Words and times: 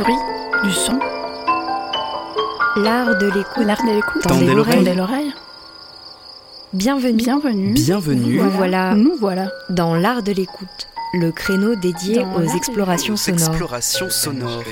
Du 0.00 0.72
son. 0.72 0.98
L'art 2.76 3.18
de 3.18 3.26
l'écoute. 3.26 3.66
L'art 3.66 3.82
de 3.86 3.92
l'écoute. 3.96 4.22
Tendez 4.22 4.46
l'oreille. 4.46 4.76
Tendez 4.76 4.94
l'oreille. 4.94 5.32
Bienvenue. 6.72 7.16
Bienvenue. 7.18 7.72
Bienvenue. 7.74 8.36
Nous 8.38 8.50
voilà 8.50 8.94
Nous 8.94 9.14
voilà. 9.20 9.50
dans 9.68 9.94
l'art 9.94 10.22
de 10.22 10.32
l'écoute, 10.32 10.88
le 11.12 11.30
créneau 11.32 11.74
dédié 11.74 12.22
Dans 12.22 12.36
aux 12.36 12.56
explorations 12.56 13.16
sonores 13.16 13.48
explorations 13.50 14.08
sonores. 14.08 14.62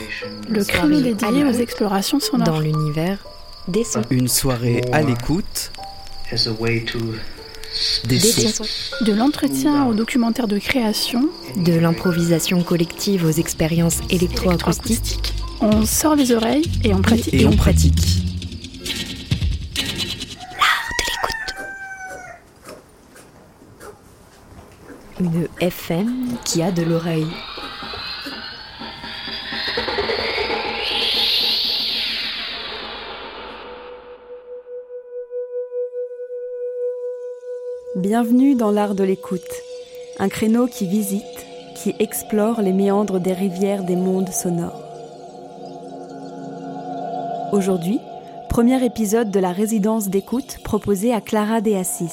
Le 0.49 0.65
créneau 0.65 1.01
dédié 1.02 1.45
aux 1.45 1.52
explorations 1.52 2.21
sonores. 2.21 2.47
dans 2.47 2.60
l'univers 2.60 3.19
des 3.66 3.85
sons. 3.85 4.01
Une 4.09 4.29
soirée 4.29 4.83
à 4.93 5.02
l'écoute 5.02 5.73
as 6.33 6.47
a 6.47 6.52
way 6.52 6.83
to 6.85 6.99
des 8.05 8.18
Des 8.18 8.20
sons. 8.20 8.64
sons. 8.64 9.05
De 9.05 9.12
l'entretien 9.12 9.87
au 9.87 9.95
documentaire 9.95 10.48
de 10.48 10.59
création. 10.59 11.28
De 11.56 11.74
l'improvisation 11.74 12.62
collective 12.62 13.24
aux 13.24 13.30
expériences 13.30 13.98
électroacoustiques. 14.10 15.34
On 15.60 15.84
sort 15.84 16.14
les 16.16 16.32
oreilles 16.32 16.70
et 16.84 16.95
on 16.95 17.02
pratique. 17.02 17.34
Et 17.34 17.46
on 17.46 17.56
pratique. 17.56 17.95
Une 25.20 25.48
FM 25.60 26.37
qui 26.45 26.63
a 26.63 26.70
de 26.70 26.82
l'oreille. 26.82 27.26
Bienvenue 38.09 38.54
dans 38.54 38.70
l'art 38.70 38.95
de 38.95 39.04
l'écoute, 39.04 39.42
un 40.18 40.30
créneau 40.30 40.66
qui 40.66 40.87
visite, 40.87 41.46
qui 41.74 41.95
explore 41.98 42.62
les 42.62 42.73
méandres 42.73 43.20
des 43.20 43.34
rivières 43.34 43.84
des 43.84 43.96
mondes 43.96 44.30
sonores. 44.30 44.80
Aujourd'hui, 47.52 48.01
premier 48.48 48.82
épisode 48.82 49.30
de 49.30 49.38
la 49.38 49.52
résidence 49.52 50.09
d'écoute 50.09 50.56
proposée 50.64 51.12
à 51.12 51.20
Clara 51.20 51.60
De 51.60 51.74
Assis. 51.74 52.09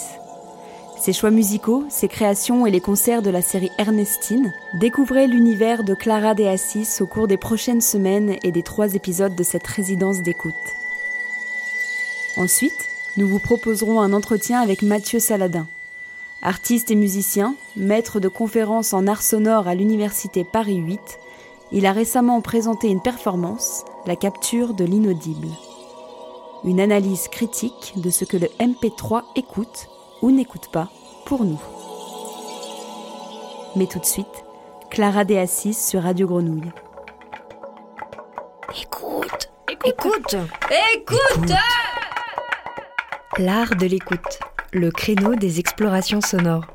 Ses 0.99 1.13
choix 1.13 1.31
musicaux, 1.31 1.85
ses 1.87 2.09
créations 2.09 2.65
et 2.65 2.71
les 2.71 2.81
concerts 2.81 3.21
de 3.21 3.29
la 3.29 3.41
série 3.41 3.71
Ernestine, 3.77 4.51
découvrez 4.81 5.27
l'univers 5.27 5.85
de 5.85 5.93
Clara 5.93 6.35
De 6.35 6.43
Assis 6.43 6.89
au 6.99 7.07
cours 7.07 7.29
des 7.29 7.37
prochaines 7.37 7.79
semaines 7.79 8.35
et 8.43 8.51
des 8.51 8.63
trois 8.63 8.95
épisodes 8.95 9.35
de 9.37 9.43
cette 9.43 9.67
résidence 9.67 10.21
d'écoute. 10.21 10.53
Ensuite, 12.35 12.89
nous 13.15 13.29
vous 13.29 13.39
proposerons 13.39 14.01
un 14.01 14.11
entretien 14.11 14.59
avec 14.59 14.81
Mathieu 14.81 15.19
Saladin. 15.19 15.67
Artiste 16.45 16.91
et 16.91 16.95
musicien, 16.95 17.55
maître 17.75 18.19
de 18.19 18.27
conférences 18.27 18.93
en 18.93 19.07
art 19.07 19.23
sonore 19.23 19.67
à 19.67 19.73
l'Université 19.73 20.43
Paris 20.43 20.75
8, 20.75 20.99
il 21.71 21.87
a 21.87 21.91
récemment 21.91 22.39
présenté 22.41 22.87
une 22.87 23.01
performance, 23.01 23.83
la 24.05 24.15
capture 24.15 24.75
de 24.75 24.85
l'inaudible. 24.85 25.47
Une 26.63 26.79
analyse 26.79 27.29
critique 27.29 27.93
de 27.95 28.11
ce 28.11 28.25
que 28.25 28.37
le 28.37 28.45
MP3 28.59 29.23
écoute 29.35 29.89
ou 30.21 30.29
n'écoute 30.29 30.69
pas 30.71 30.91
pour 31.25 31.45
nous. 31.45 31.59
Mais 33.75 33.87
tout 33.87 33.97
de 33.97 34.05
suite, 34.05 34.45
Clara 34.91 35.25
De 35.25 35.33
Assis 35.33 35.73
sur 35.73 36.03
Radio 36.03 36.27
Grenouille. 36.27 36.71
Écoute, 38.79 39.49
écoute, 39.83 40.35
écoute. 40.93 41.53
L'art 43.39 43.75
de 43.75 43.87
l'écoute, 43.87 44.39
le 44.73 44.91
créneau 44.91 45.35
des 45.35 45.59
explorations 45.59 46.21
sonores. 46.21 46.65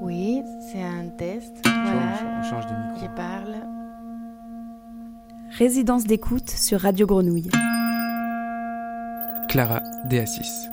Oui, 0.00 0.42
c'est 0.70 0.82
un 0.82 1.08
test. 1.16 1.52
Voilà, 1.64 2.38
On 2.38 2.42
change 2.42 2.66
de 2.66 2.72
micro. 2.72 3.00
je 3.00 3.16
parle. 3.16 3.56
Résidence 5.58 6.04
d'écoute 6.04 6.50
sur 6.50 6.80
Radio 6.80 7.06
Grenouille. 7.06 7.50
Clara 9.48 9.80
De 10.06 10.18
Assis. 10.18 10.68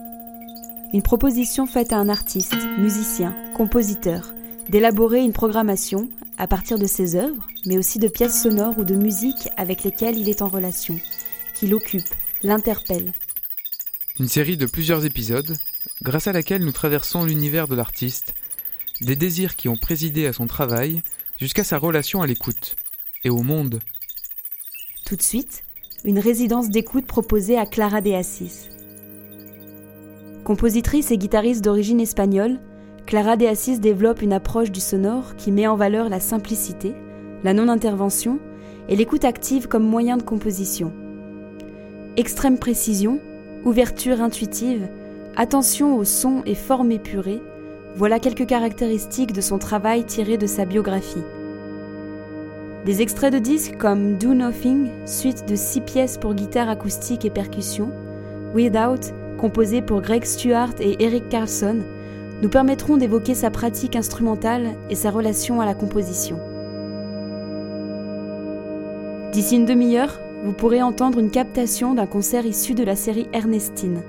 Une 0.93 1.01
proposition 1.01 1.67
faite 1.67 1.93
à 1.93 1.97
un 1.97 2.09
artiste, 2.09 2.55
musicien, 2.79 3.35
compositeur, 3.55 4.33
d'élaborer 4.69 5.19
une 5.21 5.33
programmation 5.33 6.07
à 6.39 6.47
partir 6.47 6.79
de 6.79 6.87
ses 6.87 7.15
œuvres, 7.15 7.45
mais 7.65 7.77
aussi 7.77 7.99
de 7.99 8.07
pièces 8.07 8.41
sonores 8.41 8.77
ou 8.77 8.85
de 8.85 8.95
musique 8.95 9.49
avec 9.57 9.83
lesquelles 9.83 10.17
il 10.17 10.29
est 10.29 10.41
en 10.41 10.47
relation, 10.47 10.97
qui 11.53 11.67
l'occupent, 11.67 12.15
l'interpellent. 12.43 13.11
Une 14.19 14.29
série 14.29 14.55
de 14.55 14.65
plusieurs 14.65 15.05
épisodes, 15.05 15.57
grâce 16.01 16.27
à 16.27 16.31
laquelle 16.31 16.63
nous 16.63 16.71
traversons 16.71 17.25
l'univers 17.25 17.67
de 17.67 17.75
l'artiste, 17.75 18.33
des 19.01 19.17
désirs 19.17 19.57
qui 19.57 19.67
ont 19.67 19.75
présidé 19.75 20.27
à 20.27 20.33
son 20.33 20.47
travail 20.47 21.01
jusqu'à 21.37 21.65
sa 21.65 21.77
relation 21.77 22.21
à 22.21 22.27
l'écoute 22.27 22.77
et 23.25 23.29
au 23.29 23.41
monde. 23.41 23.81
Tout 25.05 25.17
de 25.17 25.21
suite, 25.21 25.63
une 26.05 26.19
résidence 26.19 26.69
d'écoute 26.69 27.05
proposée 27.05 27.57
à 27.57 27.65
Clara 27.65 27.99
De 27.99 28.11
Assis. 28.11 28.69
Compositrice 30.45 31.11
et 31.11 31.17
guitariste 31.17 31.63
d'origine 31.63 31.99
espagnole, 31.99 32.61
Clara 33.09 33.37
De 33.37 33.47
Assis 33.47 33.79
développe 33.79 34.21
une 34.21 34.33
approche 34.33 34.69
du 34.69 34.79
sonore 34.79 35.35
qui 35.35 35.51
met 35.51 35.65
en 35.65 35.75
valeur 35.75 36.09
la 36.09 36.19
simplicité, 36.19 36.93
la 37.43 37.55
non-intervention 37.55 38.37
et 38.87 38.95
l'écoute 38.95 39.25
active 39.25 39.67
comme 39.67 39.81
moyen 39.81 40.15
de 40.15 40.21
composition. 40.21 40.93
Extrême 42.17 42.59
précision, 42.59 43.19
ouverture 43.65 44.21
intuitive, 44.21 44.87
attention 45.35 45.97
aux 45.97 46.03
sons 46.03 46.43
et 46.45 46.53
formes 46.53 46.91
épurées, 46.91 47.41
voilà 47.95 48.19
quelques 48.19 48.45
caractéristiques 48.45 49.33
de 49.33 49.41
son 49.41 49.57
travail 49.57 50.03
tiré 50.03 50.37
de 50.37 50.45
sa 50.45 50.65
biographie. 50.65 51.23
Des 52.85 53.01
extraits 53.01 53.33
de 53.33 53.39
disques 53.39 53.79
comme 53.79 54.19
Do 54.19 54.35
Nothing, 54.35 54.91
suite 55.07 55.49
de 55.49 55.55
six 55.55 55.81
pièces 55.81 56.19
pour 56.19 56.35
guitare 56.35 56.69
acoustique 56.69 57.25
et 57.25 57.31
percussion, 57.31 57.89
Without, 58.53 59.11
composé 59.39 59.81
pour 59.81 60.01
Greg 60.01 60.25
Stewart 60.25 60.75
et 60.79 61.03
Eric 61.03 61.27
Carlson, 61.29 61.79
nous 62.41 62.49
permettront 62.49 62.97
d'évoquer 62.97 63.35
sa 63.35 63.51
pratique 63.51 63.95
instrumentale 63.95 64.75
et 64.89 64.95
sa 64.95 65.11
relation 65.11 65.59
à 65.61 65.65
la 65.65 65.73
composition. 65.73 66.39
D'ici 69.31 69.57
une 69.57 69.65
demi-heure, 69.65 70.19
vous 70.43 70.53
pourrez 70.53 70.81
entendre 70.81 71.19
une 71.19 71.31
captation 71.31 71.93
d'un 71.93 72.07
concert 72.07 72.45
issu 72.45 72.73
de 72.73 72.83
la 72.83 72.95
série 72.95 73.27
Ernestine. 73.33 74.03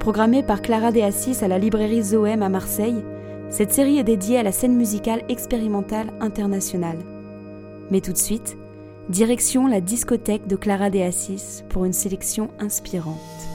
Programmée 0.00 0.42
par 0.42 0.60
Clara 0.60 0.92
De 0.92 1.00
Assis 1.00 1.42
à 1.42 1.48
la 1.48 1.58
librairie 1.58 2.02
Zoëm 2.02 2.42
à 2.42 2.48
Marseille, 2.48 3.04
cette 3.50 3.72
série 3.72 3.98
est 3.98 4.04
dédiée 4.04 4.38
à 4.38 4.42
la 4.42 4.52
scène 4.52 4.74
musicale 4.74 5.22
expérimentale 5.28 6.08
internationale. 6.20 6.98
Mais 7.90 8.00
tout 8.00 8.12
de 8.12 8.18
suite, 8.18 8.58
direction 9.08 9.66
la 9.66 9.80
discothèque 9.80 10.46
de 10.46 10.56
Clara 10.56 10.90
De 10.90 10.98
Assis 10.98 11.62
pour 11.68 11.84
une 11.84 11.92
sélection 11.92 12.50
inspirante. 12.58 13.53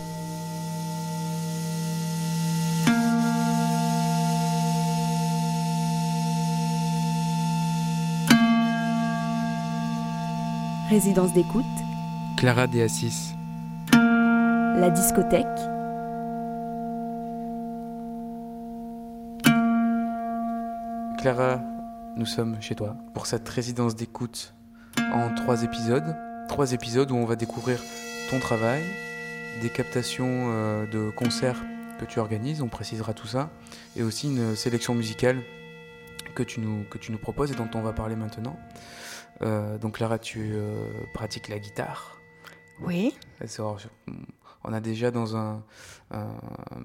Résidence 10.90 11.34
d'écoute, 11.34 11.66
Clara 12.36 12.66
De 12.66 12.82
Assis. 12.82 13.36
la 13.94 14.90
discothèque, 14.90 15.46
Clara, 21.20 21.62
nous 22.18 22.26
sommes 22.26 22.60
chez 22.60 22.74
toi 22.74 22.96
pour 23.14 23.28
cette 23.28 23.48
résidence 23.48 23.96
d'écoute 23.96 24.56
en 25.14 25.36
trois 25.36 25.64
épisodes. 25.64 26.16
Trois 26.48 26.74
épisodes 26.74 27.12
où 27.12 27.16
on 27.16 27.26
va 27.26 27.36
découvrir 27.36 27.80
ton 28.32 28.40
travail, 28.40 28.82
des 29.62 29.70
captations 29.70 30.48
euh, 30.48 30.88
de 30.88 31.12
concerts 31.12 31.62
que 32.00 32.06
tu 32.06 32.18
organises, 32.18 32.64
on 32.64 32.68
précisera 32.68 33.14
tout 33.14 33.28
ça, 33.28 33.52
et 33.96 34.02
aussi 34.02 34.26
une 34.26 34.56
sélection 34.56 34.96
musicale 34.96 35.44
que 36.34 36.42
tu 36.42 36.62
nous, 36.62 36.84
que 36.90 36.98
tu 36.98 37.12
nous 37.12 37.20
proposes 37.20 37.52
et 37.52 37.56
dont 37.56 37.70
on 37.76 37.82
va 37.82 37.94
parler 37.94 38.16
maintenant. 38.16 38.58
Euh, 39.42 39.78
donc 39.78 39.96
Clara, 39.96 40.20
tu 40.20 40.52
euh, 40.54 40.86
pratiques 41.14 41.48
la 41.50 41.60
guitare. 41.60 42.18
Oui, 42.82 43.14
je- 43.78 43.88
On 44.66 44.74
a 44.74 44.82
déjà 44.82 45.10
dans 45.12 45.38
un, 45.38 45.64
un 46.12 46.28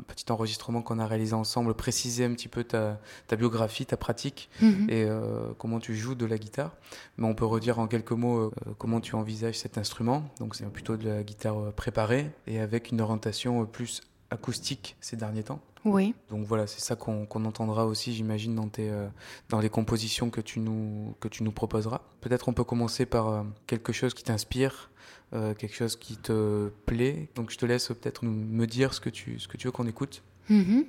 petit 0.07 0.31
enregistrement 0.31 0.81
qu'on 0.83 1.01
a 1.01 1.07
réalisé 1.09 1.35
ensemble 1.35 1.75
précisé 1.75 2.25
un 2.25 2.33
petit 2.33 2.47
peu 2.49 2.63
ta, 2.63 3.01
ta 3.27 3.35
biographie, 3.35 3.85
ta 3.85 3.97
pratique 3.97 4.49
Mhm. 4.61 4.87
et 4.89 5.05
euh, 5.05 5.53
comment 5.59 5.81
tu 5.81 5.97
joues 5.97 6.15
de 6.15 6.25
la 6.27 6.39
guitare. 6.39 6.71
Mais 7.19 7.27
on 7.27 7.35
peut 7.35 7.45
redire 7.47 7.81
en 7.81 7.89
quelques 7.89 8.13
mots 8.13 8.53
comment 8.79 9.01
tu 9.01 9.17
envisages 9.17 9.59
cet 9.59 9.77
instrument. 9.79 10.23
Donc 10.39 10.55
c'est 10.55 10.67
plutôt 10.73 10.97
de 10.97 11.09
la 11.09 11.23
guitare 11.25 11.73
préparée 11.73 12.31
et 12.47 12.61
avec 12.61 12.93
une 12.93 13.01
orientation 13.01 13.67
plus 13.67 14.03
acoustique 14.31 14.97
ces 15.01 15.17
derniers 15.17 15.43
temps. 15.45 15.61
Oui. 15.85 16.15
Donc 16.31 16.47
voilà, 16.47 16.67
c'est 16.67 16.81
ça 16.81 16.97
qu'on 16.97 17.27
qu'on 17.27 17.45
entendra 17.45 17.87
aussi, 17.87 18.13
j'imagine, 18.13 18.55
dans, 18.55 18.69
tes, 18.69 18.91
euh, 18.91 19.07
dans 19.51 19.61
les 19.61 19.69
compositions 19.69 20.31
que 20.31 20.41
tu 20.41 20.61
nous, 20.61 21.15
que 21.21 21.29
tu 21.29 21.43
nous 21.43 21.53
proposeras. 21.53 22.01
Peut-être 22.21 22.49
on 22.49 22.53
peut 22.53 22.65
commencer 22.65 23.07
par 23.07 23.29
euh, 23.29 23.43
quelque 23.67 23.93
chose 23.93 24.15
qui 24.15 24.25
t'inspire, 24.25 24.91
euh, 25.35 25.55
quelque 25.55 25.75
chose 25.75 25.97
qui 25.97 26.17
te 26.17 26.69
plaît. 26.87 27.29
Donc 27.35 27.51
je 27.51 27.59
te 27.59 27.67
laisse 27.67 27.89
peut-être 27.89 28.25
me 28.25 28.67
dire 28.67 28.95
ce 28.95 29.01
que 29.01 29.11
tu, 29.11 29.39
ce 29.39 29.47
que 29.47 29.57
tu 29.57 29.67
veux 29.67 29.73
qu'on 29.73 29.87
écoute. 29.87 30.23
Mhm. 30.49 30.87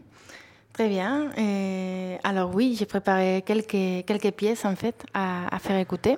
Très 0.73 0.89
bien. 0.89 1.31
Et 1.37 2.17
alors 2.23 2.53
oui, 2.53 2.75
j'ai 2.77 2.85
préparé 2.85 3.43
quelques, 3.45 4.05
quelques 4.05 4.31
pièces 4.31 4.65
en 4.65 4.75
fait 4.75 5.05
à, 5.13 5.53
à 5.53 5.59
faire 5.59 5.77
écouter. 5.77 6.17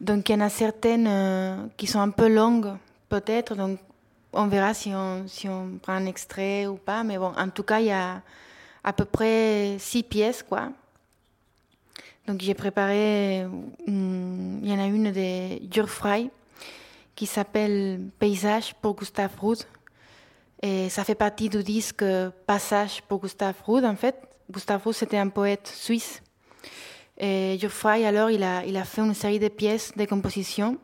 Donc 0.00 0.28
il 0.28 0.32
y 0.32 0.34
en 0.36 0.40
a 0.40 0.48
certaines 0.48 1.68
qui 1.76 1.88
sont 1.88 1.98
un 1.98 2.10
peu 2.10 2.28
longues 2.28 2.72
peut-être, 3.08 3.56
donc 3.56 3.80
on 4.32 4.46
verra 4.46 4.74
si 4.74 4.92
on, 4.94 5.26
prend 5.82 5.94
un 5.94 6.06
extrait 6.06 6.66
ou 6.66 6.76
pas. 6.76 7.02
Mais 7.04 7.18
bon, 7.18 7.32
en 7.36 7.48
tout 7.48 7.62
cas, 7.62 7.80
il 7.80 7.86
y 7.86 7.92
a 7.92 8.22
à 8.84 8.92
peu 8.92 9.04
près 9.04 9.76
six 9.78 10.02
pièces 10.02 10.42
quoi. 10.42 10.70
Donc 12.26 12.40
j'ai 12.40 12.54
préparé, 12.54 13.44
hum, 13.86 14.60
il 14.62 14.70
y 14.70 14.72
en 14.72 14.78
a 14.78 14.86
une 14.86 15.12
de 15.12 15.72
Jörg 15.72 15.88
Frey 15.88 16.30
qui 17.14 17.26
s'appelle 17.26 18.00
Paysage 18.18 18.74
pour 18.80 18.94
Gustave 18.94 19.32
Ruth. 19.40 19.66
Et 20.62 20.88
ça 20.88 21.04
fait 21.04 21.14
partie 21.14 21.48
du 21.48 21.62
disque 21.62 22.04
Passage 22.46 23.02
pour 23.02 23.20
Gustave 23.20 23.56
Ruth. 23.66 23.84
En 23.84 23.96
fait, 23.96 24.16
Gustave 24.50 24.82
Ruth, 24.84 24.96
c'était 24.96 25.18
un 25.18 25.28
poète 25.28 25.66
suisse. 25.66 26.22
Et 27.18 27.58
Geoffrey, 27.60 28.04
alors, 28.04 28.30
il 28.30 28.42
a, 28.44 28.64
il 28.64 28.76
a 28.76 28.84
fait 28.84 29.00
une 29.00 29.14
série 29.14 29.40
de 29.40 29.48
pièces 29.48 29.92
de 29.96 30.04
composition, 30.04 30.78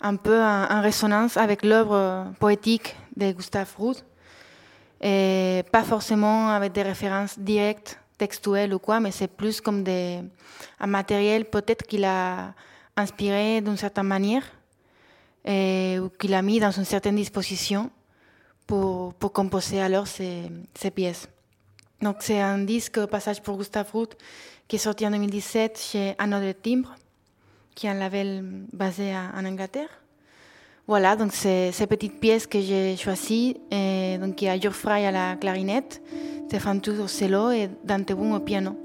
un 0.00 0.16
peu 0.16 0.40
en, 0.40 0.80
résonance 0.80 1.36
avec 1.36 1.64
l'œuvre 1.64 2.32
poétique 2.38 2.96
de 3.16 3.32
Gustave 3.32 3.74
Ruth. 3.78 4.04
Et 5.00 5.62
pas 5.70 5.82
forcément 5.82 6.48
avec 6.48 6.72
des 6.72 6.82
références 6.82 7.38
directes, 7.38 7.98
textuelles 8.16 8.72
ou 8.72 8.78
quoi, 8.78 9.00
mais 9.00 9.10
c'est 9.10 9.28
plus 9.28 9.60
comme 9.60 9.84
un 9.86 10.86
matériel 10.86 11.44
peut-être 11.44 11.86
qu'il 11.86 12.04
a 12.04 12.54
inspiré 12.96 13.60
d'une 13.60 13.76
certaine 13.76 14.06
manière 14.06 14.44
ou 15.46 16.08
qu'il 16.18 16.32
a 16.34 16.42
mis 16.42 16.60
dans 16.60 16.70
une 16.70 16.84
certaine 16.84 17.16
disposition 17.16 17.90
pour, 18.66 19.14
composer 19.32 19.80
alors 19.80 20.06
ces, 20.06 20.50
ces 20.74 20.90
pièces. 20.90 21.28
Donc 22.00 22.16
c'est 22.20 22.40
un 22.40 22.58
disque 22.58 23.04
Passage 23.06 23.42
pour 23.42 23.58
Gustave 23.58 23.90
Ruth 23.92 24.16
qui 24.68 24.76
est 24.76 24.78
sorti 24.78 25.06
en 25.06 25.10
2017 25.10 25.78
chez 25.78 26.14
Another 26.18 26.54
Timbre, 26.54 26.94
qui 27.74 27.86
est 27.86 27.90
un 27.90 27.94
label 27.94 28.42
basé 28.72 29.12
en 29.14 29.44
Angleterre. 29.44 29.88
Voilà, 30.86 31.16
donc 31.16 31.32
c'est 31.32 31.72
ces 31.72 31.86
petites 31.86 32.20
pièces 32.20 32.46
que 32.46 32.60
j'ai 32.60 32.96
choisies. 32.96 33.54
Donc 34.20 34.40
il 34.42 34.44
y 34.44 34.48
a 34.48 34.60
George 34.60 34.76
Fry 34.76 35.06
à 35.06 35.10
la 35.10 35.36
clarinette, 35.36 36.02
Stéphane 36.46 36.80
Touz 36.80 37.22
et 37.22 37.68
Dante 37.84 38.12
Boom 38.12 38.32
au 38.32 38.40
piano. 38.40 38.76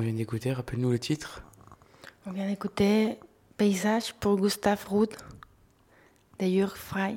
On 0.00 0.02
vient 0.02 0.14
d'écouter, 0.14 0.50
rappelle-nous 0.50 0.90
le 0.92 0.98
titre. 0.98 1.42
On 2.26 2.30
vient 2.32 2.46
d'écouter 2.48 3.18
Paysage 3.58 4.14
pour 4.14 4.40
Gustave 4.40 4.82
Rudd 4.88 5.10
de 6.38 6.46
Jürg 6.46 6.74
Frey, 6.74 7.16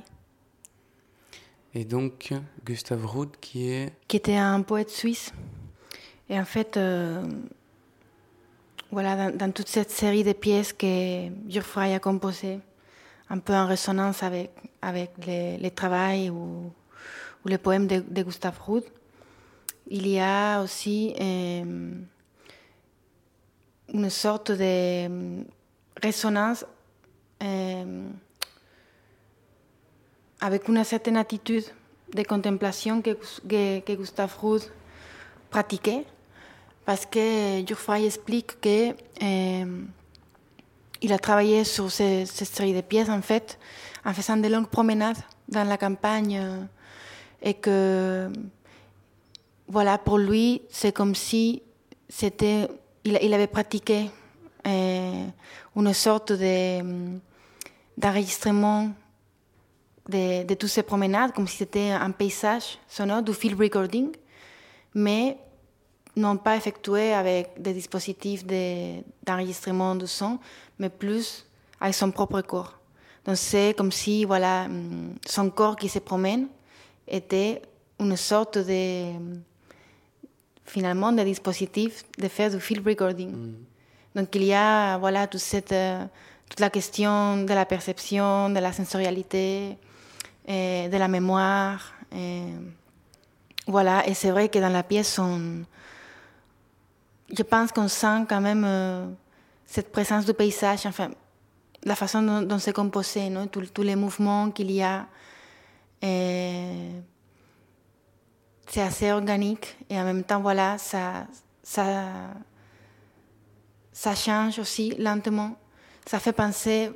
Et 1.73 1.85
donc, 1.85 2.33
Gustave 2.65 3.05
Rudd 3.05 3.29
qui 3.39 3.69
est. 3.69 3.93
qui 4.09 4.17
était 4.17 4.35
un 4.35 4.61
poète 4.63 4.89
suisse. 4.89 5.31
Et 6.29 6.37
en 6.37 6.43
fait, 6.43 6.75
euh, 6.75 7.23
voilà, 8.91 9.15
dans, 9.15 9.37
dans 9.37 9.51
toute 9.53 9.69
cette 9.69 9.89
série 9.89 10.25
de 10.25 10.33
pièces 10.33 10.73
que 10.73 11.29
Jürg 11.47 11.63
Frey 11.63 11.93
a 11.93 11.99
composées, 11.99 12.59
un 13.29 13.39
peu 13.39 13.53
en 13.53 13.65
résonance 13.65 14.23
avec, 14.23 14.51
avec 14.81 15.11
les, 15.25 15.55
les 15.57 15.71
travaux 15.71 16.33
ou, 16.33 16.73
ou 17.45 17.47
les 17.47 17.57
poèmes 17.57 17.87
de, 17.87 18.03
de 18.05 18.23
Gustave 18.23 18.59
Rudd, 18.59 18.83
il 19.87 20.05
y 20.05 20.19
a 20.19 20.61
aussi 20.61 21.15
euh, 21.21 21.93
une 23.93 24.09
sorte 24.09 24.51
de 24.51 24.57
euh, 24.61 25.43
résonance 26.01 26.65
avec 30.39 30.67
une 30.67 30.83
certaine 30.83 31.17
attitude 31.17 31.65
de 32.13 32.23
contemplation 32.23 33.01
que, 33.01 33.11
que, 33.47 33.79
que 33.79 33.93
Gustave 33.93 34.35
Rudd 34.41 34.61
pratiquait, 35.49 36.05
parce 36.85 37.05
que 37.05 37.65
Jurfray 37.65 38.05
explique 38.05 38.59
que 38.59 38.91
euh, 38.91 39.83
a 41.09 41.19
travaillé 41.19 41.63
sur 41.63 41.91
ces, 41.91 42.25
cette 42.25 42.47
série 42.47 42.73
de 42.73 42.81
pièces 42.81 43.09
en 43.09 43.21
fait 43.21 43.59
en 44.05 44.13
faisant 44.13 44.37
de 44.37 44.47
longues 44.47 44.67
promenades 44.69 45.17
dans 45.49 45.63
la 45.63 45.77
campagne 45.77 46.39
euh, 46.41 46.63
et 47.41 47.53
que 47.53 48.29
voilà 49.67 49.97
pour 49.97 50.17
lui 50.17 50.61
c'est 50.69 50.93
comme 50.93 51.13
si 51.15 51.61
c'était 52.09 52.67
il, 53.03 53.33
avait 53.33 53.47
pratiqué 53.47 54.09
euh, 54.67 55.25
une 55.75 55.93
sorte 55.93 56.31
de 56.33 57.19
d'enregistrement 57.95 58.89
de, 60.09 60.43
de 60.43 60.53
toutes 60.55 60.69
ces 60.69 60.81
promenades, 60.83 61.31
comme 61.33 61.47
si 61.47 61.57
c'était 61.57 61.91
un 61.91 62.09
paysage 62.11 62.79
sonore 62.87 63.21
du 63.21 63.33
field 63.33 63.59
recording, 63.59 64.09
mais 64.95 65.37
non 66.15 66.37
pas 66.37 66.55
effectué 66.55 67.13
avec 67.13 67.61
des 67.61 67.73
dispositifs 67.73 68.45
de- 68.45 69.01
d'enregistrement 69.23 69.95
de 69.95 70.05
son, 70.07 70.39
mais 70.79 70.89
plus 70.89 71.45
avec 71.79 71.93
son 71.93 72.11
propre 72.11 72.41
corps. 72.41 72.79
Donc 73.25 73.37
c'est 73.37 73.75
comme 73.77 73.91
si 73.91 74.25
voilà, 74.25 74.65
hum, 74.65 75.15
son 75.25 75.49
corps 75.51 75.75
qui 75.75 75.89
se 75.89 75.99
promène 75.99 76.47
était 77.07 77.61
une 77.99 78.17
sorte 78.17 78.57
de 78.57 79.13
finalement 80.65 81.11
de 81.11 81.23
dispositif 81.23 82.03
de 82.17 82.27
faire 82.27 82.49
du 82.49 82.59
field 82.59 82.85
recording. 82.87 83.53
Donc 84.15 84.33
il 84.35 84.43
y 84.43 84.53
a 84.53 84.97
voilà 84.97 85.27
toute 85.27 85.41
cette 85.41 85.71
euh, 85.71 86.05
toute 86.49 86.59
la 86.59 86.69
question 86.69 87.37
de 87.43 87.53
la 87.53 87.65
perception, 87.65 88.49
de 88.49 88.59
la 88.59 88.71
sensorialité, 88.71 89.77
de 90.47 90.97
la 90.97 91.07
mémoire. 91.07 91.93
euh, 92.13 92.57
voilà, 93.65 94.05
et 94.07 94.13
c'est 94.13 94.29
vrai 94.29 94.49
que 94.49 94.59
dans 94.59 94.69
la 94.69 94.83
pièce, 94.83 95.17
on, 95.17 95.63
je 97.35 97.43
pense 97.43 97.71
qu'on 97.71 97.87
sent 97.87 98.25
quand 98.27 98.41
même 98.41 98.65
euh, 98.65 99.07
cette 99.65 99.89
présence 99.91 100.25
du 100.25 100.33
paysage, 100.33 100.85
enfin, 100.85 101.09
la 101.83 101.95
façon 101.95 102.21
dont, 102.21 102.41
dont 102.41 102.59
c'est 102.59 102.73
composé, 102.73 103.29
non? 103.29 103.47
Tous- 103.47 103.71
tous 103.73 103.83
les 103.83 103.95
mouvements 103.95 104.51
qu'il 104.51 104.69
y 104.69 104.83
a. 104.83 105.07
c'est 108.67 108.81
assez 108.81 109.11
organique 109.11 109.77
et 109.89 109.99
en 109.99 110.03
même 110.03 110.23
temps, 110.23 110.41
voilà, 110.41 110.77
ça, 110.77 111.27
ça, 111.61 112.05
ça 113.91 114.15
change 114.15 114.59
aussi 114.59 114.95
lentement. 114.97 115.57
Ça 116.05 116.19
fait 116.19 116.33
penser 116.33 116.91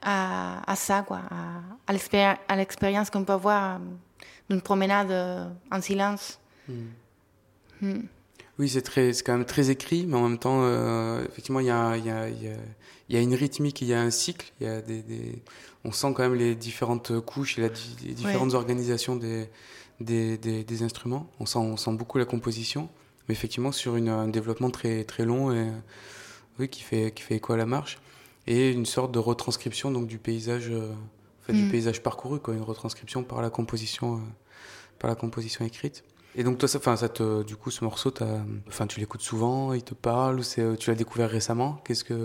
à, 0.00 0.62
à 0.70 0.76
ça, 0.76 1.02
quoi, 1.02 1.20
à, 1.30 1.60
à 1.86 1.92
l'expéri- 1.92 2.38
à 2.48 2.56
l'expérience 2.56 3.10
qu'on 3.10 3.24
peut 3.24 3.32
avoir 3.34 3.74
euh, 3.74 3.78
d'une 4.48 4.60
promenade 4.62 5.10
euh, 5.10 5.48
en 5.70 5.80
silence. 5.80 6.38
Hmm. 7.80 8.00
Oui, 8.58 8.68
c'est 8.68 8.82
très, 8.82 9.12
c'est 9.12 9.24
quand 9.24 9.36
même 9.36 9.44
très 9.46 9.70
écrit, 9.70 10.06
mais 10.06 10.16
en 10.16 10.28
même 10.28 10.38
temps, 10.38 10.60
euh, 10.62 11.24
effectivement, 11.24 11.60
il 11.60 11.66
y 11.66 11.70
a, 11.70 11.96
y, 11.96 12.10
a, 12.10 12.28
y, 12.28 12.48
a, 12.48 12.54
y 13.08 13.16
a 13.16 13.20
une 13.20 13.34
rythmique, 13.34 13.82
il 13.82 13.88
y 13.88 13.94
a 13.94 14.00
un 14.00 14.10
cycle, 14.10 14.52
il 14.60 14.66
y 14.66 14.70
a 14.70 14.80
des, 14.80 15.02
des- 15.02 15.42
on 15.84 15.90
sent 15.90 16.12
quand 16.14 16.22
même 16.22 16.36
les 16.36 16.54
différentes 16.54 17.18
couches 17.20 17.58
et 17.58 17.62
la 17.62 17.68
les 18.04 18.14
différentes 18.14 18.54
organisations 18.54 19.16
des, 19.16 19.48
des, 20.04 20.38
des, 20.38 20.64
des 20.64 20.82
instruments. 20.82 21.26
On 21.40 21.46
sent, 21.46 21.58
on 21.58 21.76
sent 21.76 21.92
beaucoup 21.92 22.18
la 22.18 22.24
composition, 22.24 22.88
mais 23.28 23.32
effectivement 23.34 23.72
sur 23.72 23.96
une, 23.96 24.08
un 24.08 24.28
développement 24.28 24.70
très, 24.70 25.04
très 25.04 25.24
long 25.24 25.52
et 25.52 25.68
oui, 26.58 26.68
qui 26.68 26.82
fait, 26.82 27.12
qui 27.12 27.22
fait 27.22 27.36
écho 27.36 27.52
à 27.52 27.56
la 27.56 27.66
marche 27.66 27.98
et 28.46 28.70
une 28.70 28.86
sorte 28.86 29.12
de 29.12 29.18
retranscription 29.18 29.90
donc 29.90 30.06
du 30.06 30.18
paysage, 30.18 30.68
euh, 30.70 30.92
du 31.48 31.64
Mm. 31.64 31.68
paysage 31.68 32.02
parcouru, 32.02 32.38
quoi, 32.40 32.54
une 32.54 32.62
retranscription 32.62 33.22
par 33.24 33.40
la 33.42 33.50
composition, 33.50 34.16
euh, 34.16 34.18
par 34.98 35.08
la 35.08 35.16
composition 35.16 35.64
écrite. 35.64 36.04
Et 36.34 36.44
donc 36.44 36.56
toi, 36.58 36.66
ça, 36.66 36.96
ça 36.96 37.08
te, 37.08 37.42
du 37.42 37.56
coup, 37.56 37.70
ce 37.70 37.84
morceau, 37.84 38.10
t'as- 38.10 38.40
enfin, 38.68 38.86
tu 38.86 39.00
l'écoutes 39.00 39.20
souvent, 39.20 39.74
il 39.74 39.82
te 39.82 39.92
parle, 39.94 40.38
ou 40.38 40.42
c'est, 40.42 40.76
tu 40.78 40.88
l'as 40.90 40.96
découvert 40.96 41.28
récemment? 41.30 41.78
Qu'est-ce 41.84 42.04
que? 42.04 42.24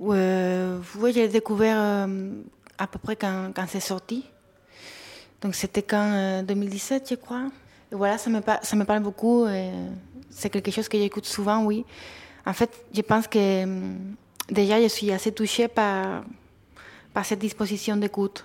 Euh, 0.00 0.78
oui, 0.98 1.12
j'ai 1.12 1.28
découvert 1.28 1.76
euh, 1.78 2.32
à 2.78 2.86
peu 2.86 2.98
près 2.98 3.14
quand, 3.16 3.52
quand 3.54 3.66
c'est 3.68 3.80
sorti. 3.80 4.24
Donc 5.40 5.54
c'était 5.54 5.82
quand 5.82 6.12
euh, 6.12 6.42
2017, 6.42 7.08
je 7.10 7.14
crois. 7.16 7.44
Et 7.92 7.94
voilà, 7.94 8.18
ça 8.18 8.30
me, 8.30 8.40
ça 8.62 8.76
me 8.76 8.84
parle 8.84 9.02
beaucoup. 9.02 9.46
et 9.46 9.70
C'est 10.30 10.50
quelque 10.50 10.70
chose 10.70 10.88
que 10.88 10.98
j'écoute 10.98 11.26
souvent, 11.26 11.64
oui. 11.64 11.84
En 12.44 12.52
fait, 12.52 12.70
je 12.92 13.02
pense 13.02 13.26
que 13.26 13.64
hum, 13.64 14.16
déjà, 14.48 14.80
je 14.80 14.88
suis 14.88 15.10
assez 15.12 15.32
touchée 15.32 15.68
par, 15.68 16.24
par 17.12 17.24
cette 17.24 17.40
disposition 17.40 17.96
d'écoute. 17.96 18.44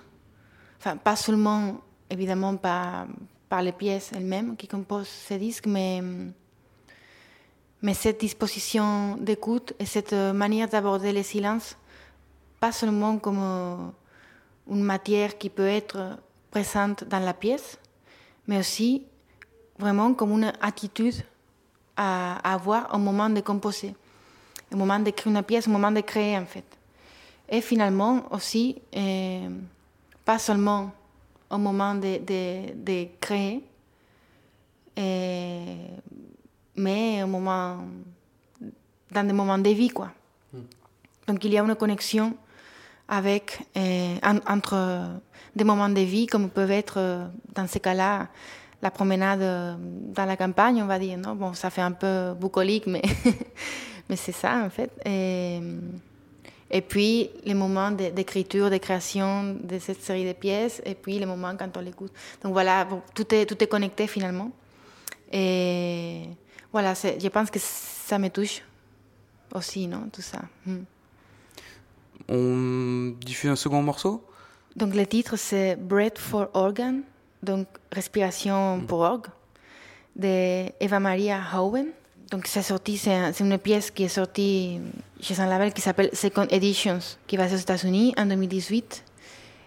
Enfin, 0.78 0.96
pas 0.96 1.16
seulement, 1.16 1.80
évidemment, 2.10 2.56
par, 2.56 3.06
par 3.48 3.62
les 3.62 3.72
pièces 3.72 4.10
elles-mêmes 4.14 4.56
qui 4.56 4.66
composent 4.68 5.08
ces 5.08 5.38
disques, 5.38 5.66
mais... 5.66 6.00
hum, 6.00 6.32
mais 7.82 7.94
cette 7.94 8.20
disposition 8.20 9.16
d'écoute 9.16 9.74
et 9.78 9.86
cette 9.86 10.12
euh, 10.12 10.32
manière 10.32 10.68
d'aborder 10.68 11.12
le 11.12 11.22
silence, 11.24 11.76
pas 12.60 12.70
seulement 12.70 13.18
comme 13.18 13.40
euh, 13.40 13.76
une 14.70 14.84
matière 14.84 15.36
qui 15.36 15.50
peut 15.50 15.66
être 15.66 16.16
présente 16.52 17.04
dans 17.04 17.18
la 17.18 17.34
pièce, 17.34 17.78
mais 18.46 18.58
aussi 18.58 19.02
vraiment 19.78 20.14
comme 20.14 20.32
une 20.32 20.52
attitude 20.60 21.24
à, 21.96 22.36
à 22.48 22.54
avoir 22.54 22.94
au 22.94 22.98
moment 22.98 23.28
de 23.30 23.40
composer, 23.40 23.94
au 24.72 24.76
moment 24.76 25.00
d'écrire 25.00 25.32
une 25.34 25.42
pièce, 25.42 25.66
au 25.66 25.70
moment 25.70 25.90
de 25.90 26.02
créer 26.02 26.38
en 26.38 26.44
fait. 26.46 26.64
Et 27.48 27.60
finalement 27.60 28.24
aussi, 28.30 28.80
euh, 28.94 29.48
pas 30.24 30.38
seulement 30.38 30.92
au 31.50 31.58
moment 31.58 31.94
de, 31.94 32.18
de, 32.18 32.74
de 32.74 33.08
créer, 33.20 33.64
euh, 34.98 35.76
mais 36.76 37.22
au 37.22 37.26
moment, 37.26 37.78
dans 39.10 39.26
des 39.26 39.32
moments 39.32 39.58
de 39.58 39.70
vie, 39.70 39.88
quoi. 39.88 40.10
Donc 41.26 41.44
il 41.44 41.52
y 41.52 41.58
a 41.58 41.62
une 41.62 41.74
connexion 41.74 42.34
avec, 43.08 43.60
euh, 43.76 44.16
en- 44.22 44.52
entre 44.54 45.08
des 45.54 45.64
moments 45.64 45.88
de 45.88 46.00
vie, 46.00 46.26
comme 46.26 46.48
peuvent 46.48 46.70
être, 46.70 46.98
euh, 46.98 47.26
dans 47.54 47.66
ces 47.66 47.80
cas-là, 47.80 48.28
la 48.80 48.90
promenade 48.90 49.42
euh, 49.42 49.74
dans 49.78 50.24
la 50.24 50.36
campagne, 50.36 50.82
on 50.82 50.86
va 50.86 50.98
dire. 50.98 51.18
Non? 51.18 51.34
Bon, 51.34 51.54
ça 51.54 51.70
fait 51.70 51.82
un 51.82 51.92
peu 51.92 52.34
bucolique, 52.34 52.86
mais, 52.86 53.02
mais 54.08 54.16
c'est 54.16 54.32
ça, 54.32 54.62
en 54.64 54.70
fait. 54.70 54.90
Et, 55.06 55.60
et 56.70 56.80
puis, 56.80 57.30
les 57.44 57.54
moments 57.54 57.90
d'écriture, 57.90 58.70
de, 58.70 58.78
création 58.78 59.54
de 59.62 59.78
cette 59.78 60.02
série 60.02 60.26
de 60.26 60.32
pièces, 60.32 60.80
et 60.86 60.94
puis 60.94 61.18
les 61.18 61.26
moments 61.26 61.54
quand 61.56 61.76
on 61.76 61.80
l'écoute. 61.80 62.12
Donc 62.42 62.54
voilà, 62.54 62.88
tout, 63.14 63.34
est, 63.34 63.44
tout 63.46 63.62
est 63.62 63.66
connecté 63.66 64.06
finalement. 64.06 64.50
Et 65.30 66.22
voilà, 66.72 66.94
je 66.94 67.28
pense 67.28 67.50
que 67.50 67.58
ça 67.60 68.18
me 68.18 68.28
touche 68.30 68.62
aussi, 69.54 69.86
non, 69.86 70.08
tout 70.10 70.22
ça. 70.22 70.40
Mm. 70.66 70.76
On 72.28 73.14
diffuse 73.20 73.50
un 73.50 73.56
second 73.56 73.82
morceau 73.82 74.24
Donc 74.76 74.94
le 74.94 75.06
titre 75.06 75.36
c'est 75.36 75.76
Breath 75.76 76.18
for 76.18 76.48
Organ, 76.54 77.02
donc 77.42 77.66
respiration 77.92 78.80
pour 78.86 79.00
orgue, 79.00 79.26
de 80.16 80.66
Eva 80.80 81.00
Maria 81.00 81.40
Howen. 81.54 81.86
Donc 82.30 82.46
c'est 82.46 82.62
sorti, 82.62 82.96
c'est 82.96 83.12
un- 83.14 83.32
c'est 83.32 83.44
une 83.44 83.58
pièce 83.58 83.90
qui 83.90 84.04
est 84.04 84.08
sortie 84.08 84.80
chez 85.20 85.38
un 85.40 85.46
label 85.46 85.72
qui 85.74 85.82
s'appelle 85.82 86.10
Second 86.14 86.46
Editions, 86.50 86.98
qui 87.26 87.36
va 87.36 87.44
aux 87.44 87.56
États-Unis 87.56 88.14
en 88.16 88.24
2018. 88.26 89.04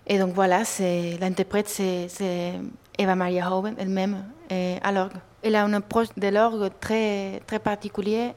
Et 0.08 0.18
donc 0.20 0.34
voilà, 0.34 0.66
c'est 0.66 1.18
l'interprète 1.20 1.68
c'est 1.68 2.54
Eva 2.98 3.16
Maria 3.16 3.52
Howen 3.52 3.76
elle-même 3.78 4.24
à 4.82 4.92
l'orgue. 4.92 5.14
Elle 5.44 5.56
a 5.56 5.64
une 5.64 5.76
approche 5.76 6.08
de 6.18 6.28
l'orgue 6.30 6.72
très 6.80 7.42
très 7.46 7.60
particulière. 7.60 8.34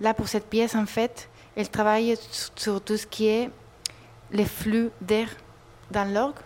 Là 0.00 0.14
pour 0.14 0.28
cette 0.28 0.46
pièce 0.48 0.74
en 0.76 0.86
fait, 0.86 1.28
elle 1.56 1.70
travaille 1.70 2.16
sur- 2.54 2.80
tout 2.82 2.96
ce 2.96 3.06
qui 3.06 3.26
est 3.26 3.50
les 4.30 4.44
flux 4.44 4.90
d'air 5.00 5.28
dans 5.90 6.04
l'orgue, 6.12 6.38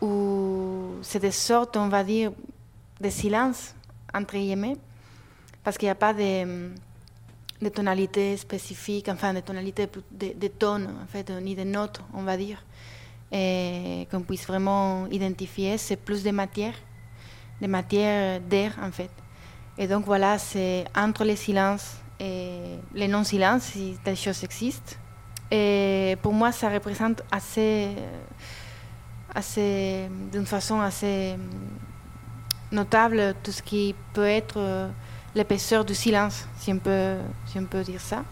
où 0.00 0.94
c'est 1.02 1.20
des 1.20 1.30
sortes, 1.30 1.76
on 1.76 1.88
va 1.88 2.02
dire, 2.02 2.32
de 3.00 3.10
silence, 3.10 3.74
entre 4.12 4.34
guillemets, 4.34 4.76
parce 5.62 5.78
qu'il 5.78 5.86
n'y 5.86 5.90
a 5.92 5.94
pas 5.94 6.12
de, 6.12 6.70
des 7.60 7.70
tonalités 7.70 8.36
spécifiques, 8.36 9.08
enfin 9.08 9.34
des 9.34 9.42
tonalités, 9.42 9.88
des, 10.10 10.34
des 10.34 10.50
tons, 10.50 10.86
en 11.02 11.06
fait, 11.06 11.30
ni 11.30 11.54
des 11.54 11.64
notes, 11.66 12.00
on 12.14 12.22
va 12.22 12.36
dire, 12.36 12.64
qu'on 13.30 14.22
puisse 14.22 14.46
vraiment 14.46 15.06
identifier. 15.06 15.78
C'est 15.78 15.96
plus 15.96 16.22
de 16.24 16.30
matière, 16.30 16.74
de 17.60 17.66
matière 17.66 18.40
d'air, 18.40 18.72
en 18.82 18.90
fait. 18.90 19.10
Et 19.78 19.86
donc 19.86 20.04
voilà, 20.06 20.38
c'est 20.38 20.84
entre 20.96 21.24
les 21.24 21.36
silences 21.36 21.96
et 22.20 22.78
les 22.94 23.08
non-silences, 23.08 23.62
si 23.62 23.96
telle 24.04 24.16
chose 24.16 24.44
existe. 24.44 24.98
Et 25.50 26.16
pour 26.22 26.32
moi, 26.32 26.52
ça 26.52 26.68
représente 26.68 27.22
assez, 27.32 27.88
assez 29.34 30.08
d'une 30.30 30.46
façon 30.46 30.80
assez 30.80 31.36
notable 32.70 33.34
tout 33.42 33.50
ce 33.50 33.62
qui 33.62 33.94
peut 34.12 34.28
être 34.28 34.58
euh, 34.58 34.88
l'épaisseur 35.34 35.84
du 35.84 35.94
silence, 35.94 36.46
si 36.56 36.72
on 36.72 36.78
peut, 36.78 37.16
si 37.46 37.58
on 37.58 37.64
peut 37.64 37.82
dire 37.82 38.00
ça. 38.00 38.22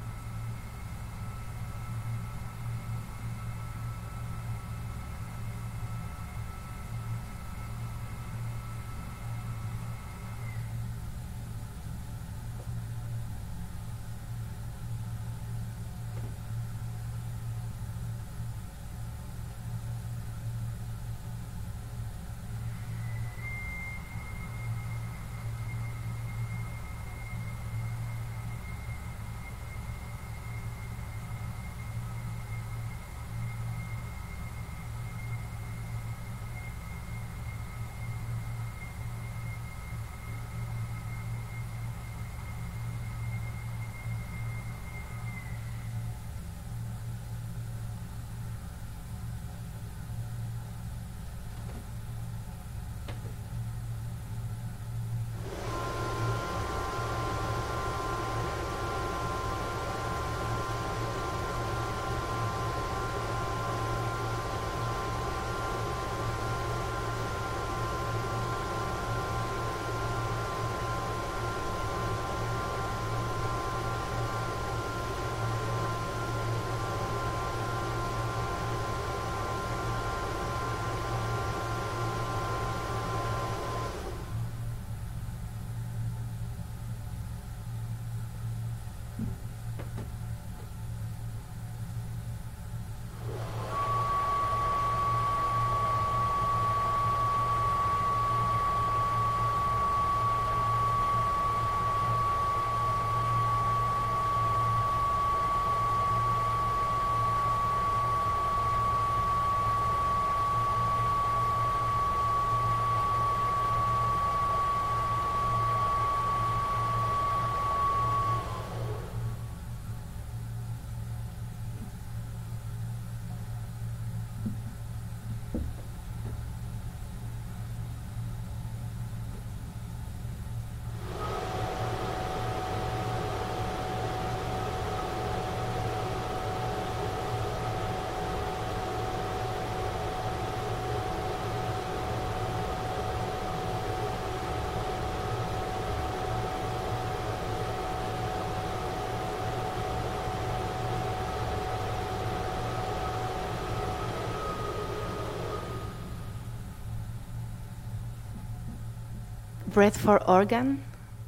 Breath 159.78 159.96
for 159.96 160.18
Organ 160.26 160.74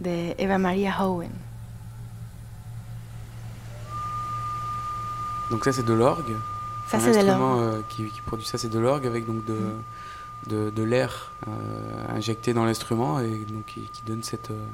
de 0.00 0.34
Eva 0.36 0.58
Maria 0.58 0.92
Howen. 1.00 1.30
Donc 5.52 5.64
ça 5.64 5.70
c'est 5.70 5.84
de 5.84 5.92
l'orgue. 5.92 6.34
Ça 6.88 6.98
c'est 6.98 7.12
de 7.12 7.24
l'orgue. 7.24 7.60
euh, 7.60 7.80
qui, 7.90 8.08
qui 8.08 8.20
produit 8.22 8.44
ça 8.44 8.58
c'est 8.58 8.68
de 8.68 8.80
l'orgue 8.80 9.06
avec 9.06 9.24
donc 9.24 9.44
de, 9.44 9.56
de, 10.48 10.70
de 10.70 10.82
l'air 10.82 11.30
euh, 11.46 12.16
injecté 12.16 12.52
dans 12.52 12.64
l'instrument 12.64 13.20
et 13.20 13.30
donc 13.52 13.66
qui, 13.66 13.82
qui 13.82 14.02
donne 14.04 14.24
cette, 14.24 14.50
euh, 14.50 14.66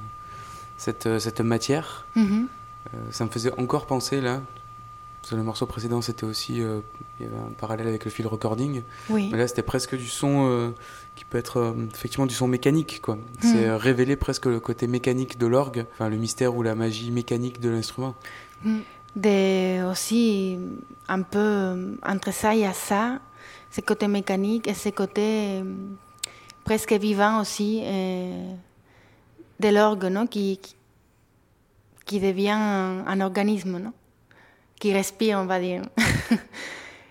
cette, 0.79 1.05
euh, 1.05 1.19
cette 1.19 1.43
matière. 1.43 2.07
Mhm. 2.17 2.47
Euh, 2.95 2.99
ça 3.11 3.27
me 3.27 3.31
faisait 3.31 3.53
encore 3.61 3.85
penser 3.85 4.23
là. 4.23 4.41
Le 5.33 5.43
morceau 5.43 5.67
précédent, 5.67 6.01
c'était 6.03 6.25
aussi. 6.25 6.61
euh, 6.63 6.81
il 7.19 7.27
y 7.27 7.29
avait 7.29 7.39
un 7.39 7.51
parallèle 7.59 7.89
avec 7.89 8.05
le 8.05 8.11
fil 8.11 8.27
recording. 8.27 8.83
Oui. 9.11 9.29
Mais 9.33 9.39
là, 9.39 9.49
c'était 9.49 9.63
presque 9.63 9.97
du 9.97 10.07
son 10.07 10.47
euh, 10.49 10.71
qui 11.17 11.25
peut 11.25 11.39
être 11.39 11.57
euh, 11.57 11.73
effectivement 11.93 12.27
du 12.27 12.35
son 12.35 12.47
mécanique. 12.47 13.01
quoi. 13.03 13.19
C'est 13.41 13.67
euh, 13.67 13.77
révéler 13.77 14.15
presque 14.17 14.47
le 14.47 14.61
côté 14.61 14.87
mécanique 14.87 15.37
de 15.39 15.47
l'orgue, 15.47 15.85
enfin 15.95 16.09
le 16.09 16.17
mystère 16.17 16.55
ou 16.55 16.63
la 16.63 16.75
magie 16.77 17.11
mécanique 17.11 17.59
de 17.61 17.71
l'instrument. 17.71 18.15
Mm. 18.65 18.79
De, 19.17 19.91
aussi, 19.91 20.59
un 21.09 21.23
peu 21.23 21.97
entre 22.05 22.33
ça 22.33 22.55
et 22.55 22.71
ça, 22.75 23.19
ce 23.71 23.81
côté 23.81 24.07
mécanique 24.09 24.69
et 24.69 24.75
ce 24.75 24.91
côté 24.91 25.63
presque 26.65 26.93
vivant 26.93 27.41
aussi 27.41 27.81
de 29.61 29.69
l'orgue, 29.69 30.05
non? 30.05 30.27
Qui, 30.27 30.59
qui- 30.59 30.77
qui 32.05 32.21
devient 32.21 32.51
un, 32.51 33.05
un 33.07 33.21
organisme, 33.23 33.79
non? 33.79 33.93
Qui 34.79 34.93
respire, 34.93 35.39
on 35.39 35.47
va 35.47 35.61
dire. 35.61 35.83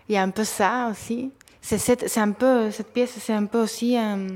Il 0.10 0.16
y 0.16 0.18
a 0.18 0.24
un 0.24 0.30
peu 0.30 0.44
ça 0.44 0.90
aussi. 0.92 1.32
C'est 1.62 1.80
cette, 1.80 2.08
c'est 2.08 2.20
un 2.20 2.32
peu, 2.32 2.70
cette 2.72 2.94
pièce, 2.94 3.16
c'est 3.20 3.34
un 3.34 3.46
peu 3.46 3.64
aussi, 3.64 3.98
euh, 3.98 4.28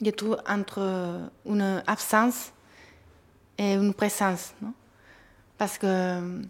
je 0.00 0.10
trouve, 0.10 0.38
entre 0.48 1.28
une 1.44 1.82
absence 1.86 2.52
et 3.58 3.74
une 3.74 3.92
présence. 3.92 4.54
Non? 4.62 4.72
Parce 5.58 5.78
que 5.78 5.86
euh, 5.86 6.42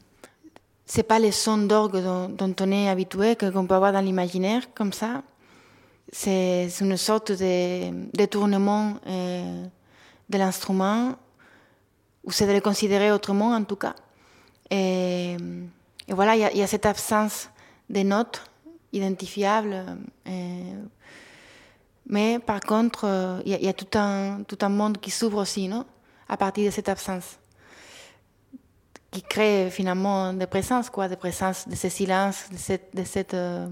c'est 0.84 1.02
pas 1.02 1.18
les 1.18 1.32
sons 1.32 1.58
d'orgue 1.58 2.02
dont, 2.02 2.54
on 2.60 2.72
est 2.72 2.88
habitué, 2.88 3.36
qu'on 3.36 3.66
peut 3.66 3.74
avoir 3.74 3.92
dans 3.92 4.00
l'imaginaire, 4.00 4.62
comme 4.74 4.92
ça. 4.92 5.22
C'est 6.12 6.68
une 6.80 6.96
sorte 6.96 7.32
de 7.32 8.08
détournement 8.16 8.94
euh, 9.06 9.64
de 10.28 10.38
l'instrument, 10.38 11.16
ou 12.24 12.30
c'est 12.30 12.46
de 12.46 12.52
le 12.52 12.60
considérer 12.60 13.10
autrement 13.10 13.54
en 13.54 13.64
tout 13.64 13.76
cas. 13.76 13.94
Et, 14.70 15.36
et 16.08 16.14
voilà, 16.14 16.36
il 16.36 16.56
y 16.56 16.62
a- 16.62 16.66
cette 16.66 16.86
absence 16.86 17.50
de 17.90 18.00
notes 18.02 18.42
identifiables. 18.92 19.84
euh, 20.28 20.82
mais 22.08 22.38
par 22.38 22.60
contre, 22.60 23.04
euh, 23.04 23.40
il 23.44 23.52
y, 23.60 23.68
a- 23.68 23.72
tout 23.72 23.98
un, 23.98 24.42
tout 24.44 24.58
un 24.62 24.68
monde 24.68 24.98
qui 24.98 25.10
s'ouvre 25.10 25.38
aussi, 25.42 25.68
non 25.68 25.84
à 26.28 26.36
partir 26.36 26.64
de 26.66 26.70
cette 26.70 26.88
absence 26.88 27.38
qui 29.10 29.22
crée 29.22 29.70
finalement 29.70 30.32
des 30.32 30.46
présences, 30.46 30.90
quoi, 30.90 31.08
des 31.08 31.16
présences 31.16 31.66
de 31.68 31.74
ce 31.74 31.88
silence, 31.88 32.48
de 32.50 33.04
cette, 33.04 33.34
euh, 33.34 33.68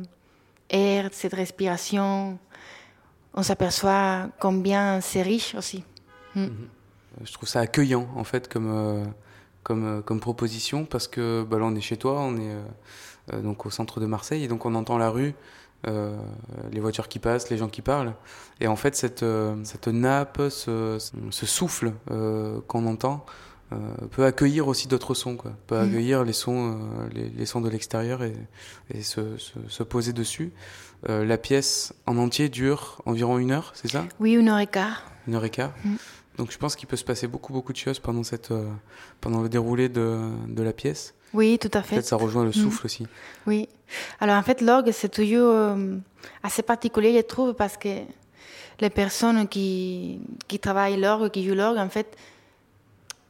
air, 0.71 1.11
de 1.11 1.15
cette 1.15 1.35
respiration. 1.35 2.39
On 3.35 3.43
s'aperçoit 3.43 4.29
combien 4.41 5.01
c'est 5.01 5.23
riche 5.23 5.55
aussi. 5.55 5.85
Euh, 6.37 6.49
Je 7.25 7.33
trouve 7.33 7.49
ça 7.49 7.61
accueillant 7.61 8.09
en 8.17 8.25
fait 8.25 8.49
comme, 8.53 9.13
comme, 9.65 9.85
euh, 9.85 10.01
comme 10.03 10.21
proposition 10.21 10.85
parce 10.85 11.09
que 11.09 11.45
bah, 11.49 11.59
là 11.59 11.65
on 11.65 11.75
est 11.75 11.81
chez 11.81 11.97
toi, 11.97 12.21
on 12.21 12.37
est 12.37 12.51
euh, 12.53 12.63
euh, 13.33 13.43
donc 13.43 13.67
au 13.67 13.71
centre 13.71 13.99
de 13.99 14.07
Marseille 14.07 14.45
et 14.45 14.49
donc 14.49 14.65
on 14.67 14.75
entend 14.77 14.97
la 14.99 15.11
rue, 15.11 15.35
euh, 15.89 16.17
les 16.71 16.81
voitures 16.81 17.09
qui 17.09 17.19
passent, 17.19 17.51
les 17.51 17.59
gens 17.59 17.69
qui 17.69 17.83
parlent. 17.83 18.15
Et 18.61 18.69
en 18.69 18.77
fait 18.77 18.95
cette, 18.95 19.23
euh, 19.25 19.57
cette 19.65 19.89
nappe, 19.89 20.41
ce, 20.49 20.99
ce 21.31 21.47
souffle 21.47 21.93
euh, 22.11 22.61
qu'on 22.69 22.87
entend 22.87 23.27
euh, 23.73 23.77
peut 24.11 24.25
accueillir 24.27 24.69
aussi 24.69 24.87
d'autres 24.89 25.15
sons, 25.15 25.37
quoi. 25.37 25.53
peut 25.67 25.77
Mhm. 25.79 25.89
accueillir 25.89 26.23
les 26.25 26.35
sons, 26.35 26.73
euh, 26.73 27.09
les, 27.15 27.29
les 27.31 27.47
sons 27.47 27.61
de 27.63 27.69
l'extérieur 27.71 28.23
et, 28.23 28.35
et 28.93 29.03
se, 29.03 29.37
se, 29.39 29.55
se 29.69 29.83
poser 29.83 30.13
dessus. 30.13 30.53
Euh, 31.09 31.25
la 31.25 31.39
pièce 31.39 31.93
en 32.07 32.17
entier 32.19 32.49
dure 32.51 33.01
environ 33.05 33.39
une 33.39 33.51
heure, 33.53 33.73
c'est 33.75 33.89
ça? 33.89 34.05
Oui, 34.21 34.33
une 34.35 34.49
heure 34.49 34.59
et 34.59 34.67
quart. 34.67 35.03
Une 35.27 35.35
heure 35.35 35.45
et 35.45 35.51
quart. 35.51 35.73
Mm. 35.85 35.95
Donc 36.39 36.51
je 36.51 36.59
pense 36.59 36.75
qu'il 36.77 36.89
peut 36.89 36.97
se 36.97 37.05
passer 37.05 37.27
beaucoup 37.29 37.53
beaucoup 37.53 37.73
de 37.73 37.79
choses 37.79 37.99
pendant 38.01 38.23
cette 38.25 38.51
euh, 38.51 38.69
pendant 39.21 39.41
le 39.43 39.49
déroulé 39.49 39.89
de, 39.89 40.19
de 40.49 40.63
la 40.63 40.73
pièce. 40.73 41.15
Oui, 41.33 41.59
tout 41.61 41.71
à 41.75 41.83
fait. 41.83 41.97
Peut-être 41.97 42.07
ça 42.07 42.17
rejoint 42.17 42.43
le 42.45 42.51
Mm. 42.51 42.53
souffle 42.65 42.87
aussi. 42.87 43.07
Oui. 43.47 43.69
Alors 44.21 44.37
en 44.37 44.43
fait, 44.43 44.61
l'orgue, 44.61 44.91
c'est 44.93 45.09
toujours 45.09 45.51
euh, 45.53 45.97
assez 46.43 46.63
particulier, 46.63 47.13
je 47.17 47.23
trouve, 47.23 47.55
parce 47.55 47.77
que 47.77 47.89
les 48.81 48.91
personnes 48.91 49.47
qui, 49.49 50.21
qui 50.49 50.59
travaillent 50.59 50.97
l'orgue, 51.01 51.31
qui 51.31 51.45
jouent 51.47 51.55
l'orgue, 51.55 51.79
en 51.79 51.89
fait, 51.89 52.17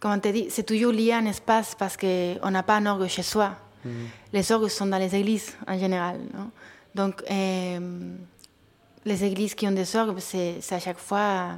comme 0.01 0.12
on 0.12 0.19
te 0.19 0.29
dit, 0.29 0.47
c'est 0.51 0.64
toujours 0.64 0.93
lié 0.93 1.12
à 1.12 1.19
un 1.19 1.27
espace 1.27 1.75
parce 1.75 1.97
qu'on 1.97 2.51
n'a 2.51 2.62
pas 2.62 2.77
un 2.77 2.87
orgue 2.87 3.07
chez 3.07 3.23
soi. 3.23 3.55
Mm. 3.85 3.90
Les 4.35 4.53
orgues 4.53 4.69
sont 4.69 4.87
dans 4.87 4.99
les 4.99 5.14
églises 5.14 5.53
en 5.67 5.79
général. 5.79 6.19
non? 6.35 6.51
Donc, 6.95 7.23
euh, 7.31 8.14
les 9.05 9.25
églises 9.25 9.55
qui 9.55 9.67
ont 9.67 9.73
des 9.73 9.97
orgues, 9.97 10.19
c'est 10.21 10.57
c'est 10.61 10.75
à 10.77 10.81
chaque 10.81 10.99
fois 10.99 11.51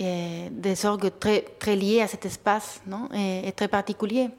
euh, 0.00 0.48
des 0.50 0.86
orgues 0.86 1.10
très, 1.18 1.42
très 1.58 1.76
liés 1.76 2.00
à 2.00 2.08
cet 2.08 2.26
espace 2.26 2.80
non 2.86 3.08
et, 3.14 3.48
et 3.48 3.52
très 3.52 3.68
particuliers. 3.68 4.30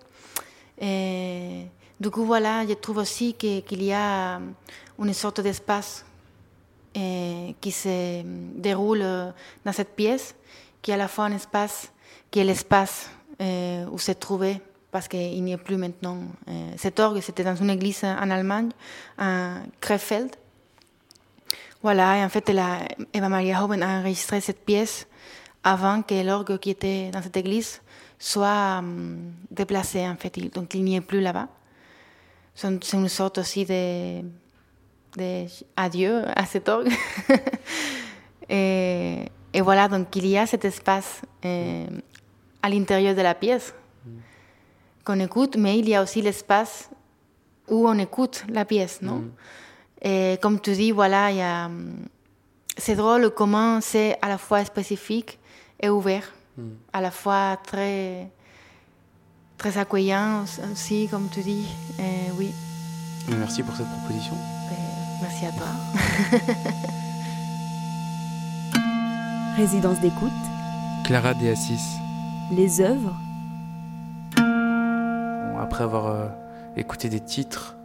Et 0.79 1.67
du 1.99 2.09
coup, 2.09 2.25
voilà, 2.25 2.65
je 2.67 2.73
trouve 2.73 2.97
aussi 2.97 3.33
qu'il 3.33 3.83
y 3.83 3.93
a 3.93 4.39
une 4.99 5.13
sorte 5.13 5.41
d'espace 5.41 6.05
qui 7.59 7.71
se 7.71 8.23
déroule 8.55 9.01
euh, 9.01 9.31
dans 9.65 9.73
cette 9.73 9.95
pièce, 9.95 10.33
qui 10.81 10.91
est 10.91 10.93
à 10.93 10.97
la 10.97 11.09
fois 11.09 11.25
un 11.25 11.33
espace 11.33 11.91
qui 12.31 12.39
est 12.39 12.45
l'espace 12.45 13.09
euh, 13.41 13.85
où 13.91 13.97
se 13.97 14.13
trouvait, 14.13 14.61
parce 14.91 15.07
qu'il 15.09 15.43
n'y 15.43 15.53
a 15.53 15.57
plus 15.57 15.75
maintenant. 15.75 16.19
euh, 16.47 16.71
cet 16.77 16.99
orgue, 16.99 17.19
c'était 17.19 17.43
dans 17.43 17.55
une 17.55 17.69
église 17.69 18.03
en 18.03 18.29
Allemagne, 18.29 18.69
à 19.17 19.55
Krefeld. 19.81 20.35
Voilà, 21.81 22.17
et 22.17 22.23
en 22.23 22.29
fait, 22.29 22.47
elle 22.49 22.63
Eva 23.13 23.29
Maria 23.29 23.63
Hoben 23.63 23.83
a 23.83 23.99
enregistré 23.99 24.39
cette 24.39 24.63
pièce 24.65 25.05
avant 25.65 26.03
que 26.03 26.23
l'orgue 26.23 26.59
qui 26.59 26.69
était 26.69 27.09
dans 27.09 27.23
cette 27.23 27.35
église 27.35 27.81
soit 28.19 28.77
hum, 28.79 29.33
déplacé, 29.49 30.07
en 30.07 30.15
fait. 30.15 30.37
Donc, 30.53 30.73
il 30.75 30.83
n'y 30.83 30.95
est 30.95 31.01
plus 31.01 31.19
là-bas. 31.19 31.47
C'est 32.53 32.93
une 32.93 33.09
sorte 33.09 33.39
aussi 33.39 33.65
de, 33.65 34.21
de 35.17 35.45
adieu 35.75 36.23
à 36.33 36.45
cet 36.45 36.69
orgue. 36.69 36.93
et, 38.49 39.25
et 39.51 39.61
voilà, 39.61 39.89
donc 39.89 40.15
il 40.15 40.27
y 40.27 40.37
a 40.37 40.45
cet 40.45 40.63
espace 40.63 41.21
euh, 41.43 41.87
à 42.61 42.69
l'intérieur 42.69 43.15
de 43.15 43.21
la 43.21 43.33
pièce 43.33 43.73
qu'on 45.03 45.19
écoute, 45.19 45.57
mais 45.57 45.79
il 45.79 45.89
y 45.89 45.95
a 45.95 46.01
aussi 46.01 46.21
l'espace 46.21 46.89
où 47.67 47.87
on 47.87 47.97
écoute 47.97 48.45
la 48.49 48.65
pièce, 48.65 49.01
non? 49.01 49.17
Mm. 49.17 49.31
Et 50.01 50.37
comme 50.41 50.61
tu 50.61 50.73
dis, 50.73 50.91
voilà, 50.91 51.31
il 51.31 51.37
y 51.37 51.41
a, 51.41 51.65
hum, 51.65 51.95
c'est 52.77 52.95
drôle 52.95 53.31
comment 53.31 53.81
c'est 53.81 54.17
à 54.21 54.29
la 54.29 54.37
fois 54.37 54.63
spécifique 54.63 55.39
et 55.79 55.89
ouvert, 55.89 56.31
Mm. 56.57 56.69
à 56.93 57.01
la 57.01 57.11
fois 57.11 57.57
très, 57.65 58.29
très 59.57 59.77
accueillant 59.77 60.45
aussi, 60.71 61.07
comme 61.11 61.27
tu 61.29 61.41
dis. 61.41 61.67
Et 61.99 62.31
oui, 62.37 62.53
Merci 63.27 63.61
pour 63.63 63.75
cette 63.75 63.87
proposition. 63.89 64.35
et 64.35 65.21
merci 65.21 65.45
à 65.47 65.51
toi. 65.51 65.67
Résidence 69.57 69.99
d'écoute, 70.01 70.31
Clara 71.05 71.33
de 71.33 71.47
Assis. 71.47 71.79
les 72.51 72.81
œuvres, 72.81 73.15
Bon, 74.37 75.59
après 75.61 75.83
avoir 75.83 76.07
euh, 76.07 76.27
écouté 76.75 77.07
des 77.09 77.21
titres 77.21 77.75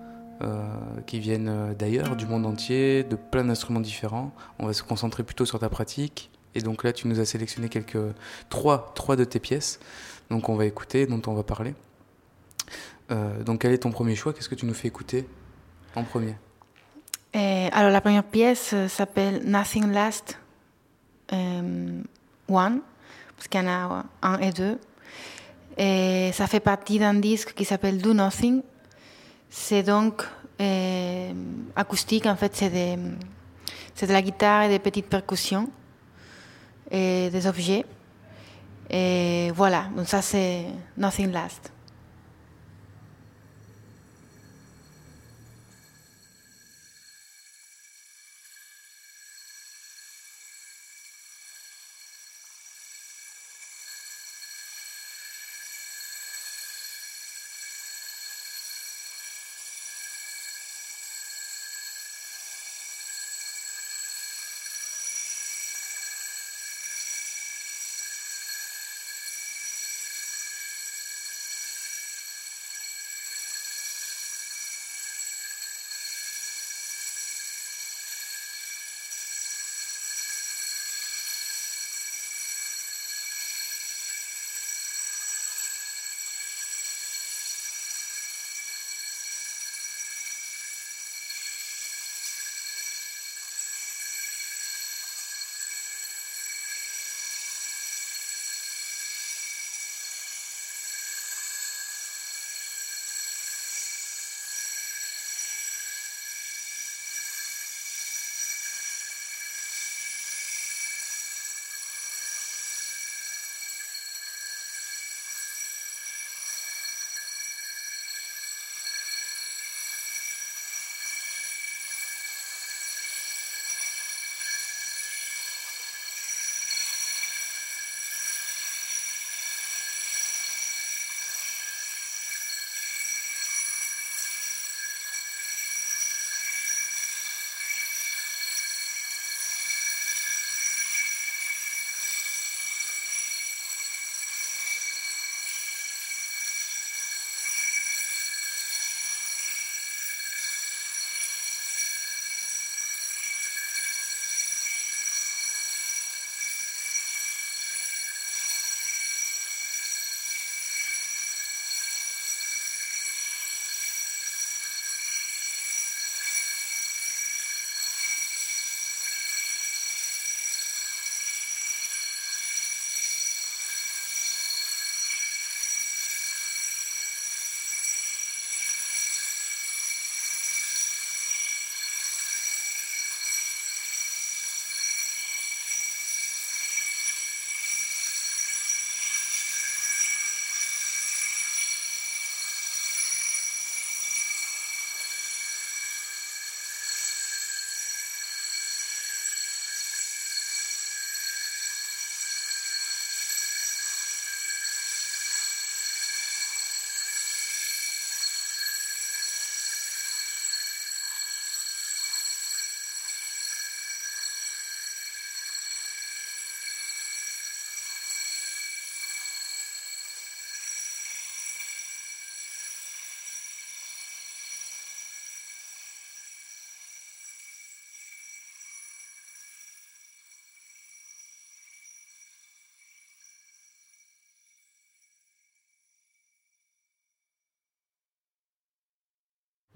euh, 0.42 0.64
qui 1.06 1.20
viennent 1.20 1.48
euh, 1.48 1.74
d'ailleurs, 1.74 2.16
du 2.16 2.26
monde 2.26 2.44
entier, 2.46 3.04
de 3.04 3.14
plein 3.16 3.44
d'instruments 3.44 3.80
différents, 3.80 4.32
on 4.58 4.66
va 4.66 4.72
se 4.72 4.82
concentrer 4.82 5.22
plutôt 5.22 5.44
sur 5.46 5.58
ta 5.60 5.68
pratique. 5.68 6.29
Et 6.54 6.60
donc 6.60 6.84
là, 6.84 6.92
tu 6.92 7.06
nous 7.06 7.20
as 7.20 7.24
sélectionné 7.24 7.68
quelques 7.68 7.98
trois, 8.48 8.92
trois 8.94 9.16
de 9.16 9.24
tes 9.24 9.38
pièces. 9.38 9.78
Donc 10.30 10.48
on 10.48 10.56
va 10.56 10.64
écouter, 10.64 11.06
dont 11.06 11.22
on 11.26 11.34
va 11.34 11.42
parler. 11.42 11.74
Euh, 13.10 13.42
donc 13.42 13.62
quel 13.62 13.72
est 13.72 13.78
ton 13.78 13.90
premier 13.90 14.14
choix? 14.14 14.32
Qu'est-ce 14.32 14.48
que 14.48 14.54
tu 14.54 14.66
nous 14.66 14.74
fais 14.74 14.88
écouter 14.88 15.28
en 15.94 16.04
premier? 16.04 16.36
Et 17.34 17.68
alors 17.72 17.90
la 17.90 18.00
première 18.00 18.24
pièce 18.24 18.70
euh, 18.72 18.88
s'appelle 18.88 19.42
Nothing 19.44 19.92
Last 19.92 20.38
euh, 21.32 22.02
One, 22.48 22.80
parce 23.36 23.48
qu'il 23.48 23.60
y 23.60 23.64
en 23.64 23.68
a 23.68 24.04
un 24.22 24.38
et 24.38 24.52
deux. 24.52 24.78
Et 25.76 26.30
ça 26.32 26.46
fait 26.46 26.60
partie 26.60 26.98
d'un 26.98 27.14
disque 27.14 27.54
qui 27.54 27.64
s'appelle 27.64 27.98
Do 27.98 28.12
Nothing. 28.12 28.62
C'est 29.48 29.82
donc 29.82 30.24
acoustique, 31.74 32.26
en 32.26 32.36
fait, 32.36 32.54
c'est 32.54 32.68
de, 32.68 34.06
de 34.06 34.12
la 34.12 34.20
guitare 34.20 34.64
et 34.64 34.68
des 34.68 34.78
petites 34.78 35.06
percussions 35.06 35.70
et 36.90 37.30
des 37.30 37.46
objets. 37.46 37.84
Et 38.88 39.52
voilà, 39.54 39.84
donc 39.96 40.08
ça 40.08 40.20
c'est 40.22 40.64
Nothing 40.96 41.30
Last. 41.30 41.72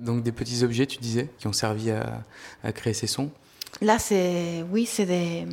Donc 0.05 0.23
des 0.23 0.33
petits 0.33 0.63
objets, 0.63 0.87
tu 0.87 0.99
disais, 0.99 1.31
qui 1.39 1.47
ont 1.47 1.53
servi 1.53 1.91
à, 1.91 2.73
créer 2.73 2.95
ces 2.95 3.07
sons. 3.07 3.31
Là, 3.81 3.99
c'est 3.99 4.65
oui, 4.71 4.87
c'est 4.87 5.07
des, 5.07 5.47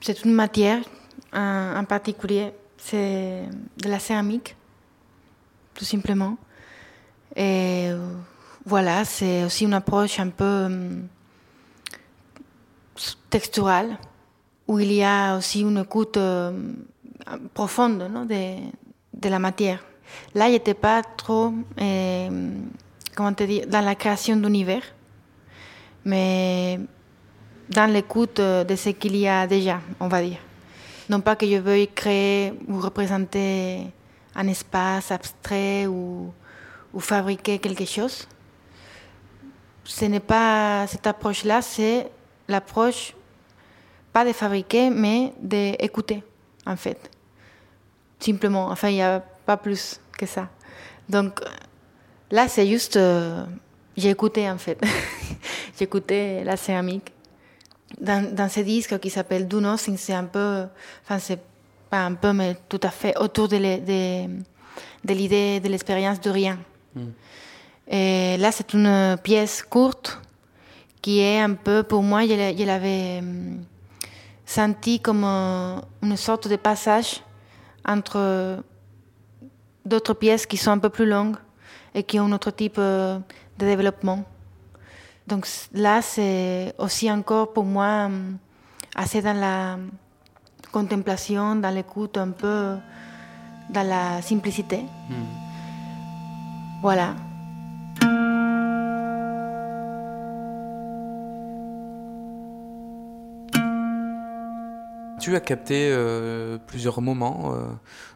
c'est 0.00 0.24
une 0.24 0.32
matière 0.32 0.80
en, 1.32 1.84
particulier, 1.84 2.52
c'est 2.78 3.42
de 3.82 3.88
la 3.88 3.98
céramique, 3.98 4.56
tout 5.74 5.84
simplement. 5.84 6.38
Et 7.36 7.90
voilà, 8.64 9.04
c'est 9.04 9.44
aussi 9.44 9.64
une 9.64 9.74
approche 9.74 10.20
un 10.20 10.28
peu 10.28 10.44
euh, 10.44 11.02
texturale, 13.28 13.98
où 14.68 14.78
il 14.78 14.92
y 14.92 15.02
a 15.02 15.36
aussi 15.36 15.62
une 15.62 15.78
écoute 15.78 16.16
euh, 16.16 16.72
profonde 17.54 18.08
non, 18.12 18.24
de, 18.24 18.56
de 19.14 19.28
la 19.28 19.38
matière. 19.38 19.82
Là, 20.34 20.48
il 20.48 20.52
n'était 20.52 20.74
pas 20.74 21.02
trop, 21.02 21.52
euh, 21.80 22.50
comment 23.14 23.32
te 23.32 23.44
dire, 23.44 23.66
dans 23.66 23.84
la 23.84 23.94
création 23.94 24.36
d'univers, 24.36 24.82
mais 26.04 26.80
dans 27.68 27.90
l'écoute 27.90 28.40
de 28.40 28.76
ce 28.76 28.90
qu'il 28.90 29.16
y 29.16 29.28
a 29.28 29.46
déjà, 29.46 29.80
on 30.00 30.08
va 30.08 30.22
dire. 30.22 30.38
Non 31.08 31.20
pas 31.20 31.36
que 31.36 31.46
je 31.46 31.56
veuille 31.56 31.88
créer 31.88 32.54
ou 32.68 32.78
représenter 32.80 33.86
un 34.34 34.48
espace 34.48 35.10
abstrait 35.10 35.86
ou, 35.86 36.32
ou 36.92 37.00
fabriquer 37.00 37.58
quelque 37.58 37.84
chose. 37.84 38.26
Ce 39.84 40.04
n'est 40.04 40.20
pas 40.20 40.86
cette 40.86 41.06
approche-là, 41.06 41.60
c'est 41.60 42.10
l'approche 42.48 43.14
pas 44.12 44.24
de 44.24 44.32
fabriquer, 44.32 44.90
mais 44.90 45.32
d'écouter, 45.40 46.22
en 46.66 46.76
fait. 46.76 47.10
Simplement, 48.20 48.68
enfin, 48.68 48.90
il 48.90 48.94
n'y 48.94 49.02
a 49.02 49.20
pas 49.20 49.56
plus 49.56 50.00
que 50.16 50.26
ça. 50.26 50.48
Donc 51.08 51.40
là, 52.32 52.48
c'est 52.48 52.66
juste, 52.66 52.96
euh, 52.96 53.44
j'ai 53.96 54.10
écouté, 54.10 54.50
en 54.50 54.58
fait. 54.58 54.82
j'ai 55.78 55.84
écouté 55.84 56.42
la 56.42 56.56
céramique. 56.56 57.12
Dans, 58.00 58.34
dans 58.34 58.48
ce 58.48 58.60
disque 58.60 58.98
qui 58.98 59.10
s'appelle 59.10 59.46
Do 59.46 59.60
Nothing, 59.60 59.96
c'est 59.96 60.14
un 60.14 60.24
peu, 60.24 60.64
enfin, 61.04 61.18
c'est 61.18 61.38
pas 61.90 62.06
un 62.06 62.14
peu, 62.14 62.32
mais 62.32 62.56
tout 62.68 62.80
à 62.82 62.90
fait 62.90 63.16
autour 63.18 63.48
de, 63.48 63.56
l'idée 63.56 65.60
de 65.60 65.68
l'expérience 65.68 66.20
de 66.20 66.30
rien. 66.30 66.58
Et 67.86 68.36
là, 68.38 68.50
c'est 68.50 68.72
une 68.72 69.18
pièce 69.22 69.62
courte 69.62 70.18
qui 71.02 71.20
est 71.20 71.40
un 71.40 71.52
peu, 71.52 71.82
pour 71.82 72.02
moi, 72.02 72.22
je, 72.22 72.28
je 72.28 72.64
l'avais 72.64 73.18
hum, 73.18 73.62
senti 74.46 75.00
comme 75.00 75.24
une 75.24 76.16
sorte 76.16 76.48
de 76.48 76.56
passage 76.56 77.22
entre 77.86 78.62
d'autres 79.84 80.14
pièces 80.14 80.46
qui 80.46 80.56
sont 80.56 80.70
un 80.70 80.78
peu 80.78 80.88
plus 80.88 81.06
longues 81.06 81.36
et 81.94 82.02
qui 82.02 82.18
ont 82.20 82.24
un 82.26 82.32
autre 82.32 82.50
type 82.50 82.78
de 82.78 83.20
développement. 83.58 84.24
Donc 85.26 85.46
là, 85.72 86.02
c'est 86.02 86.74
aussi 86.78 87.10
encore 87.10 87.52
pour 87.52 87.64
moi 87.64 88.06
hum, 88.06 88.38
assez 88.94 89.22
dans 89.22 89.38
la 89.38 89.78
contemplation, 90.72 91.56
dans 91.56 91.70
l'écoute, 91.70 92.16
un 92.16 92.30
peu 92.30 92.76
dans 93.70 93.88
la 93.88 94.22
simplicité. 94.22 94.84
Voilà. 96.82 97.14
Tu 105.20 105.36
as 105.36 105.40
capté 105.40 105.88
euh, 105.92 106.58
plusieurs 106.66 107.00
moments 107.00 107.54
euh, 107.54 107.68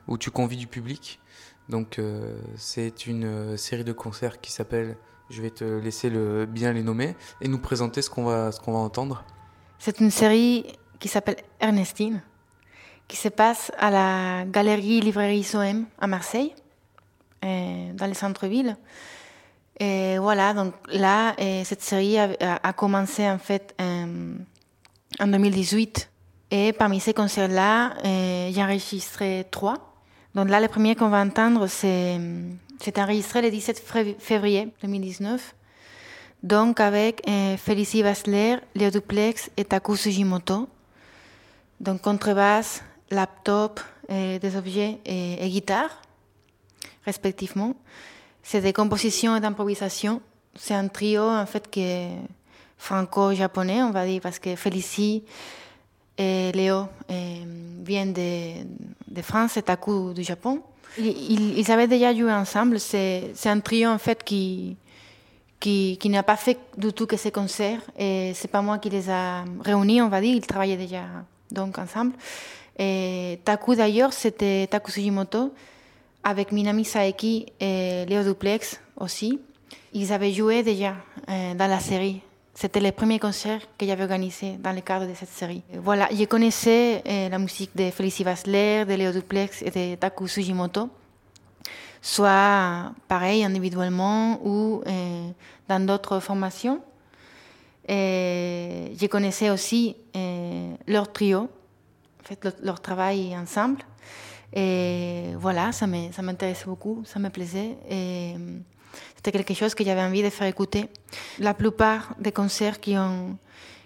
où 0.08 0.18
tu 0.18 0.32
convies 0.32 0.56
du 0.56 0.66
public? 0.66 1.20
Donc 1.68 1.98
euh, 1.98 2.38
c'est 2.56 3.06
une 3.06 3.24
euh, 3.24 3.56
série 3.56 3.84
de 3.84 3.92
concerts 3.92 4.40
qui 4.40 4.52
s'appelle, 4.52 4.96
je 5.30 5.42
vais 5.42 5.50
te 5.50 5.64
laisser 5.64 6.10
le, 6.10 6.46
bien 6.46 6.72
les 6.72 6.82
nommer 6.82 7.16
et 7.40 7.48
nous 7.48 7.58
présenter 7.58 8.02
ce 8.02 8.10
qu'on 8.10 8.24
va, 8.24 8.52
ce 8.52 8.60
va 8.60 8.78
entendre. 8.78 9.24
C'est 9.78 10.00
une 10.00 10.10
série 10.10 10.64
qui 11.00 11.08
s'appelle 11.08 11.36
Ernestine, 11.60 12.22
qui 13.08 13.16
se 13.16 13.28
passe 13.28 13.72
à 13.78 13.90
la 13.90 14.44
galerie 14.46 15.00
librairie 15.00 15.42
SOM 15.42 15.86
à 15.98 16.06
Marseille, 16.06 16.54
euh, 17.44 17.92
dans 17.92 18.06
le 18.06 18.14
centre-ville. 18.14 18.76
Et 19.78 20.16
voilà, 20.16 20.54
donc 20.54 20.72
là, 20.90 21.34
cette 21.64 21.82
série 21.82 22.16
a, 22.18 22.72
commencé 22.72 23.28
en 23.28 23.36
fait 23.36 23.74
euh, 23.78 24.34
en 25.20 25.26
2018. 25.26 26.10
Et 26.50 26.72
parmi 26.72 26.98
ces 26.98 27.12
concerts-là, 27.12 27.92
j'ai 28.02 28.62
enregistré 28.62 29.46
trois. 29.50 29.95
Donc 30.36 30.50
là, 30.50 30.60
le 30.60 30.68
premier 30.68 30.94
qu'on 30.94 31.08
va 31.08 31.20
entendre, 31.22 31.66
c'est 31.66 32.20
enregistré 32.98 33.40
le 33.40 33.50
17 33.50 33.82
fév- 33.82 34.16
février 34.18 34.68
2019. 34.82 35.54
Donc 36.42 36.78
avec 36.78 37.26
euh, 37.26 37.56
Félicie 37.56 38.02
Basler, 38.02 38.58
Léo 38.74 38.90
Duplex 38.90 39.50
et 39.56 39.64
Taku 39.64 39.96
Sugimoto. 39.96 40.68
Donc 41.80 42.02
contrebasse, 42.02 42.82
laptop, 43.10 43.80
euh, 44.10 44.38
des 44.38 44.56
objets 44.56 44.98
et, 45.06 45.42
et 45.42 45.48
guitare, 45.48 46.02
respectivement. 47.06 47.74
C'est 48.42 48.60
des 48.60 48.74
compositions 48.74 49.34
et 49.36 49.40
d'improvisation. 49.40 50.20
C'est 50.54 50.74
un 50.74 50.88
trio 50.88 51.22
en 51.22 51.46
fait 51.46 51.70
qui 51.70 51.80
est 51.80 52.10
franco-japonais, 52.76 53.82
on 53.82 53.90
va 53.90 54.04
dire, 54.04 54.20
parce 54.20 54.38
que 54.38 54.54
Félicie 54.54 55.24
et 56.18 56.52
Léo 56.52 56.86
euh, 57.10 57.44
viennent 57.84 58.12
de, 58.12 59.22
France 59.22 59.56
et 59.56 59.62
Taku 59.62 60.12
du 60.14 60.22
Japon. 60.22 60.62
Ils, 60.98 61.70
avaient 61.70 61.88
déjà 61.88 62.14
joué 62.14 62.32
ensemble. 62.32 62.80
C'est 62.80 63.32
un 63.46 63.60
trio 63.60 63.90
en 63.90 63.98
fait 63.98 64.24
qui, 64.24 64.76
qui, 65.60 65.98
n'a 66.08 66.22
pas 66.22 66.36
fait 66.36 66.58
du 66.76 66.92
tout 66.92 67.06
que 67.06 67.16
ces 67.16 67.30
concerts. 67.30 67.80
Et 67.98 68.32
c'est 68.34 68.48
pas 68.48 68.62
moi 68.62 68.78
qui 68.78 68.88
les 68.88 69.10
a 69.10 69.44
réunis, 69.62 70.00
on 70.00 70.08
va 70.08 70.20
dire. 70.20 70.34
Ils 70.34 70.46
travaillaient 70.46 70.76
déjà 70.76 71.02
donc 71.50 71.78
ensemble. 71.78 72.12
Taku 73.44 73.74
d'ailleurs, 73.74 74.12
c'était 74.12 74.66
Taku 74.70 74.90
Sugimoto 74.90 75.52
avec 76.26 76.50
Minami 76.50 76.84
Saeki 76.84 77.46
et 77.60 78.04
Léo 78.06 78.24
Duplex 78.24 78.80
aussi. 78.96 79.38
Ils 79.92 80.12
avaient 80.12 80.32
joué 80.32 80.62
déjà 80.62 80.94
euh, 81.28 81.54
dans 81.54 81.68
la 81.68 81.78
série. 81.78 82.20
C'était 82.58 82.80
le 82.80 82.90
premier 82.90 83.18
concert 83.18 83.60
que 83.76 83.84
j'avais 83.84 84.04
organisé 84.04 84.52
dans 84.52 84.72
le 84.72 84.80
cadre 84.80 85.06
de 85.06 85.12
cette 85.12 85.28
série. 85.28 85.62
Voilà, 85.74 86.08
je 86.10 86.24
connaissais 86.24 87.02
euh, 87.06 87.28
la 87.28 87.38
musique 87.38 87.76
de 87.76 87.90
Félicie 87.90 88.24
Basler, 88.24 88.86
de 88.88 88.94
Léo 88.94 89.12
Duplex 89.12 89.60
et 89.60 89.70
de 89.70 89.94
Taku 89.96 90.26
Sugimoto 90.26 90.88
soit 92.00 92.92
pareil 93.08 93.44
individuellement 93.44 94.40
ou 94.42 94.82
euh, 94.86 95.28
dans 95.68 95.84
d'autres 95.84 96.18
formations. 96.20 96.80
Je 97.88 99.06
connaissais 99.06 99.50
aussi 99.50 99.94
euh, 100.16 100.74
leur 100.86 101.12
trio, 101.12 101.50
en 102.20 102.22
fait, 102.22 102.48
leur, 102.62 102.80
travail 102.80 103.36
ensemble. 103.36 103.82
Et 104.54 105.34
voilà, 105.36 105.72
ça 105.72 105.86
m'intéressait 105.86 106.64
beaucoup, 106.64 107.02
ça 107.04 107.18
me 107.18 107.28
plaisait. 107.28 107.76
C'était 109.16 109.32
quelque 109.32 109.54
chose 109.54 109.74
que 109.74 109.84
j'avais 109.84 110.02
envie 110.02 110.22
de 110.22 110.30
faire 110.30 110.46
écouter. 110.46 110.88
La 111.38 111.54
plupart 111.54 112.14
des 112.18 112.32
concerts 112.32 112.80
qui 112.80 112.96
ont, 112.96 113.36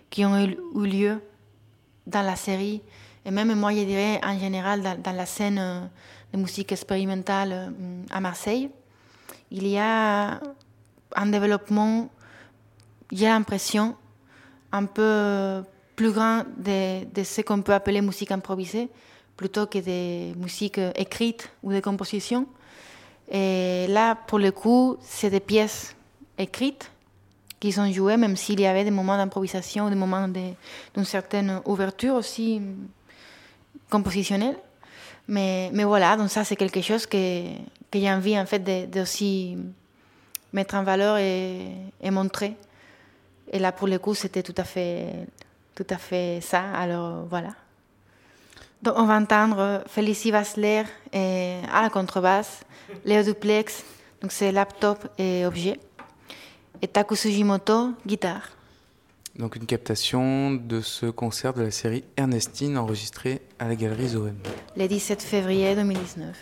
qui 0.08 0.24
ont 0.24 0.38
eu 0.38 0.56
eu 0.74 0.86
lieu 0.86 1.20
dans 2.06 2.22
la 2.22 2.36
série, 2.36 2.82
et 3.24 3.30
même 3.30 3.54
moi, 3.54 3.72
je 3.72 3.84
dirais 3.84 4.20
en 4.24 4.38
général 4.38 4.82
dans, 4.82 5.00
dans 5.00 5.12
la 5.12 5.26
scène 5.26 5.58
euh, 5.58 5.80
de 6.32 6.38
musique 6.38 6.72
expérimentale 6.72 7.52
euh, 7.52 8.02
à 8.10 8.20
Marseille, 8.20 8.70
il 9.50 9.66
y 9.66 9.78
a 9.78 10.40
un 11.16 11.26
développement, 11.26 12.08
j'ai 13.12 13.26
l'impression, 13.26 13.96
un 14.72 14.84
peu 14.84 15.62
plus 15.96 16.12
grand 16.12 16.44
de, 16.56 17.04
de 17.04 17.24
ce 17.24 17.40
qu'on 17.40 17.62
peut 17.62 17.74
appeler 17.74 18.00
musique 18.00 18.30
improvisée, 18.30 18.88
plutôt 19.36 19.66
que 19.66 19.78
des 19.78 20.34
musiques 20.36 20.80
écrites 20.94 21.50
ou 21.62 21.72
des 21.72 21.82
compositions. 21.82 22.46
Et 23.30 23.86
là, 23.88 24.16
pour 24.16 24.38
le 24.38 24.50
coup, 24.50 24.96
c'est 25.00 25.30
des 25.30 25.40
pièces 25.40 25.94
écrites 26.36 26.90
qui 27.60 27.72
sont 27.72 27.90
jouées, 27.92 28.16
même 28.16 28.36
s'il 28.36 28.60
y 28.60 28.66
avait 28.66 28.84
des 28.84 28.90
moments 28.90 29.16
d'improvisation, 29.16 29.88
des 29.88 29.94
moments 29.94 30.26
d'une 30.28 31.04
certaine 31.04 31.60
ouverture 31.64 32.14
aussi 32.14 32.60
compositionnelle. 33.88 34.56
Mais, 35.28 35.70
voilà, 35.84 36.16
donc 36.16 36.30
ça, 36.30 36.42
c'est 36.42 36.56
quelque 36.56 36.80
chose 36.80 37.06
que, 37.06 37.44
que 37.90 38.00
j'ai 38.00 38.10
envie, 38.10 38.36
en 38.38 38.46
fait, 38.46 38.58
de, 38.58 39.04
mettre 40.52 40.74
en 40.74 40.82
valeur 40.82 41.18
et, 41.18 41.68
et 42.02 42.10
montrer. 42.10 42.56
Et 43.52 43.60
là, 43.60 43.70
pour 43.70 43.86
le 43.86 43.98
coup, 43.98 44.14
c'était 44.14 44.42
tout 44.42 44.54
tout 45.74 45.86
à 45.88 45.98
fait 45.98 46.40
ça. 46.40 46.64
Alors, 46.72 47.26
voilà. 47.28 47.50
Donc, 48.82 48.94
on 48.96 49.04
va 49.04 49.16
entendre 49.16 49.84
Félicie 49.86 50.32
Basler 50.32 50.84
et 51.12 51.56
à 51.70 51.82
la 51.82 51.90
contrebasse, 51.90 52.62
Léo 53.04 53.22
Duplex, 53.22 53.84
donc 54.22 54.32
c'est 54.32 54.52
laptop 54.52 55.06
et 55.18 55.44
objet, 55.44 55.78
et 56.80 56.88
Taku 56.88 57.14
Sugimoto, 57.14 57.90
guitare. 58.06 58.48
Donc 59.36 59.56
une 59.56 59.66
captation 59.66 60.52
de 60.52 60.80
ce 60.80 61.06
concert 61.06 61.54
de 61.54 61.62
la 61.62 61.70
série 61.70 62.04
Ernestine 62.16 62.76
enregistré 62.76 63.42
à 63.58 63.68
la 63.68 63.76
galerie 63.76 64.08
Zoem. 64.08 64.36
le 64.76 64.88
17 64.88 65.22
février 65.22 65.74
2019. 65.74 66.36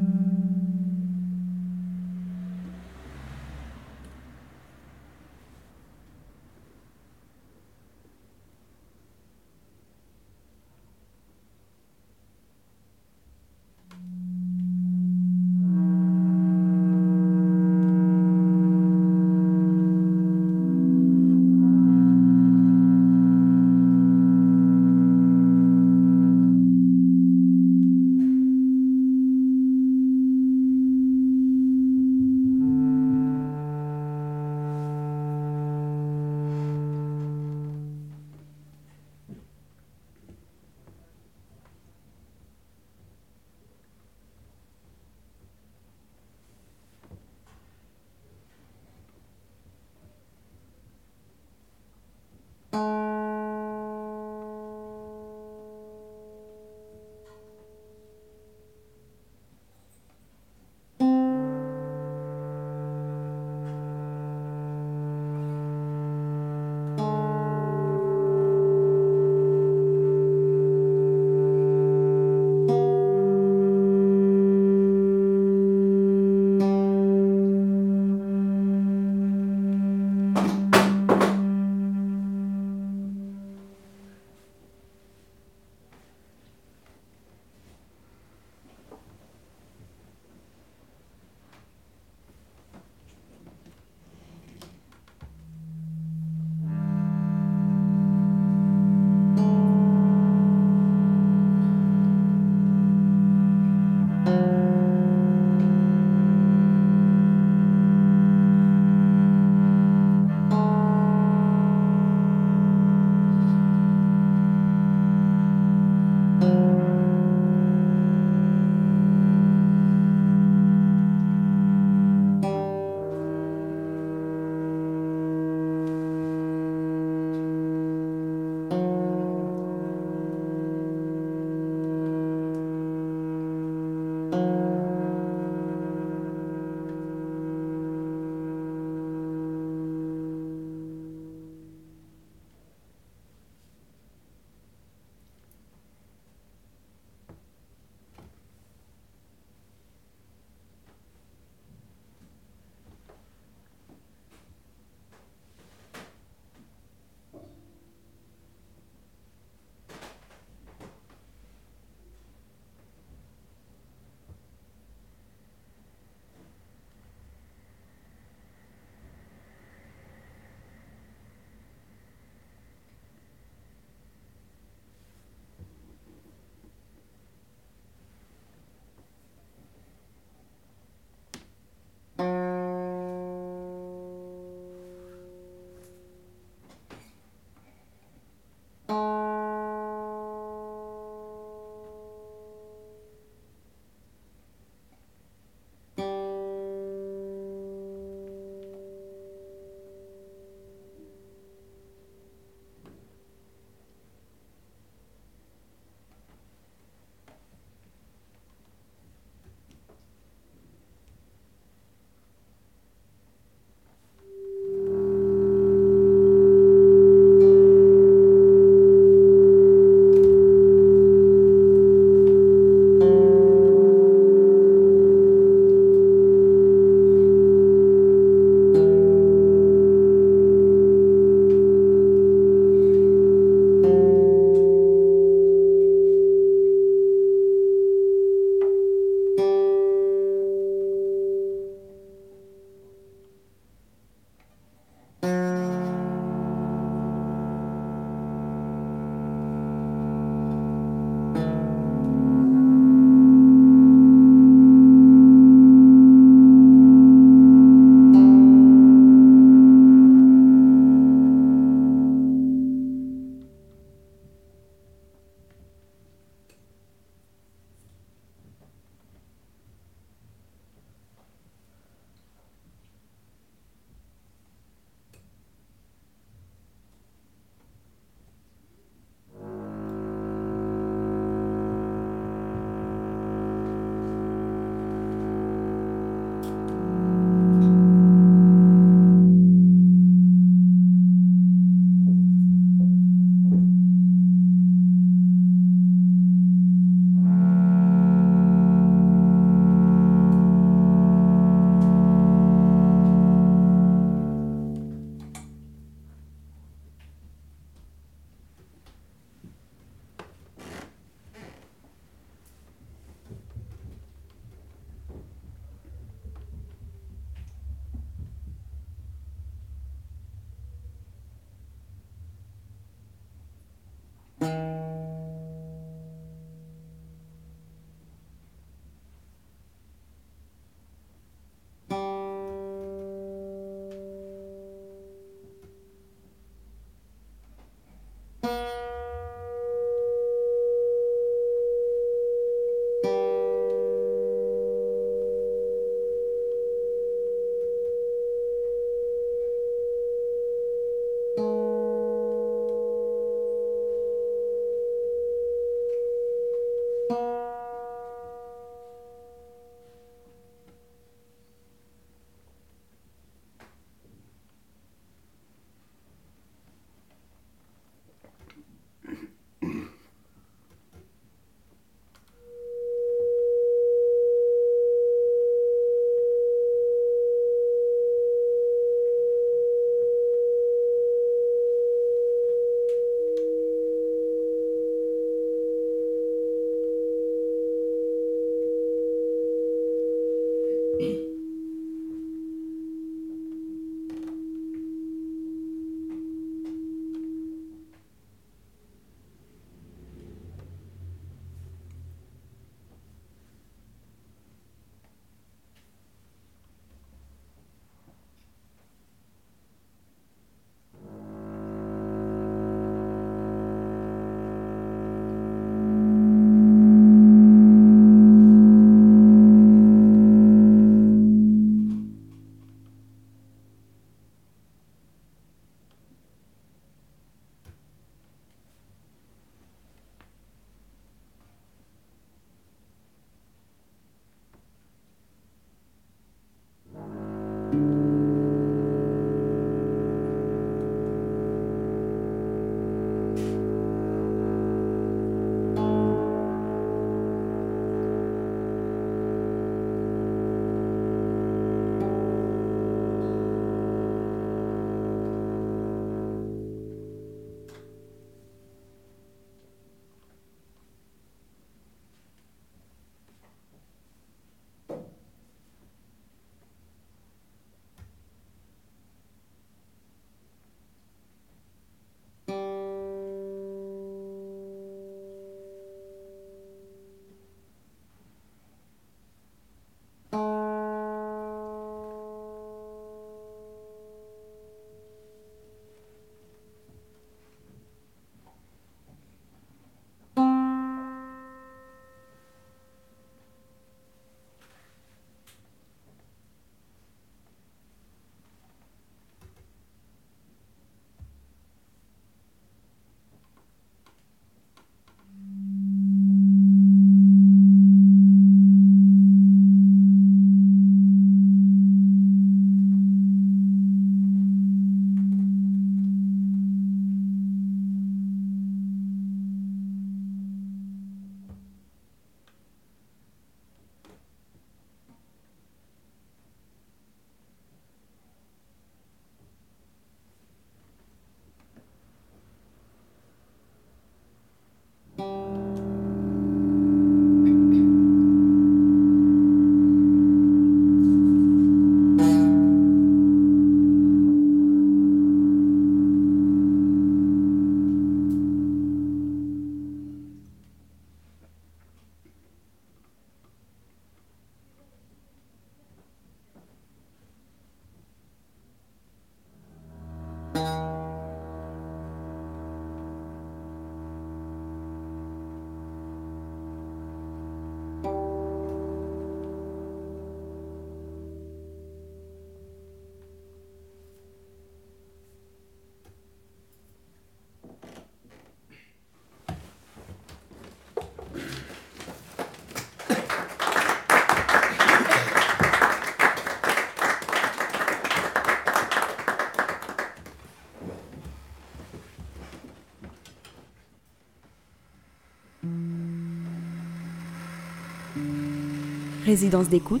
Résidence 599.28 599.68
d'écoute, 599.68 600.00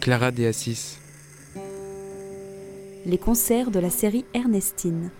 Clara 0.00 0.30
de 0.30 0.46
Assis. 0.46 0.96
les 3.04 3.18
concerts 3.18 3.70
de 3.70 3.78
la 3.78 3.90
série 3.90 4.24
Ernestine. 4.32 5.10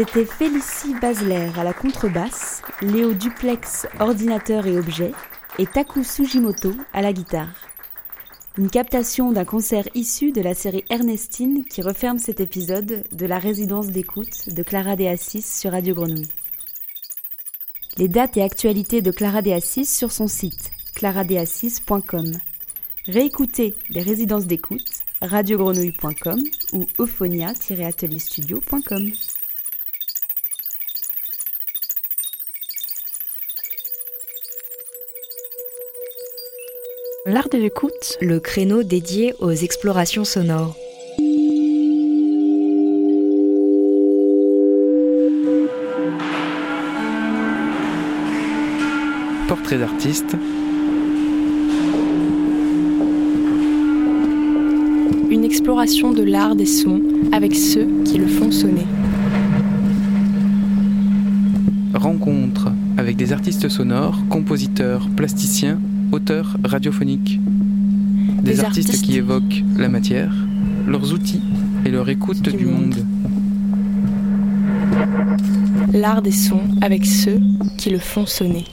C'était 0.00 0.24
Félicie 0.24 0.94
Basler 0.98 1.50
à 1.58 1.62
la 1.62 1.74
contrebasse, 1.74 2.62
Léo 2.80 3.12
Duplex, 3.12 3.86
ordinateur 3.98 4.66
et 4.66 4.78
objet, 4.78 5.12
et 5.58 5.66
Taku 5.66 6.04
Sujimoto 6.04 6.72
à 6.94 7.02
la 7.02 7.12
guitare. 7.12 7.50
Une 8.56 8.70
captation 8.70 9.30
d'un 9.30 9.44
concert 9.44 9.86
issu 9.94 10.32
de 10.32 10.40
la 10.40 10.54
série 10.54 10.86
Ernestine 10.88 11.66
qui 11.66 11.82
referme 11.82 12.18
cet 12.18 12.40
épisode 12.40 13.04
de 13.12 13.26
la 13.26 13.38
résidence 13.38 13.88
d'écoute 13.88 14.48
de 14.48 14.62
Clara 14.62 14.96
D. 14.96 15.06
Assis 15.06 15.42
sur 15.42 15.72
Radio 15.72 15.94
Grenouille. 15.94 16.30
Les 17.98 18.08
dates 18.08 18.38
et 18.38 18.42
actualités 18.42 19.02
de 19.02 19.10
Clara 19.10 19.42
D. 19.42 19.52
Assis 19.52 19.84
sur 19.84 20.12
son 20.12 20.28
site 20.28 20.70
claradassis.com. 20.94 22.32
Réécoutez 23.06 23.74
les 23.90 24.00
résidences 24.00 24.46
d'écoute 24.46 25.04
radiogrenouille.com 25.20 26.42
ou 26.72 26.86
euphonia-atelierstudio.com. 26.98 29.12
L'art 37.32 37.48
de 37.48 37.58
l'écoute, 37.58 38.18
Le 38.20 38.40
créneau 38.40 38.82
dédié 38.82 39.34
aux 39.38 39.52
explorations 39.52 40.24
sonores. 40.24 40.74
Portrait 49.46 49.78
d'artiste, 49.78 50.34
une 55.30 55.44
exploration 55.44 56.10
de 56.10 56.24
l'art 56.24 56.56
des 56.56 56.66
sons 56.66 57.00
avec 57.30 57.54
ceux 57.54 57.86
qui 58.04 58.18
le 58.18 58.26
font 58.26 58.50
sonner. 58.50 58.86
rencontre 61.94 62.72
avec 62.96 63.16
des 63.16 63.32
artistes 63.32 63.68
sonores, 63.68 64.18
compositeurs, 64.30 65.08
plasticiens, 65.16 65.78
auteurs 66.12 66.56
radiophoniques. 66.64 67.40
Des, 68.42 68.52
Des 68.52 68.60
artistes, 68.60 68.88
artistes. 68.90 69.04
qui 69.04 69.16
évoquent 69.16 69.62
la 69.76 69.88
matière, 69.88 70.32
leurs 70.86 71.12
outils 71.12 71.42
et 71.84 71.90
leur 71.90 72.08
écoute 72.08 72.42
Du 72.42 72.52
du, 72.56 72.64
monde. 72.66 72.94
monde. 72.96 73.06
L'art 75.92 76.22
des 76.22 76.30
sons 76.32 76.62
avec 76.80 77.04
ceux 77.04 77.40
qui 77.76 77.90
le 77.90 77.98
font 77.98 78.26
sonner. 78.26 78.64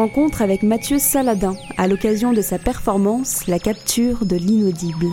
Rencontre 0.00 0.40
avec 0.40 0.62
Mathieu 0.62 0.98
Saladin 0.98 1.54
à 1.76 1.86
l'occasion 1.86 2.32
de 2.32 2.40
sa 2.40 2.58
performance 2.58 3.46
La 3.48 3.58
capture 3.58 4.24
de 4.24 4.34
l'inaudible. 4.34 5.08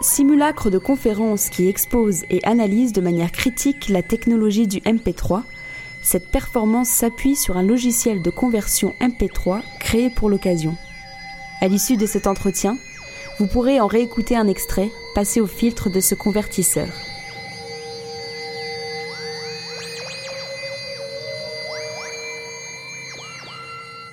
Simulacre 0.00 0.68
de 0.68 0.78
conférence 0.78 1.48
qui 1.48 1.68
expose 1.68 2.24
et 2.28 2.44
analyse 2.44 2.92
de 2.92 3.00
manière 3.00 3.30
critique 3.30 3.88
la 3.88 4.02
technologie 4.02 4.66
du 4.66 4.78
MP3, 4.78 5.42
cette 6.02 6.28
performance 6.32 6.88
s'appuie 6.88 7.36
sur 7.36 7.56
un 7.56 7.62
logiciel 7.62 8.20
de 8.20 8.30
conversion 8.30 8.94
MP3 9.00 9.60
créé 9.78 10.10
pour 10.10 10.28
l'occasion. 10.28 10.74
À 11.60 11.68
l'issue 11.68 11.96
de 11.96 12.06
cet 12.06 12.26
entretien, 12.26 12.78
vous 13.38 13.46
pourrez 13.46 13.78
en 13.78 13.86
réécouter 13.86 14.34
un 14.34 14.48
extrait 14.48 14.90
passé 15.14 15.40
au 15.40 15.46
filtre 15.46 15.88
de 15.88 16.00
ce 16.00 16.16
convertisseur. 16.16 16.88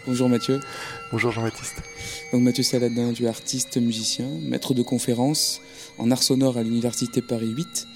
Bonjour 0.07 0.29
Mathieu. 0.29 0.59
Bonjour 1.11 1.31
Jean-Baptiste. 1.31 1.75
Donc 2.31 2.41
Mathieu 2.41 2.63
Saladin, 2.63 3.11
tu 3.13 3.25
es 3.25 3.27
artiste, 3.27 3.77
musicien, 3.77 4.25
maître 4.41 4.73
de 4.73 4.81
conférences 4.81 5.61
en 5.97 6.11
art 6.11 6.23
sonore 6.23 6.57
à 6.57 6.63
l'Université 6.63 7.21
Paris 7.21 7.49
8 7.49 7.87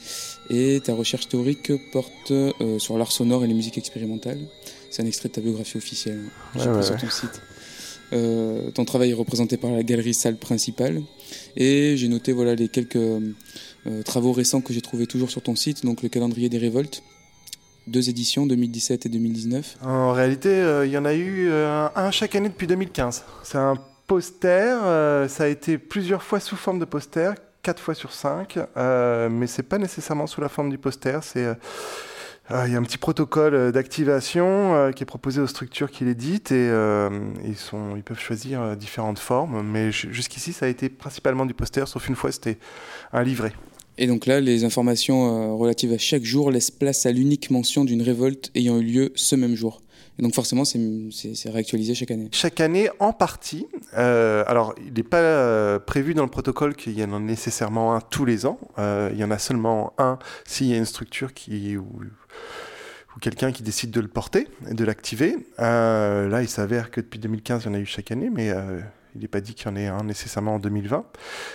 et 0.50 0.82
ta 0.84 0.94
recherche 0.94 1.30
théorique 1.30 1.72
porte 1.92 2.32
euh, 2.32 2.80
sur 2.80 2.98
l'art 2.98 3.12
sonore 3.12 3.46
et 3.46 3.48
les 3.48 3.54
musiques 3.54 3.78
expérimentales. 3.78 4.40
C'est 4.90 5.02
un 5.04 5.06
extrait 5.06 5.30
de 5.30 5.34
ta 5.34 5.42
biographie 5.42 5.78
officielle, 5.78 6.20
hein. 6.20 6.60
j'ai 6.62 6.70
Ouais, 6.70 6.84
sur 6.84 6.96
ouais. 6.96 7.02
ton 7.02 7.10
site. 7.10 7.42
Euh, 8.14 8.72
ton 8.72 8.84
travail 8.84 9.12
est 9.12 9.16
représenté 9.16 9.56
par 9.56 9.72
la 9.72 9.84
galerie 9.84 10.14
salle 10.14 10.36
principale 10.36 11.02
et 11.56 11.96
j'ai 11.96 12.10
noté 12.10 12.34
voilà 12.34 12.56
les 12.56 12.68
quelques 12.68 12.98
euh, 12.98 13.32
travaux 14.04 14.34
récents 14.34 14.60
que 14.60 14.74
j'ai 14.74 14.82
trouvés 14.82 15.08
toujours 15.08 15.30
sur 15.32 15.42
ton 15.42 15.56
site, 15.56 15.86
donc 15.86 16.02
le 16.04 16.10
calendrier 16.10 16.50
des 16.50 16.58
révoltes, 16.58 17.04
deux 17.88 18.10
éditions 18.10 18.46
2017 18.46 19.06
et 19.06 19.10
2019. 19.10 19.78
En 19.84 20.12
réalité, 20.14 20.50
euh, 20.50 20.86
il 20.86 20.92
y 20.92 20.98
en 20.98 21.06
a 21.06 21.14
eu 21.14 21.48
euh, 21.50 21.88
un 21.96 22.12
chaque 22.12 22.36
année 22.36 22.50
depuis 22.50 22.68
2015. 22.68 23.24
C'est 23.44 23.58
un 23.58 23.76
poster, 24.08 24.78
euh, 24.84 25.28
ça 25.28 25.46
a 25.46 25.48
été 25.48 25.78
plusieurs 25.78 26.24
fois 26.24 26.40
sous 26.40 26.56
forme 26.56 26.80
de 26.80 26.86
poster, 26.86 27.32
quatre 27.64 27.82
fois 27.82 27.94
sur 27.94 28.12
cinq, 28.14 28.60
euh, 28.78 29.30
mais 29.30 29.48
c'est 29.48 29.64
pas 29.64 29.78
nécessairement 29.78 30.28
sous 30.28 30.42
la 30.42 30.50
forme 30.50 30.70
du 30.70 30.78
poster. 30.78 31.20
C'est 31.24 31.48
il 32.66 32.74
y 32.74 32.76
a 32.76 32.78
un 32.80 32.84
petit 32.84 32.98
protocole 32.98 33.72
d'activation 33.72 34.92
qui 34.94 35.04
est 35.04 35.06
proposé 35.06 35.40
aux 35.40 35.48
structures 35.48 35.90
qui 35.90 36.04
l'éditent 36.04 36.52
et 36.52 36.70
ils, 37.46 37.56
sont, 37.56 37.96
ils 37.96 38.04
peuvent 38.04 38.20
choisir 38.20 38.76
différentes 38.76 39.20
formes. 39.20 39.62
Mais 39.66 39.94
ju- 39.94 40.14
jusqu'ici, 40.14 40.52
ça 40.52 40.66
a 40.66 40.70
été 40.70 40.90
principalement 40.90 41.46
du 41.46 41.54
poster, 41.54 41.88
sauf 41.88 42.10
une 42.10 42.16
fois, 42.18 42.30
c'était 42.34 42.58
un 43.14 43.24
livret. 43.24 43.54
Et 44.02 44.08
donc 44.08 44.26
là, 44.26 44.40
les 44.40 44.64
informations 44.64 45.28
euh, 45.28 45.54
relatives 45.54 45.94
à 45.94 46.00
chaque 46.00 46.24
jour 46.24 46.50
laissent 46.50 46.72
place 46.72 47.06
à 47.06 47.12
l'unique 47.12 47.52
mention 47.52 47.86
d'une 47.86 48.02
révolte 48.02 48.50
ayant 48.56 48.80
eu 48.80 48.84
lieu 48.84 49.12
ce 49.14 49.36
même 49.36 49.54
jour. 49.54 49.80
Et 50.18 50.24
donc 50.24 50.34
forcément, 50.34 50.66
c'est 50.66 51.50
réactualisé 51.52 51.94
chaque 51.94 52.10
année. 52.10 52.28
Chaque 52.32 52.60
année, 52.62 52.90
en 52.98 53.14
partie. 53.14 53.68
Euh, 53.96 54.44
alors, 54.48 54.74
il 54.84 54.92
n'est 54.92 55.04
pas 55.04 55.20
euh, 55.20 55.78
prévu 55.78 56.16
dans 56.16 56.24
le 56.24 56.32
protocole 56.32 56.76
qu'il 56.76 56.98
y 56.98 57.04
en 57.04 57.16
ait 57.16 57.20
nécessairement 57.20 57.94
un 57.94 58.02
tous 58.02 58.26
les 58.26 58.48
ans. 58.48 58.58
Il 58.80 59.18
y 59.18 59.24
en 59.24 59.30
a 59.30 59.38
seulement 59.38 59.94
un 60.00 60.18
s'il 60.48 60.66
y 60.66 60.74
a 60.74 60.78
une 60.78 60.86
structure 60.86 61.36
qui, 61.36 61.78
ou, 61.78 61.86
quelqu'un 63.22 63.52
qui 63.52 63.62
décide 63.62 63.92
de 63.92 64.02
le 64.02 64.08
porter 64.08 64.48
et 64.68 64.74
de 64.74 64.84
l'activer. 64.84 65.38
Là, 65.60 66.42
il 66.42 66.50
s'avère 66.50 66.90
que 66.90 67.02
depuis 67.02 67.20
2015, 67.20 67.62
il 67.64 67.68
y 67.68 67.70
en 67.70 67.76
a 67.76 67.80
eu 67.80 67.86
chaque 67.86 68.10
année, 68.10 68.32
mais 68.32 68.52
il 69.16 69.22
n'est 69.22 69.28
pas 69.28 69.42
dit 69.42 69.54
qu'il 69.54 69.68
y 69.68 69.70
en 69.70 69.76
ait 69.76 69.88
un 69.88 70.04
nécessairement 70.04 70.56
en 70.56 70.60
2020. 70.60 71.04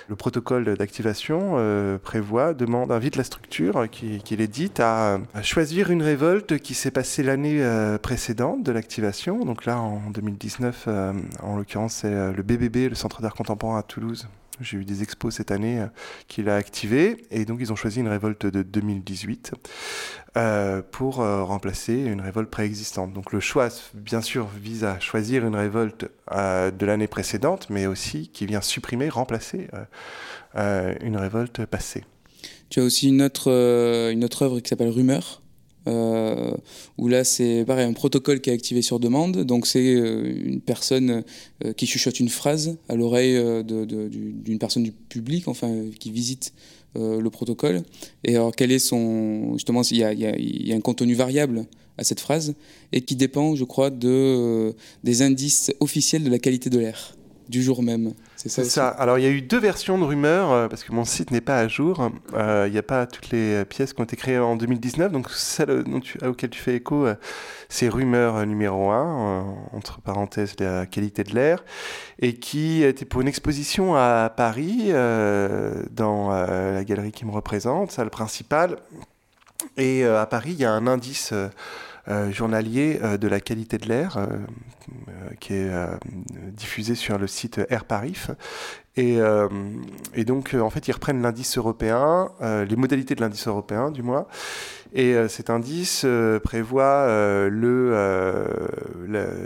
Le 0.09 0.17
protocole 0.17 0.77
d'activation 0.77 1.55
euh, 1.55 1.99
prévoit, 1.99 2.55
demande, 2.55 2.93
invite 2.93 3.17
la 3.17 3.25
structure 3.25 3.89
qui, 3.91 4.19
qui 4.19 4.37
l'édite 4.37 4.81
à, 4.81 5.19
choisir 5.43 5.91
une 5.91 6.03
révolte 6.03 6.59
qui 6.59 6.75
s'est 6.75 6.91
passée 6.91 7.23
l'année 7.23 7.63
euh, 7.63 7.99
précédente 7.99 8.63
de 8.63 8.73
l'activation. 8.73 9.45
Donc 9.45 9.65
là, 9.65 9.79
en 9.79 10.11
2019, 10.11 10.85
euh, 10.89 11.13
en 11.43 11.57
l'occurrence, 11.57 11.95
c'est 11.95 12.33
le 12.33 12.43
BBB, 12.43 12.89
le 12.89 12.95
Centre 12.95 13.23
d'art 13.23 13.35
contemporain 13.35 13.79
à 13.79 13.83
Toulouse. 13.83 14.29
J'ai 14.61 14.79
eu 14.79 14.85
des 14.85 15.03
expos 15.03 15.35
cette 15.35 15.51
année 15.51 15.81
euh, 15.81 15.87
qui 16.29 16.43
l'a 16.43 16.57
activé 16.57 17.27
et 17.31 17.45
donc 17.45 17.59
ils 17.61 17.73
ont 17.73 17.77
choisi 17.77 18.01
une 18.01 18.09
révolte 18.09 18.47
de 18.47 18.63
2018 18.63 19.53
euh, 20.37 20.83
pour 20.91 21.21
euh, 21.21 21.43
remplacer 21.43 21.95
une 21.95 22.21
révolte 22.21 22.51
préexistante. 22.51 23.13
Donc 23.13 23.33
le 23.33 23.41
choix, 23.41 23.69
bien 23.95 24.23
sûr, 24.23 24.49
vise 24.61 24.85
à 24.85 24.99
choisir 25.01 25.47
une 25.47 25.57
révolte 25.57 26.07
de 26.31 26.87
l'année 26.87 27.07
précédente, 27.07 27.69
mais 27.71 27.87
aussi 27.87 28.29
qui 28.29 28.47
vient 28.47 28.61
supprimer, 28.61 29.09
remplacer 29.09 29.69
une 30.55 31.17
révolte 31.17 31.65
passée. 31.67 32.05
Tu 32.69 32.81
as 32.81 32.83
aussi 32.83 33.09
une 33.09 33.23
autre, 33.23 33.49
une 34.13 34.25
autre 34.25 34.43
œuvre 34.43 34.61
qui 34.61 34.69
s'appelle 34.69 34.89
Rumeur, 34.89 35.41
euh, 35.87 36.53
où 36.99 37.09
là 37.09 37.25
c'est 37.25 37.65
pareil, 37.65 37.87
un 37.87 37.93
protocole 37.93 38.41
qui 38.41 38.51
est 38.51 38.53
activé 38.53 38.83
sur 38.83 38.99
demande. 39.01 39.45
Donc 39.45 39.67
c'est 39.67 39.95
euh, 39.95 40.33
une 40.45 40.61
personne 40.61 41.23
euh, 41.65 41.73
qui 41.73 41.87
chuchote 41.87 42.21
une 42.21 42.29
phrase 42.29 42.77
à 42.89 42.97
l'oreille 42.97 43.37
euh, 43.37 43.63
d'une 43.63 44.59
personne 44.59 44.83
du 44.83 44.93
public, 44.93 45.49
enfin 45.49 45.73
qui 45.99 46.11
visite 46.11 46.53
le 46.99 47.29
protocole. 47.29 47.83
Et 48.25 48.37
alors 48.37 48.57
quel 48.57 48.73
est 48.73 48.79
son... 48.79 49.53
Justement, 49.53 49.83
il 49.83 49.99
y 49.99 50.03
a, 50.05 50.15
y 50.15 50.73
a- 50.73 50.75
un 50.75 50.81
contenu 50.81 51.13
variable 51.13 51.67
à 51.99 52.05
cette 52.05 52.21
phrase 52.21 52.55
et 52.91 53.03
qui 53.03 53.17
dépend, 53.17 53.55
je 53.55 53.65
crois, 53.65 53.91
de, 53.91 54.73
des 55.05 55.21
indices 55.21 55.75
officiels 55.81 56.25
de 56.25 56.31
la 56.31 56.39
qualité 56.39 56.71
de 56.71 56.79
l'air 56.79 57.15
du 57.51 57.63
jour 57.63 57.83
même. 57.83 58.15
C'est 58.49 58.65
ça. 58.65 58.89
Alors, 58.89 59.19
il 59.19 59.25
y 59.25 59.27
a 59.27 59.31
eu 59.31 59.43
deux 59.43 59.59
versions 59.59 59.99
de 59.99 60.05
rumeurs, 60.05 60.53
euh, 60.53 60.69
parce 60.69 60.85
que 60.85 60.93
mon 60.93 61.05
site 61.05 61.31
n'est 61.31 61.41
pas 61.41 61.59
à 61.59 61.69
jour. 61.69 62.11
Euh, 62.35 62.65
Il 62.69 62.73
n'y 62.73 62.79
a 62.79 62.83
pas 62.83 63.07
toutes 63.07 63.31
les 63.31 63.65
pièces 63.65 63.93
qui 63.93 64.01
ont 64.01 64.05
été 64.05 64.17
créées 64.17 64.39
en 64.39 64.57
2019. 64.57 65.13
Donc, 65.13 65.31
celle 65.31 65.85
dont 65.85 66.01
tu, 66.01 66.19
auquel 66.25 66.51
tu 66.51 66.61
fais 66.61 66.77
écho, 66.77 67.07
euh, 67.07 67.15
c'est 67.69 67.89
rumeur 67.89 68.37
euh, 68.37 68.45
numéro 68.45 68.91
1, 68.91 69.45
entre 69.73 70.01
parenthèses, 70.01 70.55
la 70.59 70.87
qualité 70.87 71.25
de 71.25 71.35
l'air, 71.35 71.65
et 72.21 72.35
qui 72.35 72.83
était 72.83 73.05
pour 73.05 73.21
une 73.21 73.29
exposition 73.29 73.95
à 73.97 74.33
Paris, 74.35 74.87
euh, 74.89 75.83
dans 75.91 76.33
euh, 76.33 76.75
la 76.75 76.85
galerie 76.85 77.13
qui 77.13 77.25
me 77.25 77.33
représente, 77.33 77.91
salle 77.91 78.11
principale. 78.11 78.77
Et 79.77 80.05
euh, 80.05 80.21
à 80.21 80.27
Paris, 80.27 80.53
il 80.53 80.61
y 80.61 80.65
a 80.65 80.73
un 80.73 80.87
indice. 80.87 81.33
Euh, 82.09 82.31
journalier 82.31 83.01
de 83.21 83.29
la 83.29 83.41
qualité 83.41 83.79
de 83.79 83.89
l'air 83.89 84.29
qui 85.41 85.55
est 85.55 85.71
diffusé 86.53 86.95
sur 86.95 87.19
le 87.19 87.27
site 87.27 87.61
Air 87.69 87.85
Paris. 87.85 88.17
Et, 88.97 89.19
donc, 90.25 90.55
en 90.55 90.71
fait, 90.71 90.89
ils 90.89 90.93
reprennent 90.93 91.21
l'indice 91.21 91.59
européen, 91.59 92.31
les 92.41 92.77
modalités 92.77 93.15
de 93.15 93.21
l'indice 93.21 93.47
européen, 93.49 93.91
du 93.91 94.03
moins. 94.03 94.27
Et 94.95 95.15
cet 95.29 95.51
indice 95.51 96.07
prévoit 96.45 97.07
le, 97.49 98.57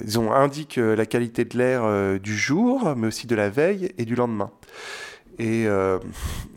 ils 0.05 0.19
ont 0.19 0.33
indiquent 0.33 0.77
la 0.77 1.07
qualité 1.07 1.45
de 1.45 1.59
l'air 1.59 2.21
du 2.21 2.37
jour, 2.37 2.95
mais 2.97 3.07
aussi 3.07 3.27
de 3.27 3.35
la 3.35 3.49
veille 3.49 3.93
et 3.99 4.05
du 4.05 4.15
lendemain. 4.15 4.51
Et 5.41 5.67
euh, 5.67 5.99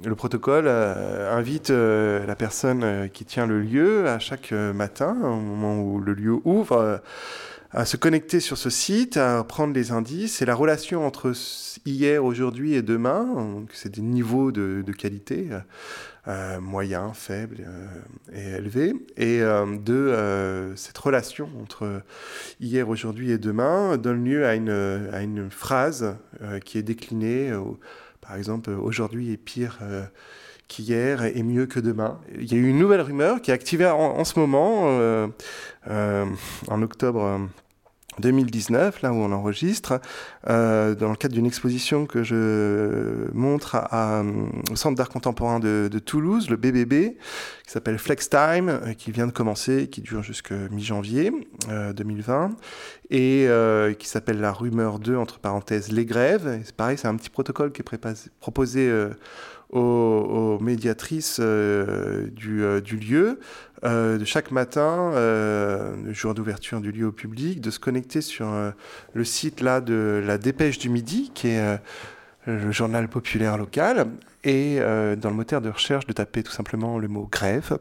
le 0.04 0.14
protocole 0.14 0.66
euh, 0.68 1.34
invite 1.34 1.70
euh, 1.70 2.26
la 2.26 2.36
personne 2.36 3.10
qui 3.14 3.24
tient 3.24 3.48
le 3.48 3.62
lieu 3.62 4.10
à 4.10 4.20
chaque 4.20 4.52
matin, 4.52 5.16
au 5.24 5.38
moment 5.38 5.82
où 5.82 6.02
le 6.02 6.14
lieu 6.14 6.36
ouvre, 6.44 7.02
à 7.72 7.86
se 7.86 7.96
connecter 7.96 8.42
sur 8.42 8.58
ce 8.58 8.70
site, 8.70 9.16
à 9.16 9.42
prendre 9.46 9.74
les 9.74 9.94
indices 9.94 10.42
et 10.42 10.46
la 10.46 10.54
relation 10.54 11.08
entre 11.08 11.32
hier, 11.86 12.26
aujourd'hui 12.26 12.74
et 12.74 12.82
demain. 12.82 13.64
C'est 13.72 13.96
des 13.96 14.02
niveaux 14.02 14.52
de, 14.52 14.84
qualité 14.92 15.48
moyens, 16.60 17.12
faibles 17.14 17.66
et 18.34 18.58
élevés. 18.58 18.94
Et 19.16 19.40
de 19.40 20.74
cette 20.76 20.98
relation 20.98 21.50
entre 21.62 22.04
hier, 22.60 22.90
aujourd'hui 22.90 23.32
et 23.32 23.38
demain 23.38 23.96
donne 23.96 24.26
lieu 24.26 24.46
à 24.46 24.54
une, 24.56 25.50
phrase 25.50 26.18
qui 26.66 26.78
est 26.78 26.84
déclinée. 26.84 27.54
Par 28.26 28.38
exemple, 28.38 28.70
aujourd'hui 28.72 29.32
est 29.32 29.38
pire 29.38 29.80
euh, 29.82 30.04
qu'hier 30.68 31.24
et 31.24 31.44
mieux 31.44 31.66
que 31.66 31.80
demain. 31.80 32.20
Il 32.40 32.52
y 32.52 32.56
a 32.56 32.58
eu 32.58 32.68
une 32.68 32.80
nouvelle 32.80 33.02
rumeur 33.02 33.42
qui 33.42 33.52
est 33.52 33.54
activée 33.54 33.86
en, 33.88 34.24
ce 34.24 34.40
moment, 34.40 34.84
euh, 34.86 35.28
euh, 35.90 36.26
en 36.68 36.82
octobre 36.82 37.42
2019, 38.20 39.02
là 39.02 39.12
où 39.12 39.16
on 39.16 39.32
enregistre, 39.32 40.00
euh, 40.50 40.96
dans 40.96 41.10
le 41.10 41.16
cadre 41.16 41.34
d'une 41.34 41.46
exposition 41.46 42.06
que 42.06 42.24
je 42.24 43.32
montre 43.34 43.76
à, 43.76 44.24
au 44.72 44.76
Centre 44.76 44.96
d'art 44.96 45.10
contemporain 45.10 45.60
de, 45.60 45.90
de, 45.92 46.00
Toulouse, 46.00 46.50
le 46.50 46.58
BBB, 46.58 47.18
qui 47.66 47.72
s'appelle 47.72 47.98
Flex 47.98 48.30
Time, 48.30 48.70
euh, 48.70 48.94
qui 48.94 49.12
vient 49.12 49.28
de 49.28 49.32
commencer, 49.32 49.88
qui 49.88 50.02
dure 50.02 50.24
jusqu'à 50.24 50.56
mi-janvier 50.72 51.32
euh, 51.70 51.94
2020, 51.94 52.52
et 53.10 53.46
euh, 53.48 53.94
qui 53.94 54.08
s'appelle 54.08 54.40
La 54.40 54.52
Rumeur 54.52 55.00
2, 55.00 55.16
entre 55.16 55.40
parenthèses, 55.40 55.92
Les 55.92 56.06
Grèves. 56.06 56.62
C'est 56.66 56.76
pareil, 56.76 56.98
c'est 56.98 57.08
un 57.08 57.16
petit 57.16 57.30
protocole 57.30 57.72
qui 57.72 57.82
est 57.82 58.30
proposé 58.40 58.92
euh, 59.74 59.80
aux, 59.80 60.60
médiatrices 60.60 61.38
euh, 61.40 62.28
du, 62.32 62.64
euh, 62.64 62.80
du, 62.80 62.98
lieu, 62.98 63.40
euh, 63.84 64.18
de 64.18 64.26
chaque 64.26 64.52
matin, 64.52 65.12
le 65.16 66.14
jour 66.14 66.34
d'ouverture 66.34 66.80
du 66.80 66.92
lieu 66.92 67.08
au 67.08 67.12
public, 67.12 67.60
de 67.60 67.72
se 67.72 67.80
connecter 67.80 68.22
sur 68.22 68.54
le 69.14 69.24
site 69.24 69.62
là 69.62 69.82
de 69.82 70.22
la 70.26 70.38
Dépêche 70.38 70.78
du 70.78 70.90
Midi, 70.90 71.32
qui 71.34 71.50
est 71.50 71.80
le 72.46 72.72
journal 72.72 73.08
populaire 73.08 73.58
local, 73.58 74.08
et 74.44 74.78
euh, 74.80 75.16
dans 75.16 75.30
le 75.30 75.36
moteur 75.36 75.62
de 75.62 75.70
recherche 75.70 76.06
de 76.06 76.14
taper 76.14 76.44
tout 76.44 76.52
simplement 76.52 77.00
le 77.00 77.08
mot 77.08 77.28
grève. 77.32 77.78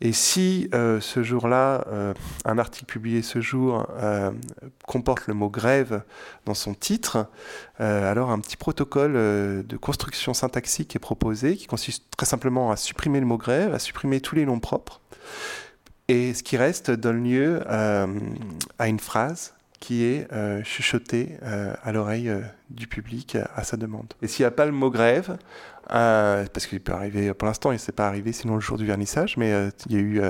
Et 0.00 0.12
si 0.12 0.68
euh, 0.72 1.00
ce 1.00 1.22
jour-là, 1.22 1.84
euh, 1.88 2.14
un 2.44 2.58
article 2.58 2.86
publié 2.86 3.22
ce 3.22 3.40
jour 3.40 3.86
comporte 4.86 5.26
le 5.26 5.34
mot 5.34 5.50
grève 5.50 6.02
dans 6.46 6.54
son 6.54 6.74
titre, 6.74 7.26
alors 7.78 8.30
un 8.30 8.38
petit 8.38 8.56
protocole 8.56 9.12
de 9.12 9.76
construction 9.76 10.34
syntaxique 10.34 10.96
est 10.96 11.00
proposé 11.00 11.56
qui 11.56 11.66
consiste 11.66 12.04
très 12.16 12.26
simplement 12.26 12.70
à 12.70 12.76
supprimer 12.76 13.20
le 13.20 13.26
mot 13.26 13.36
grève, 13.36 13.74
à 13.74 13.78
supprimer 13.78 14.20
tous 14.20 14.34
les 14.34 14.46
noms 14.46 14.60
propres. 14.60 15.00
Et 16.08 16.34
ce 16.34 16.42
qui 16.42 16.56
reste 16.56 16.90
donne 16.90 17.24
lieu 17.24 17.62
à 17.68 18.88
une 18.88 19.00
phrase 19.00 19.54
qui 19.80 20.04
est 20.04 20.30
euh, 20.32 20.62
chuchoté 20.62 21.38
euh, 21.42 21.74
à 21.82 21.90
l'oreille 21.90 22.28
euh, 22.28 22.42
du 22.68 22.86
public 22.86 23.36
à 23.56 23.64
sa 23.64 23.78
demande. 23.78 24.12
Et 24.20 24.28
s'il 24.28 24.44
n'y 24.44 24.48
a 24.48 24.50
pas 24.50 24.66
le 24.66 24.72
mot 24.72 24.90
grève, 24.90 25.38
parce 25.88 26.66
qu'il 26.66 26.80
peut 26.80 26.92
arriver, 26.92 27.34
pour 27.34 27.46
l'instant, 27.46 27.72
il 27.72 27.76
ne 27.76 27.80
s'est 27.80 27.90
pas 27.90 28.06
arrivé 28.06 28.32
sinon 28.32 28.54
le 28.54 28.60
jour 28.60 28.78
du 28.78 28.86
vernissage, 28.86 29.36
mais 29.36 29.50
il 29.88 29.92
y 29.92 29.96
a 29.96 29.98
eu 29.98 30.20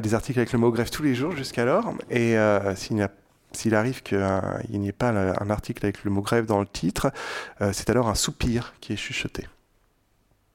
des 0.00 0.14
articles 0.14 0.38
avec 0.38 0.52
le 0.52 0.60
mot 0.60 0.70
grève 0.70 0.88
tous 0.88 1.02
les 1.02 1.16
jours 1.16 1.34
jusqu'alors. 1.34 1.94
Et 2.10 2.36
s'il 3.52 3.74
arrive 3.74 4.04
qu'il 4.04 4.20
n'y 4.70 4.88
ait 4.88 4.92
pas 4.92 5.08
un 5.08 5.50
article 5.50 5.84
avec 5.84 6.04
le 6.04 6.12
mot 6.12 6.22
grève 6.22 6.46
dans 6.46 6.60
le 6.60 6.66
titre, 6.66 7.10
c'est 7.72 7.90
alors 7.90 8.08
un 8.08 8.14
soupir 8.14 8.74
qui 8.80 8.92
est 8.92 8.96
chuchoté, 8.96 9.48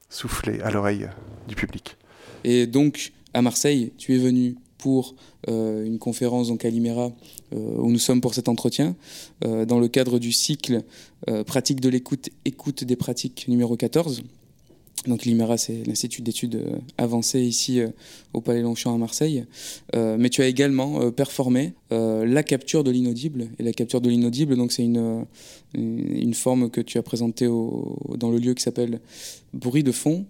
soufflé 0.08 0.62
à 0.62 0.70
l'oreille 0.70 1.06
du 1.46 1.54
public. 1.54 1.98
Et 2.44 2.66
donc, 2.66 3.12
à 3.34 3.42
Marseille, 3.42 3.92
tu 3.98 4.14
es 4.14 4.18
venu 4.18 4.56
pour 4.84 5.14
euh, 5.48 5.86
une 5.86 5.98
conférence 5.98 6.48
donc 6.48 6.66
à 6.66 6.68
l'IMERA 6.68 7.10
euh, 7.54 7.56
où 7.78 7.90
nous 7.90 7.98
sommes 7.98 8.20
pour 8.20 8.34
cet 8.34 8.50
entretien, 8.50 8.94
euh, 9.46 9.64
dans 9.64 9.80
le 9.80 9.88
cadre 9.88 10.18
du 10.18 10.30
cycle 10.30 10.82
Pratique 11.46 11.80
de 11.80 11.88
l'écoute, 11.88 12.28
écoute 12.44 12.84
des 12.84 12.96
pratiques 12.96 13.46
numéro 13.48 13.76
14. 13.76 14.22
Donc 15.06 15.24
l'IMERA, 15.24 15.56
c'est 15.56 15.82
l'Institut 15.86 16.20
d'études 16.20 16.62
avancées 16.98 17.40
ici 17.40 17.80
au 18.34 18.42
Palais 18.42 18.60
Longchamp 18.60 18.94
à 18.94 18.98
Marseille. 18.98 19.46
mais 19.94 20.28
tu 20.28 20.42
as 20.42 20.48
également 20.48 21.10
performé 21.12 21.72
la 21.90 22.42
capture 22.42 22.84
de 22.84 22.90
l'inaudible. 22.90 23.48
Et 23.58 23.62
la 23.62 23.72
capture 23.72 24.02
de 24.02 24.10
l'inaudible, 24.10 24.54
donc 24.54 24.70
c'est 24.70 24.84
une, 24.84 25.24
une 25.72 26.34
forme 26.34 26.68
que 26.68 26.82
tu 26.82 26.98
as 26.98 27.02
présentée 27.02 27.46
dans 27.46 28.30
le 28.30 28.36
lieu 28.36 28.52
qui 28.52 28.62
s'appelle 28.62 29.00
bruit 29.54 29.82
de 29.82 29.92
fond. 29.92 30.26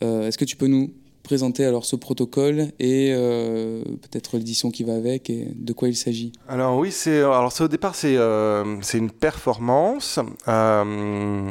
Est-ce 0.00 0.38
que 0.38 0.46
tu 0.46 0.56
peux 0.56 0.68
nous 0.68 0.90
présenter 1.28 1.66
alors 1.66 1.84
ce 1.84 1.94
protocole 1.94 2.68
et 2.78 3.12
euh, 3.14 3.82
peut-être 3.84 4.38
l'édition 4.38 4.70
qui 4.70 4.82
va 4.82 4.94
avec 4.94 5.28
et 5.28 5.52
de 5.54 5.74
quoi 5.74 5.88
il 5.88 5.94
s'agit 5.94 6.32
Alors 6.48 6.78
oui, 6.78 6.90
c'est 6.90 7.18
alors 7.18 7.52
au 7.60 7.68
départ 7.68 7.94
c'est 7.94 8.16
euh, 8.16 8.80
c'est 8.80 8.96
une 8.96 9.10
performance. 9.10 10.20
Euh, 10.48 11.50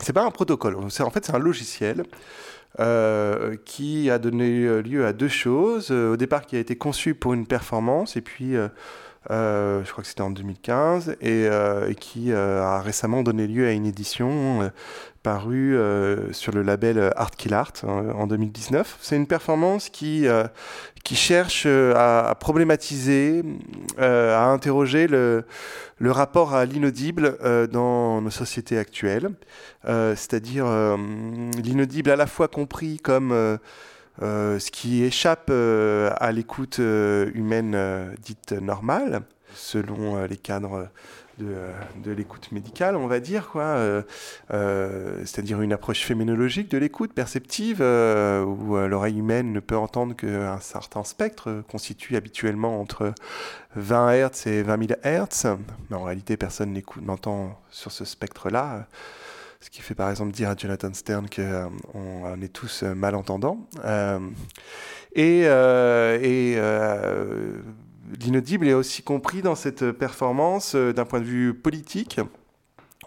c'est 0.00 0.12
pas 0.12 0.24
un 0.24 0.32
protocole. 0.32 0.76
C'est 0.88 1.04
en 1.04 1.10
fait 1.10 1.24
c'est 1.24 1.36
un 1.36 1.38
logiciel. 1.38 2.02
Euh, 2.80 3.54
qui 3.66 4.08
a 4.08 4.18
donné 4.18 4.82
lieu 4.82 5.04
à 5.04 5.12
deux 5.12 5.28
choses. 5.28 5.90
au 5.90 6.16
départ, 6.16 6.46
qui 6.46 6.56
a 6.56 6.58
été 6.58 6.74
conçu 6.74 7.14
pour 7.14 7.34
une 7.34 7.46
performance, 7.46 8.16
et 8.16 8.22
puis 8.22 8.54
je 9.30 9.90
crois 9.90 10.02
que 10.02 10.08
c'était 10.08 10.22
en 10.22 10.30
2015, 10.30 11.16
et, 11.20 11.44
et 11.44 11.94
qui 11.94 12.32
a 12.32 12.80
récemment 12.80 13.22
donné 13.22 13.46
lieu 13.46 13.66
à 13.66 13.72
une 13.72 13.86
édition 13.86 14.70
paru 15.22 15.76
euh, 15.76 16.32
sur 16.32 16.52
le 16.52 16.62
label 16.62 17.12
Art 17.16 17.30
Kill 17.32 17.54
Art 17.54 17.72
euh, 17.84 18.12
en 18.12 18.26
2019. 18.26 18.98
C'est 19.00 19.16
une 19.16 19.26
performance 19.26 19.88
qui, 19.88 20.26
euh, 20.26 20.44
qui 21.04 21.16
cherche 21.16 21.66
à, 21.66 22.34
problématiser, 22.38 23.42
à 23.98 24.46
interroger 24.46 25.06
le, 25.06 25.44
le 25.98 26.10
rapport 26.10 26.54
à 26.54 26.64
l'inaudible 26.64 27.36
dans 27.70 28.20
nos 28.20 28.30
sociétés 28.30 28.78
actuelles, 28.78 29.30
c'est-à-dire 29.84 30.66
l'inaudible 31.62 32.10
à 32.10 32.16
la 32.16 32.26
fois 32.26 32.48
compris 32.48 32.98
comme 32.98 33.58
ce 34.20 34.70
qui 34.70 35.02
échappe 35.04 35.50
à 35.50 36.32
l'écoute 36.32 36.78
humaine 36.78 38.14
dite 38.22 38.52
normale, 38.52 39.22
selon 39.54 40.24
les 40.24 40.36
cadres 40.36 40.88
de, 41.38 42.10
l'écoute 42.12 42.52
médicale, 42.52 42.96
on 42.96 43.06
va 43.06 43.20
dire, 43.20 43.48
quoi, 43.48 43.62
euh, 43.62 44.02
euh, 44.52 45.20
c'est-à-dire 45.20 45.60
une 45.60 45.72
approche 45.72 46.04
féminologique 46.04 46.70
de 46.70 46.78
l'écoute 46.78 47.12
perceptive, 47.12 47.78
euh, 47.80 48.44
où 48.44 48.76
l'oreille 48.76 49.18
humaine 49.18 49.52
ne 49.52 49.60
peut 49.60 49.76
entendre 49.76 50.14
qu'un 50.14 50.60
certain 50.60 51.04
spectre, 51.04 51.62
constitué 51.70 52.16
habituellement 52.16 52.80
entre 52.80 53.12
20 53.76 54.28
Hz 54.28 54.46
et 54.46 54.62
20 54.62 54.88
000 54.88 55.00
Hz. 55.04 55.56
Mais 55.90 55.96
en 55.96 56.04
réalité, 56.04 56.36
personne 56.36 56.80
n'entend 57.00 57.60
sur 57.70 57.92
ce 57.92 58.04
spectre-là. 58.04 58.86
Ce 59.62 59.70
qui 59.70 59.80
fait 59.80 59.94
par 59.94 60.10
exemple 60.10 60.32
dire 60.32 60.50
à 60.50 60.56
Jonathan 60.56 60.92
Stern 60.92 61.30
qu'on 61.30 61.70
on 61.94 62.42
est 62.42 62.52
tous 62.52 62.82
malentendants. 62.82 63.66
et, 65.14 65.42
et 65.44 66.58
l'inaudible 68.20 68.68
est 68.68 68.74
aussi 68.74 69.02
compris 69.02 69.42
dans 69.42 69.54
cette 69.54 69.90
performance 69.92 70.74
euh, 70.74 70.92
d'un 70.92 71.04
point 71.04 71.20
de 71.20 71.24
vue 71.24 71.54
politique 71.54 72.20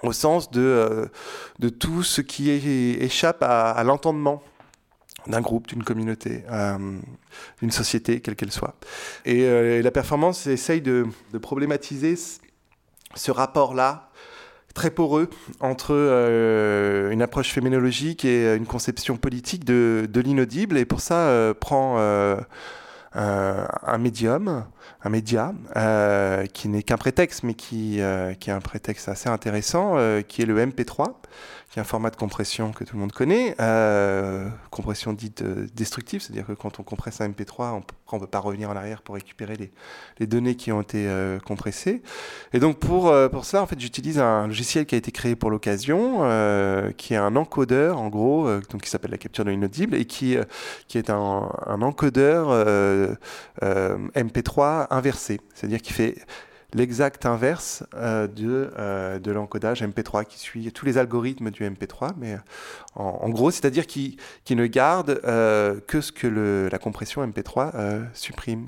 au 0.04 0.12
sens 0.12 0.52
de, 0.52 0.62
euh, 0.62 1.06
de 1.60 1.70
tout 1.70 2.04
ce 2.04 2.22
qui 2.22 2.52
échappe 2.52 3.42
à, 3.42 3.82
l'entendement 3.84 4.44
d'un 5.26 5.42
groupe, 5.42 5.68
d'une 5.68 5.84
communauté, 5.84 6.44
euh, 6.52 7.00
d'une 7.62 7.72
société, 7.72 8.20
quelle 8.20 8.36
qu'elle 8.36 8.52
soit. 8.52 8.76
Et, 9.24 9.82
la 9.82 9.92
performance 9.92 10.46
essaye 10.46 10.82
de, 10.82 11.08
problématiser 11.42 12.16
ce 13.16 13.32
rapport-là 13.32 14.12
très 14.76 14.92
poreux 14.92 15.32
entre 15.60 15.94
une 17.12 17.22
approche 17.24 17.52
féminologique 17.52 18.26
et 18.26 18.54
une 18.56 18.68
conception 18.68 19.18
politique 19.18 19.66
de, 19.66 20.08
l'inaudible, 20.14 20.78
et 20.78 20.86
pour 20.86 21.02
ça 21.02 21.54
prend 21.60 21.98
un 23.16 23.98
médium, 23.98 24.66
un 25.06 25.10
média, 25.10 25.54
euh, 25.76 26.46
qui 26.48 26.68
n'est 26.68 26.84
qu'un 26.84 26.98
prétexte, 26.98 27.44
mais 27.44 27.54
qui, 27.54 28.02
euh, 28.02 28.32
est 28.32 28.50
un 28.50 28.60
prétexte 28.60 29.08
assez 29.08 29.30
intéressant, 29.30 29.94
euh, 29.98 30.22
qui 30.22 30.42
est 30.42 30.46
le 30.46 30.60
MP3, 30.60 31.14
qui 31.76 31.80
est 31.80 31.82
un 31.82 31.84
format 31.84 32.10
de 32.10 32.16
compression 32.16 32.72
que 32.72 32.86
tout 32.86 32.96
le 32.96 33.02
monde 33.02 33.12
connaît, 33.12 33.54
compression 34.72 35.12
dite 35.12 35.44
destructive, 35.44 36.22
c'est-à-dire 36.22 36.48
que 36.48 36.54
quand 36.54 36.80
on 36.80 36.84
compresse 36.84 37.20
un 37.20 37.28
MP3, 37.28 37.74
on 37.74 38.16
ne 38.16 38.22
peut 38.22 38.28
pas 38.28 38.40
revenir 38.40 38.70
en 38.70 38.78
arrière 38.78 39.02
pour 39.02 39.16
récupérer 39.16 39.58
les, 39.58 40.26
données 40.26 40.56
qui 40.56 40.72
ont 40.72 40.80
été 40.80 41.06
euh, 41.06 41.38
compressées. 41.38 42.02
Et 42.54 42.60
donc 42.60 42.80
pour, 42.80 43.10
euh, 43.10 43.28
pour 43.28 43.44
ça, 43.44 43.62
en 43.62 43.68
fait, 43.68 43.78
j'utilise 43.78 44.20
un 44.20 44.48
logiciel 44.48 44.86
qui 44.86 44.96
a 44.96 44.98
été 44.98 45.12
créé 45.12 45.36
pour 45.36 45.52
l'occasion, 45.52 46.20
euh, 46.22 46.94
qui 46.94 47.14
est 47.14 47.18
un 47.18 47.36
encodeur, 47.36 48.00
en 48.00 48.08
gros, 48.08 48.48
donc 48.70 48.84
qui 48.84 48.90
s'appelle 48.90 49.12
la 49.12 49.18
capture 49.18 49.44
de 49.44 49.52
l'inaudible, 49.52 49.96
et 49.96 50.06
qui, 50.06 50.38
qui 50.88 50.98
est 50.98 51.10
un, 51.10 51.82
encodeur 51.82 52.54
MP3 53.62 54.88
inversé. 54.92 55.42
C'est-à-dire 55.54 55.82
qu'il 55.82 55.94
fait 55.94 56.16
l'exact 56.76 57.26
inverse 57.26 57.84
euh, 57.96 58.28
de, 58.28 58.70
euh, 58.78 59.18
de 59.18 59.32
l'encodage 59.32 59.82
MP3 59.82 60.26
qui 60.26 60.38
suit 60.38 60.72
tous 60.74 60.86
les 60.86 60.98
algorithmes 60.98 61.50
du 61.50 61.64
MP3, 61.64 62.12
mais 62.20 62.36
en, 62.96 63.30
gros, 63.30 63.50
c'est-à-dire 63.50 63.88
qui, 63.88 64.18
qui 64.44 64.56
ne 64.56 64.68
garde 64.68 65.22
euh, 65.24 65.80
que 65.88 66.02
ce 66.02 66.12
que 66.12 66.28
le, 66.28 66.68
la 66.70 66.78
compression 66.78 67.26
MP3 67.26 68.06
supprime. 68.14 68.68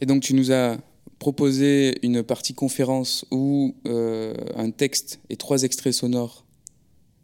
Et 0.00 0.06
donc 0.06 0.22
tu 0.22 0.34
nous 0.34 0.52
as 0.52 0.76
proposé 1.18 1.98
une 2.04 2.22
partie 2.22 2.52
conférence 2.52 3.24
où 3.30 3.74
un 3.86 4.70
texte 4.70 5.20
et 5.30 5.36
trois 5.36 5.62
extraits 5.62 5.94
sonores 5.94 6.44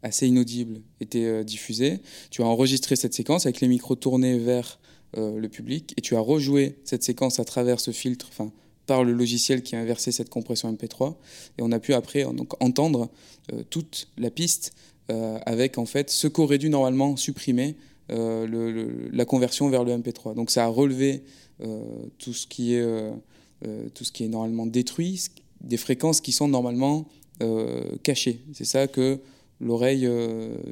assez 0.02 0.26
inaudibles 0.26 0.80
étaient 1.00 1.44
diffusés. 1.44 2.00
Tu 2.30 2.42
as 2.42 2.46
enregistré 2.46 2.96
cette 2.96 3.12
séquence 3.12 3.44
avec 3.46 3.60
les 3.60 3.68
micros 3.68 3.96
tournés 3.96 4.38
vers 4.38 4.78
le 5.16 5.46
public 5.48 5.92
et 5.96 6.00
tu 6.00 6.16
as 6.16 6.20
rejoué 6.20 6.78
cette 6.84 7.02
séquence 7.02 7.38
à 7.40 7.44
travers 7.44 7.80
ce 7.80 7.90
filtre, 7.90 8.30
par 8.86 9.04
le 9.04 9.12
logiciel 9.12 9.62
qui 9.62 9.76
a 9.76 9.80
inversé 9.80 10.12
cette 10.12 10.28
compression 10.28 10.72
MP3. 10.72 11.14
Et 11.58 11.62
on 11.62 11.72
a 11.72 11.78
pu 11.78 11.94
après 11.94 12.24
donc, 12.24 12.60
entendre 12.62 13.08
euh, 13.52 13.62
toute 13.70 14.08
la 14.18 14.30
piste 14.30 14.72
euh, 15.10 15.38
avec 15.46 15.78
en 15.78 15.86
fait 15.86 16.10
ce 16.10 16.28
qu'aurait 16.28 16.58
dû 16.58 16.68
normalement 16.68 17.16
supprimer 17.16 17.76
euh, 18.10 19.08
la 19.12 19.24
conversion 19.24 19.68
vers 19.68 19.84
le 19.84 19.92
MP3. 19.92 20.34
Donc 20.34 20.50
ça 20.50 20.64
a 20.64 20.68
relevé 20.68 21.22
tout, 22.18 22.32
ce 22.32 22.48
qui 22.48 22.74
est, 22.74 23.12
tout 23.94 24.02
ce 24.02 24.10
qui 24.10 24.24
est 24.24 24.28
normalement 24.28 24.66
détruit, 24.66 25.26
des 25.60 25.76
fréquences 25.76 26.20
qui 26.20 26.32
sont 26.32 26.48
normalement 26.48 27.06
cachées. 28.02 28.40
C'est 28.52 28.64
ça 28.64 28.88
que 28.88 29.20
l'oreille 29.60 30.10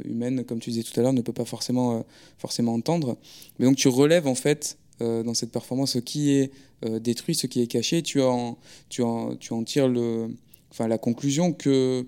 humaine, 0.05 0.43
comme 0.45 0.59
tu 0.59 0.70
disais 0.70 0.82
tout 0.82 0.99
à 0.99 1.05
l'heure, 1.05 1.12
ne 1.12 1.20
peut 1.20 1.32
pas 1.32 1.45
forcément, 1.45 2.05
forcément 2.39 2.74
entendre. 2.74 3.19
Mais 3.61 3.66
donc 3.66 3.77
tu 3.77 3.87
relèves 3.87 4.27
en 4.27 4.35
fait 4.35 4.78
dans 4.99 5.35
cette 5.35 5.53
performance 5.53 5.93
ce 5.93 5.99
qui 6.01 6.32
est 6.32 6.51
détruit 6.82 7.35
ce 7.35 7.47
qui 7.47 7.62
est 7.62 7.66
caché, 7.66 8.02
tu 8.02 8.20
en, 8.23 8.59
tu 8.89 9.02
en, 9.02 9.36
tu 9.36 9.52
en 9.52 9.62
tires 9.65 9.89
le, 9.89 10.28
enfin, 10.70 10.89
la 10.89 10.98
conclusion 10.98 11.52
que 11.52 12.07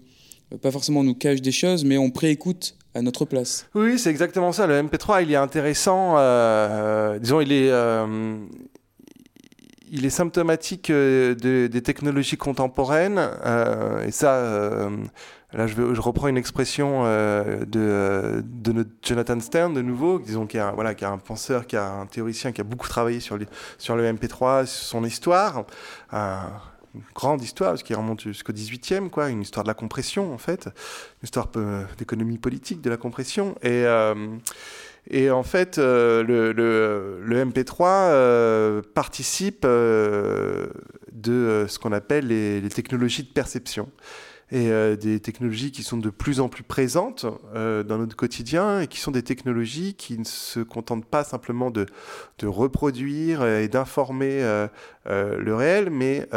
euh, 0.53 0.59
pas 0.61 0.71
forcément 0.71 1.01
on 1.01 1.05
nous 1.05 1.15
cache 1.15 1.41
des 1.41 1.53
choses, 1.53 1.85
mais 1.85 1.99
on 1.99 2.11
préécoute 2.11 2.77
à 2.95 3.03
notre 3.03 3.25
place. 3.25 3.67
Oui, 3.75 3.99
c'est 3.99 4.11
exactement 4.11 4.53
ça. 4.53 4.67
Le 4.67 4.83
MP3, 4.83 5.23
il 5.23 5.33
est 5.33 5.37
intéressant. 5.37 6.15
Euh, 6.19 7.19
disons, 7.19 7.41
il 7.41 7.53
est, 7.53 7.71
il 9.91 10.05
est 10.05 10.11
symptomatique 10.11 10.93
des 10.93 11.83
technologies 11.83 12.37
contemporaines. 12.37 13.19
et 14.07 14.11
ça, 14.11 14.91
Là, 15.55 15.67
je, 15.67 16.01
reprends 16.01 16.29
une 16.29 16.39
expression 16.39 17.03
euh, 17.05 17.67
de, 17.67 17.81
euh, 17.81 18.85
Jonathan 19.03 19.39
Stern, 19.39 19.75
de 19.75 19.83
nouveau, 19.83 20.19
disons, 20.19 20.47
qui 20.47 20.57
est, 20.57 20.61
un, 20.61 20.73
voilà, 20.73 20.95
un 21.03 21.19
penseur, 21.19 21.67
qui 21.67 21.77
est 21.77 21.81
un 21.81 22.07
théoricien, 22.07 22.53
qui 22.53 22.63
a 22.63 22.65
beaucoup 22.65 22.89
travaillé 22.89 23.21
sur, 23.21 23.37
le 23.37 23.45
MP3, 23.45 24.65
sur 24.65 24.87
son 24.87 25.05
histoire. 25.05 25.67
Euh, 26.15 26.37
une 26.95 27.03
grande 27.15 27.43
histoire, 27.43 27.73
parce 27.73 27.83
qu'il 27.83 27.97
remonte 27.97 28.23
jusqu'au 28.23 28.53
18e, 28.53 29.11
quoi, 29.11 29.29
une 29.29 29.43
histoire 29.43 29.65
de 29.65 29.69
la 29.69 29.75
compression, 29.75 30.33
en 30.33 30.39
fait, 30.39 30.67
une 30.67 31.25
histoire 31.25 31.51
d'économie 31.99 32.39
politique 32.39 32.81
de 32.81 32.89
la 32.89 32.97
compression. 32.97 33.55
Et, 33.63 33.85
euh, 33.85 34.15
en 35.31 35.43
fait, 35.43 35.77
le, 35.77 36.53
le, 36.53 37.21
le, 37.23 37.45
MP3 37.45 38.83
participe 38.95 39.67
de 39.67 40.69
ce 41.69 41.79
qu'on 41.79 41.93
appelle 41.93 42.27
les 42.27 42.69
technologies 42.71 43.25
de 43.25 43.33
perception 43.33 43.91
et 44.53 44.71
euh, 44.71 44.97
des 44.97 45.19
technologies 45.19 45.73
qui 45.73 45.83
sont 45.83 45.97
de 45.97 46.11
plus 46.11 46.39
en 46.39 46.51
plus 46.51 46.63
présentes 46.63 47.25
euh, 47.55 47.83
dans 47.83 47.97
notre 47.97 48.15
quotidien 48.15 48.83
et 48.83 48.87
qui 48.87 49.01
sont 49.01 49.11
des 49.11 49.23
technologies 49.23 49.95
qui 49.95 50.19
ne 50.19 50.25
se 50.25 50.61
contentent 50.61 51.07
pas 51.07 51.25
simplement 51.25 51.71
de, 51.71 51.87
reproduire 52.43 53.47
et 53.47 53.69
d'informer 53.69 54.43
euh, 54.43 54.69
le 55.07 55.55
réel, 55.55 55.89
mais 55.91 56.29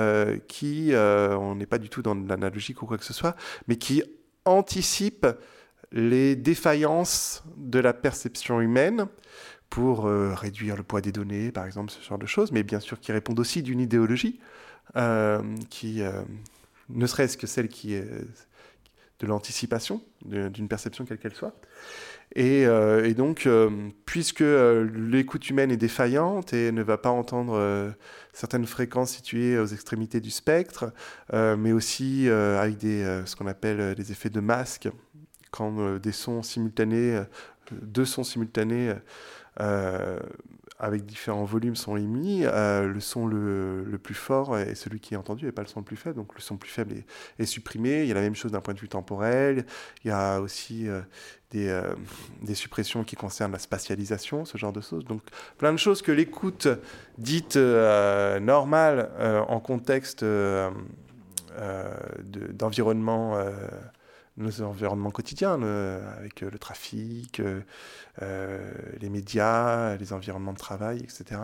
qui, 0.47 0.91
on 0.93 1.55
n'est 1.55 1.65
pas 1.65 1.79
du 1.79 1.89
tout 1.89 2.03
dans 2.03 2.13
l'analogique 2.13 2.81
ou 2.83 2.85
quoi 2.85 2.97
que 2.97 3.03
ce 3.03 3.13
soit, 3.13 3.35
mais 3.67 3.75
qui 3.75 4.03
anticipent 4.45 5.27
les 5.91 6.35
défaillances 6.35 7.43
de 7.57 7.79
la 7.79 7.93
perception 7.93 8.61
humaine 8.61 9.07
pour 9.71 10.05
réduire 10.05 10.77
le 10.77 10.83
poids 10.83 11.01
des 11.01 11.11
données, 11.11 11.51
par 11.51 11.65
exemple, 11.65 11.91
ce 11.91 12.07
genre 12.07 12.19
de 12.19 12.27
choses, 12.27 12.51
mais 12.51 12.61
bien 12.61 12.79
sûr 12.79 12.99
qui 12.99 13.11
répondent 13.11 13.39
aussi 13.39 13.63
d'une 13.63 13.79
idéologie 13.79 14.39
qui 15.71 16.03
ne 16.89 17.07
serait-ce 17.07 17.37
que 17.37 17.47
celle 17.47 17.67
qui 17.67 17.93
est 17.93 18.07
de 19.19 19.27
l'anticipation 19.27 20.01
d'une 20.25 20.67
perception 20.67 21.05
quelle 21.05 21.17
qu'elle 21.17 21.33
soit. 21.33 21.55
Et, 22.35 22.65
euh, 22.65 23.13
donc, 23.13 23.45
euh, 23.45 23.69
puisque 24.05 24.41
euh, 24.41 24.89
l'écoute 24.93 25.49
humaine 25.49 25.71
est 25.71 25.77
défaillante 25.77 26.53
et 26.53 26.71
ne 26.71 26.81
va 26.81 26.97
pas 26.97 27.09
entendre 27.09 27.93
certaines 28.33 28.65
fréquences 28.65 29.11
situées 29.11 29.57
aux 29.57 29.67
extrémités 29.67 30.19
du 30.19 30.31
spectre, 30.31 30.91
mais 31.33 31.71
aussi 31.71 32.27
avec 32.29 32.77
des, 32.77 33.21
ce 33.25 33.35
qu'on 33.35 33.47
appelle 33.47 33.95
des 33.95 34.11
effets 34.11 34.29
de 34.29 34.39
masque, 34.39 34.89
quand 35.51 35.97
des 35.99 36.11
sons 36.11 36.43
simultanés, 36.43 37.21
deux 37.71 38.05
sons 38.05 38.23
simultanés 38.23 38.93
avec 40.77 41.05
différents 41.05 41.45
volumes 41.45 41.77
sont 41.77 41.95
émis, 41.95 42.41
euh, 42.43 42.85
le 42.87 42.99
son 42.99 43.27
le, 43.27 43.97
plus 44.03 44.13
fort 44.13 44.57
est 44.57 44.75
celui 44.75 44.99
qui 44.99 45.13
est 45.13 45.17
entendu 45.17 45.47
et 45.47 45.53
pas 45.53 45.61
le 45.61 45.69
son 45.69 45.79
le 45.79 45.85
plus 45.85 45.95
faible. 45.95 46.15
Donc 46.15 46.35
le 46.35 46.41
son 46.41 46.55
le 46.55 46.59
plus 46.59 46.69
faible 46.69 46.95
est, 47.39 47.45
supprimé. 47.45 48.01
Il 48.01 48.07
y 48.07 48.11
a 48.11 48.15
la 48.15 48.21
même 48.21 48.35
chose 48.35 48.51
d'un 48.51 48.59
point 48.59 48.73
de 48.73 48.79
vue 48.79 48.89
temporel. 48.89 49.65
Il 50.03 50.09
y 50.09 50.11
a 50.11 50.41
aussi 50.41 50.89
euh, 50.89 51.01
euh, 51.55 51.95
des, 52.41 52.55
suppressions 52.55 53.05
qui 53.05 53.15
concernent 53.15 53.53
la 53.53 53.59
spatialisation, 53.59 54.43
ce 54.43 54.57
genre 54.57 54.73
de 54.73 54.81
choses. 54.81 55.05
Donc 55.05 55.21
plein 55.57 55.71
de 55.71 55.77
choses 55.77 56.01
que 56.01 56.11
l'écoute 56.11 56.67
dite 57.17 57.55
normale 57.55 59.09
en 59.47 59.61
contexte 59.61 60.25
d'environnement 62.53 63.37
nos 64.37 64.61
environnements 64.61 65.11
quotidiens, 65.11 65.53
avec 65.53 66.43
euh, 66.43 66.49
le 66.51 66.59
trafic, 66.59 67.39
euh, 67.39 67.61
euh, 68.21 68.71
les 68.99 69.09
médias, 69.09 69.95
les 69.95 70.13
environnements 70.13 70.53
de 70.53 70.57
travail, 70.57 70.99
etc., 70.99 71.41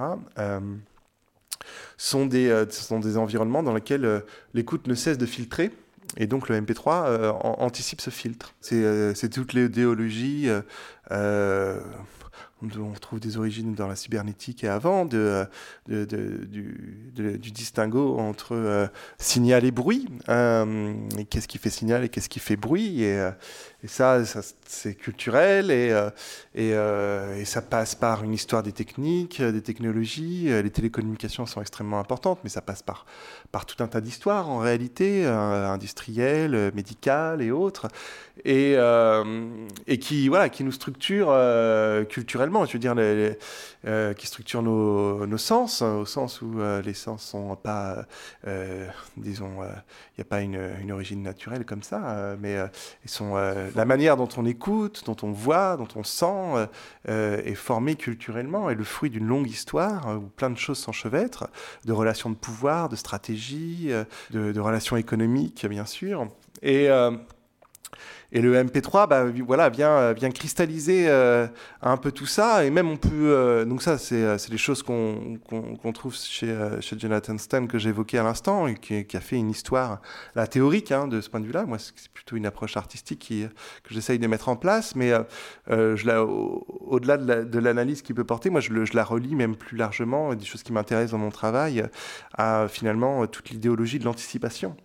sont, 1.97 2.25
des, 2.25 2.65
sont 2.71 2.99
des 2.99 3.17
environnements 3.17 3.61
dans 3.61 3.73
lesquels 3.73 4.23
l'écoute 4.53 4.87
ne 4.87 4.95
cesse 4.95 5.17
de 5.19 5.27
filtrer. 5.27 5.71
Et 6.17 6.25
donc 6.25 6.49
le 6.49 6.59
MP3 6.59 7.29
anticipe 7.59 8.01
ce 8.01 8.09
filtre. 8.09 8.55
C'est 8.61 9.29
toute 9.29 9.53
l'idéologie 9.53 10.49
on 12.61 12.93
trouve 12.93 13.19
des 13.19 13.37
origines 13.37 13.73
dans 13.73 13.87
la 13.87 13.95
cybernétique 13.95 14.63
et 14.63 14.67
avant, 14.67 15.05
du, 15.05 15.47
distinguo 17.51 18.17
entre 18.19 18.55
euh, 18.55 18.87
signal 19.17 19.65
et 19.65 19.71
bruit. 19.71 20.07
Euh, 20.29 20.93
qu'est-ce 21.29 21.47
qui 21.47 21.57
fait 21.57 21.69
signal 21.69 22.03
et 22.03 22.09
qu'est-ce 22.09 22.29
qui 22.29 22.39
fait 22.39 22.57
bruit? 22.57 23.03
Et, 23.03 23.29
euh, 23.83 24.25
ça, 24.25 24.41
c'est 24.65 24.95
culturel 24.95 25.71
et, 25.71 25.95
et, 26.55 27.45
ça 27.45 27.61
passe 27.61 27.95
par 27.95 28.23
une 28.23 28.33
histoire 28.33 28.63
des 28.63 28.71
techniques, 28.71 29.41
des 29.41 29.61
technologies. 29.61 30.45
Les 30.45 30.69
télécommunications 30.69 31.45
sont 31.45 31.61
extrêmement 31.61 31.99
importantes, 31.99 32.39
mais 32.43 32.49
ça 32.49 32.61
passe 32.61 32.81
par, 32.81 33.05
par 33.51 33.65
tout 33.65 33.81
un 33.83 33.87
tas 33.87 34.01
d'histoires 34.01 34.49
en 34.49 34.59
réalité, 34.59 35.25
industrielles, 35.25 36.71
médicales 36.73 37.41
et 37.41 37.51
autres, 37.51 37.87
et, 38.45 38.75
et 39.87 39.99
qui, 39.99 40.29
voilà, 40.29 40.49
qui 40.49 40.63
nous 40.63 40.71
structurent 40.71 41.35
culturellement 42.07 42.65
je 42.65 42.73
veux 42.73 42.79
dire, 42.79 42.95
euh, 43.87 44.13
qui 44.13 44.27
structurent 44.27 44.61
nos, 44.61 45.25
nos, 45.25 45.37
sens, 45.37 45.81
au 45.81 46.05
sens 46.05 46.41
où 46.41 46.59
euh, 46.59 46.81
les 46.81 46.93
sens 46.93 47.23
sont 47.23 47.55
pas, 47.55 48.05
euh, 48.47 48.87
disons, 49.17 49.63
il 49.63 50.19
n'y 50.19 50.21
a 50.21 50.25
pas 50.25 50.41
une, 50.41 50.59
une, 50.81 50.91
origine 50.91 51.23
naturelle 51.23 51.65
comme 51.65 51.81
ça, 51.81 52.35
mais 52.39 52.57
ils 53.03 53.09
sont 53.09 53.33
la 53.75 53.85
manière 53.85 54.17
dont 54.17 54.29
on 54.37 54.45
écoute, 54.45 55.03
dont 55.05 55.17
on 55.23 55.31
voit, 55.31 55.77
dont 55.77 55.87
on 55.95 56.03
sent, 56.03 56.67
est 57.07 57.55
formée 57.55 57.95
culturellement, 57.95 58.69
et 58.69 58.75
le 58.75 58.83
fruit 58.83 59.09
d'une 59.09 59.27
longue 59.27 59.49
histoire 59.49 60.17
où 60.17 60.27
plein 60.27 60.49
de 60.49 60.57
choses 60.57 60.79
s'enchevêtrent, 60.79 61.49
de 61.85 61.93
relations 61.93 62.29
de 62.29 62.35
pouvoir, 62.35 62.89
de 62.89 62.95
stratégie, 62.95 63.91
de, 64.31 64.51
de 64.51 64.59
relations 64.59 64.97
économiques, 64.97 65.65
bien 65.65 65.85
sûr, 65.85 66.27
et 68.33 68.41
le 68.41 68.55
MP3, 68.55 69.09
bah, 69.09 69.25
voilà, 69.45 69.69
vient, 69.69 70.13
vient 70.13 70.31
cristalliser 70.31 71.05
euh, 71.09 71.47
un 71.81 71.97
peu 71.97 72.11
tout 72.11 72.25
ça. 72.25 72.63
Et 72.63 72.69
même 72.69 72.89
on 72.89 72.95
peut. 72.95 73.09
Euh, 73.13 73.65
donc, 73.65 73.81
ça, 73.81 73.97
c'est 73.97 74.23
euh, 74.23 74.37
des 74.49 74.57
choses 74.57 74.83
qu'on 74.83 75.91
trouve 75.93 76.15
chez, 76.15 76.55
Jonathan 76.97 77.37
Stem 77.37 77.67
que 77.67 77.77
j'évoquais 77.77 78.17
à 78.17 78.23
l'instant, 78.23 78.67
et 78.67 78.75
qui, 78.75 79.05
a 79.17 79.19
fait 79.19 79.35
une 79.35 79.49
histoire 79.49 80.01
la 80.35 80.47
théorique 80.47 80.91
hein, 80.91 81.07
de 81.07 81.19
ce 81.19 81.29
point 81.29 81.41
de 81.41 81.45
vue-là. 81.45 81.65
Moi, 81.65 81.77
c'est 81.77 82.09
plutôt 82.13 82.37
une 82.37 82.45
approche 82.45 82.77
artistique 82.77 83.33
que 83.83 83.93
j'essaye 83.93 84.17
de 84.17 84.27
mettre 84.27 84.47
en 84.47 84.55
place. 84.55 84.95
Mais 84.95 85.11
au-delà 85.67 87.17
de 87.17 87.59
l'analyse 87.59 88.01
qu'il 88.01 88.15
peut 88.15 88.23
porter, 88.23 88.49
moi, 88.49 88.61
je, 88.61 88.85
je, 88.85 88.95
la 88.95 89.03
relis 89.03 89.35
même 89.35 89.57
plus 89.57 89.77
largement, 89.77 90.33
des 90.35 90.45
choses 90.45 90.63
qui 90.63 90.71
m'intéressent 90.71 91.11
dans 91.11 91.17
mon 91.17 91.31
travail, 91.31 91.85
à 92.37 92.67
finalement 92.69 93.27
toute 93.27 93.49
l'idéologie 93.49 93.99
de 93.99 94.05
l'anticipation 94.05 94.77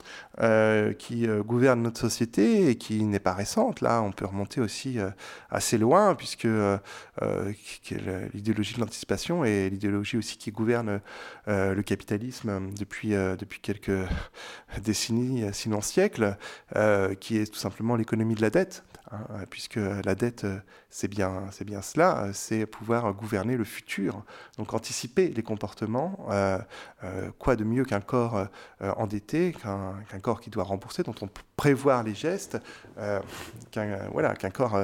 qui 0.98 1.26
gouverne 1.46 1.82
notre 1.82 2.00
société 2.00 2.70
et 2.70 2.76
qui 2.76 3.04
n'est 3.04 3.20
pas 3.20 3.35
Là, 3.80 4.02
on 4.02 4.12
peut 4.12 4.26
remonter 4.26 4.60
aussi 4.60 4.98
euh, 4.98 5.10
assez 5.50 5.78
loin, 5.78 6.14
puisque 6.14 6.46
euh, 6.46 6.78
euh, 7.22 7.52
l'idéologie 8.34 8.74
de 8.74 8.80
l'anticipation 8.80 9.44
est 9.44 9.68
l'idéologie 9.68 10.16
aussi 10.16 10.38
qui 10.38 10.50
gouverne 10.50 11.00
le 11.46 11.82
capitalisme 11.82 12.70
depuis 12.78 13.60
quelques 13.60 14.06
décennies, 14.82 15.44
sinon 15.52 15.80
siècles, 15.80 16.36
qui 17.20 17.38
est 17.38 17.52
tout 17.52 17.58
simplement 17.58 17.96
l'économie 17.96 18.34
de 18.34 18.42
la 18.42 18.50
dette. 18.50 18.84
Hein, 19.12 19.44
puisque 19.50 19.76
la 19.76 20.16
dette, 20.16 20.46
c'est 20.90 21.06
bien, 21.06 21.44
c'est 21.52 21.64
bien 21.64 21.80
cela, 21.80 22.30
c'est 22.32 22.66
pouvoir 22.66 23.14
gouverner 23.14 23.56
le 23.56 23.62
futur, 23.64 24.24
donc 24.58 24.74
anticiper 24.74 25.28
les 25.28 25.42
comportements. 25.42 26.18
quoi 27.38 27.54
de 27.54 27.62
mieux 27.62 27.84
qu'un 27.84 28.00
corps 28.00 28.48
endetté, 28.80 29.54
qu'un 29.62 30.20
corps 30.20 30.40
qui 30.40 30.50
doit 30.50 30.64
rembourser, 30.64 31.04
dont 31.04 31.14
on 31.20 31.28
peut 31.28 31.42
prévoir 31.56 32.02
les 32.02 32.14
gestes, 32.14 32.58
qu'un 33.70 34.08
voilà, 34.12 34.34
qu'un 34.34 34.50
corps, 34.50 34.76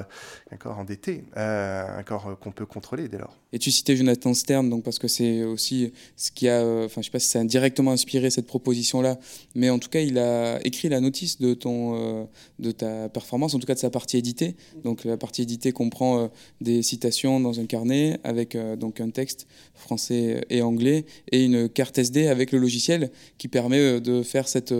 qu'un 0.48 0.56
corps 0.56 0.78
endetté, 0.78 1.24
un 1.34 2.02
corps 2.04 2.38
qu'on 2.38 2.52
peut 2.52 2.66
contrôler 2.66 3.08
dès 3.08 3.18
lors. 3.18 3.36
Et 3.52 3.58
tu 3.58 3.70
citais 3.70 3.96
Jonathan 3.96 4.32
Stern, 4.34 4.70
donc 4.70 4.84
parce 4.84 4.98
que 4.98 5.08
c'est 5.08 5.44
aussi 5.44 5.92
ce 6.16 6.30
qui 6.30 6.48
a, 6.48 6.64
enfin 6.64 7.02
je 7.02 7.06
sais 7.06 7.10
pas 7.10 7.18
si 7.18 7.28
ça 7.28 7.40
a 7.40 7.44
directement 7.44 7.90
inspiré 7.90 8.30
cette 8.30 8.46
proposition-là, 8.46 9.18
mais 9.54 9.68
en 9.68 9.78
tout 9.78 9.90
cas 9.90 10.00
il 10.00 10.18
a 10.18 10.64
écrit 10.64 10.88
la 10.88 11.00
notice 11.00 11.40
de 11.40 11.54
ton, 11.54 12.28
de 12.60 12.70
ta 12.70 13.08
performance, 13.08 13.54
en 13.54 13.58
tout 13.58 13.66
cas 13.66 13.74
de 13.74 13.80
sa 13.80 13.90
partie 13.90 14.11
éditée. 14.18 14.56
Donc 14.84 15.04
la 15.04 15.16
partie 15.16 15.42
éditée 15.42 15.72
comprend 15.72 16.30
des 16.60 16.82
citations 16.82 17.40
dans 17.40 17.60
un 17.60 17.66
carnet 17.66 18.18
avec 18.24 18.56
donc 18.78 19.00
un 19.00 19.10
texte 19.10 19.46
français 19.74 20.44
et 20.50 20.62
anglais 20.62 21.04
et 21.30 21.44
une 21.44 21.68
carte 21.68 21.98
SD 21.98 22.26
avec 22.26 22.52
le 22.52 22.58
logiciel 22.58 23.10
qui 23.38 23.48
permet 23.48 24.00
de 24.00 24.22
faire 24.22 24.48
cette 24.48 24.74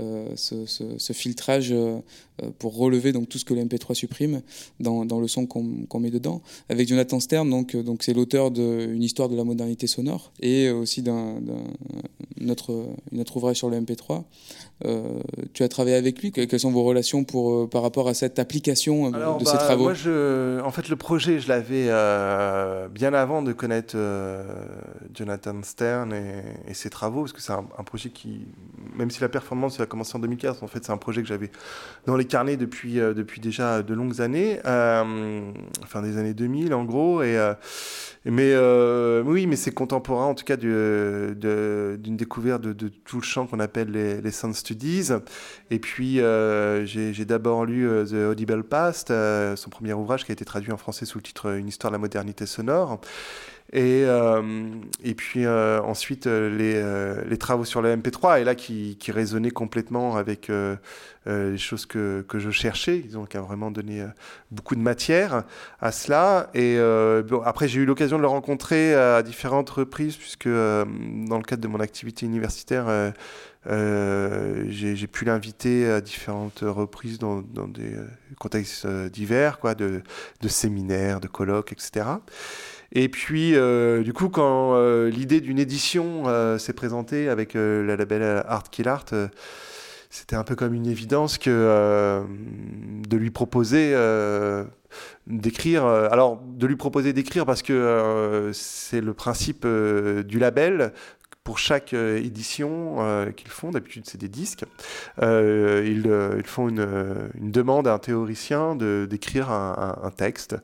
euh, 0.00 0.28
ce, 0.36 1.12
filtrage 1.12 1.72
euh, 1.72 1.98
euh, 2.42 2.50
pour 2.58 2.76
relever 2.76 3.12
donc 3.12 3.28
tout 3.28 3.38
ce 3.38 3.44
que 3.46 3.54
le 3.54 3.62
MP3 3.62 3.94
supprime 3.94 4.42
dans, 4.78 5.04
le 5.20 5.28
son 5.28 5.46
qu'on 5.46 6.00
met 6.00 6.10
dedans. 6.10 6.42
Avec 6.68 6.88
Jonathan 6.88 7.20
Stern, 7.20 7.48
donc 7.48 7.74
donc 7.76 8.02
c'est 8.02 8.12
l'auteur 8.12 8.50
d'une 8.50 9.02
histoire 9.02 9.28
de 9.28 9.36
la 9.36 9.44
modernité 9.44 9.86
sonore 9.86 10.32
et 10.40 10.70
aussi 10.70 11.02
d'un 11.02 11.40
autre, 12.48 12.86
une 13.12 13.20
autre 13.20 13.36
ouvrage 13.36 13.56
sur 13.56 13.70
le 13.70 13.80
MP3. 13.80 14.24
tu 15.54 15.62
as 15.62 15.68
travaillé 15.68 15.96
avec 15.96 16.20
lui. 16.20 16.30
Quelles 16.30 16.60
sont 16.60 16.72
vos 16.72 16.84
relations 16.84 17.24
pour, 17.24 17.68
par 17.70 17.82
rapport 17.82 18.08
à 18.08 18.14
cette 18.14 18.38
application 18.38 19.10
de 19.10 19.44
ces 19.44 19.52
bah, 19.52 19.58
travaux? 19.58 19.84
moi, 19.84 19.94
je, 19.94 20.60
En 20.60 20.70
fait, 20.70 20.88
le 20.88 20.96
projet, 20.96 21.40
je 21.40 21.48
l'avais 21.48 21.86
bien 22.90 23.14
avant 23.14 23.42
de 23.42 23.52
connaître 23.52 23.96
Jonathan 25.14 25.62
Stern 25.62 26.12
et, 26.12 26.74
ses 26.74 26.90
travaux, 26.90 27.22
parce 27.22 27.32
que 27.32 27.40
c'est 27.40 27.52
un, 27.52 27.66
un, 27.78 27.84
projet 27.84 28.10
qui, 28.10 28.40
même 28.94 29.10
si 29.10 29.20
la 29.22 29.30
performance 29.30 29.80
a 29.86 29.88
commencé 29.88 30.16
en 30.16 30.20
2015, 30.20 30.62
en 30.62 30.66
fait, 30.66 30.84
c'est 30.84 30.92
un 30.92 30.96
projet 30.96 31.22
que 31.22 31.28
j'avais 31.28 31.50
dans 32.06 32.16
les 32.16 32.24
carnets 32.24 32.56
depuis, 32.56 33.00
euh, 33.00 33.14
depuis 33.14 33.40
déjà 33.40 33.82
de 33.82 33.94
longues 33.94 34.20
années, 34.20 34.60
euh, 34.64 35.50
enfin 35.82 36.02
des 36.02 36.18
années 36.18 36.34
2000 36.34 36.74
en 36.74 36.84
gros. 36.84 37.22
Et, 37.22 37.36
euh, 37.36 37.54
mais 38.24 38.56
oui, 39.24 39.46
mais 39.46 39.56
c'est 39.56 39.72
contemporain 39.72 40.26
en 40.26 40.34
tout 40.34 40.44
cas 40.44 40.56
d'une 40.56 42.16
découverte 42.16 42.62
de, 42.62 42.88
tout 42.88 43.18
le 43.18 43.22
champ 43.22 43.46
qu'on 43.46 43.60
appelle 43.60 43.90
les, 43.90 44.20
les 44.20 44.30
Sound 44.32 44.54
Studies. 44.54 45.10
Et 45.70 45.78
puis 45.78 46.16
j'ai 46.16 47.24
d'abord 47.24 47.64
lu 47.64 47.88
The 48.06 48.30
Audible 48.30 48.64
Past, 48.64 49.12
son 49.54 49.70
premier 49.70 49.92
ouvrage 49.92 50.24
qui 50.24 50.32
a 50.32 50.34
été 50.34 50.44
traduit 50.44 50.72
en 50.72 50.76
français 50.76 51.06
sous 51.06 51.18
le 51.18 51.22
titre 51.22 51.56
Une 51.56 51.68
histoire 51.68 51.92
de 51.92 51.94
la 51.94 52.00
modernité 52.00 52.46
sonore. 52.46 53.00
Et, 53.72 54.04
euh, 54.04 54.42
et 55.02 55.14
puis 55.14 55.44
euh, 55.44 55.80
ensuite 55.82 56.28
euh, 56.28 56.48
les, 56.56 57.28
les, 57.28 57.36
travaux 57.36 57.64
sur 57.64 57.82
le 57.82 57.96
MP3, 57.96 58.40
et 58.40 58.44
là 58.44 58.54
qui, 58.54 58.96
qui 58.96 59.10
résonnaient 59.10 59.50
complètement 59.50 60.16
avec 60.16 60.50
les 61.26 61.58
choses 61.58 61.86
que, 61.86 62.24
que, 62.28 62.38
je 62.38 62.50
cherchais. 62.50 63.02
Ils 63.04 63.18
ont 63.18 63.26
vraiment 63.34 63.72
donné 63.72 64.06
beaucoup 64.52 64.76
de 64.76 64.80
matière 64.80 65.42
à 65.80 65.90
cela. 65.90 66.50
Et 66.54 66.78
après, 67.44 67.66
j'ai 67.66 67.80
eu 67.80 67.84
l'occasion 67.84 68.16
de 68.16 68.22
le 68.22 68.28
rencontrer 68.28 68.94
à 68.94 69.22
différentes 69.22 69.70
reprises, 69.70 70.16
puisque 70.16 70.48
dans 70.48 71.36
le 71.36 71.42
cadre 71.42 71.62
de 71.62 71.68
mon 71.68 71.80
activité 71.80 72.26
universitaire, 72.26 73.12
j'ai 73.68 75.06
pu 75.08 75.24
l'inviter 75.24 75.90
à 75.90 76.00
différentes 76.00 76.60
reprises 76.62 77.18
dans, 77.18 77.42
dans 77.42 77.66
des 77.66 77.96
contextes 78.38 78.86
divers, 78.86 79.58
quoi, 79.58 79.74
de, 79.74 80.02
de 80.40 80.48
séminaires, 80.48 81.18
de 81.18 81.26
colloques, 81.26 81.72
etc. 81.72 82.04
Et 82.92 83.08
puis, 83.08 83.54
euh, 83.54 84.02
du 84.02 84.12
coup, 84.12 84.28
quand 84.28 84.74
euh, 84.74 85.10
l'idée 85.10 85.40
d'une 85.40 85.58
édition 85.58 86.24
euh, 86.26 86.58
s'est 86.58 86.72
présentée 86.72 87.28
avec 87.28 87.54
la 87.54 87.96
label 87.96 88.44
Art 88.46 88.70
Kill 88.70 88.88
Art, 88.88 89.06
c'était 90.08 90.36
un 90.36 90.44
peu 90.44 90.54
comme 90.54 90.72
une 90.72 90.86
évidence 90.86 91.36
que 91.36 92.22
de 93.08 93.16
lui 93.16 93.30
proposer 93.30 93.94
d'écrire. 95.26 95.84
alors, 95.84 96.40
de 96.42 96.66
lui 96.66 96.76
proposer 96.76 97.12
d'écrire 97.12 97.44
parce 97.44 97.62
que 97.62 98.50
c'est 98.54 99.00
le 99.00 99.12
principe 99.12 99.66
du 99.66 100.38
label 100.38 100.92
pour 101.46 101.60
chaque 101.60 101.94
euh, 101.94 102.18
édition 102.18 102.96
euh, 102.98 103.30
qu'ils 103.30 103.52
font, 103.52 103.70
d'habitude 103.70 104.02
c'est 104.04 104.18
des 104.18 104.28
disques, 104.28 104.64
euh, 105.22 105.84
ils, 105.86 106.44
font 106.44 106.68
une, 106.68 107.30
demande 107.40 107.86
à 107.86 107.94
un 107.94 107.98
théoricien 108.00 108.74
d'écrire 108.74 109.52
un, 109.52 110.10
texte 110.16 110.56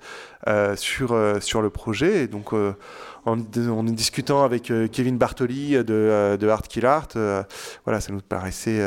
sur, 0.75 1.17
sur 1.41 1.63
le 1.63 1.71
projet. 1.71 2.25
Et 2.25 2.27
donc 2.27 2.53
en, 2.53 3.39
en, 3.39 3.85
discutant 3.85 4.43
avec 4.43 4.73
Kevin 4.91 5.19
Bartoli 5.19 5.77
de, 5.85 6.37
de 6.37 6.49
Art 6.49 6.63
Kill 6.63 6.85
Art, 6.85 7.11
voilà, 7.85 8.01
ça 8.01 8.13
nous 8.13 8.21
paraissait 8.21 8.81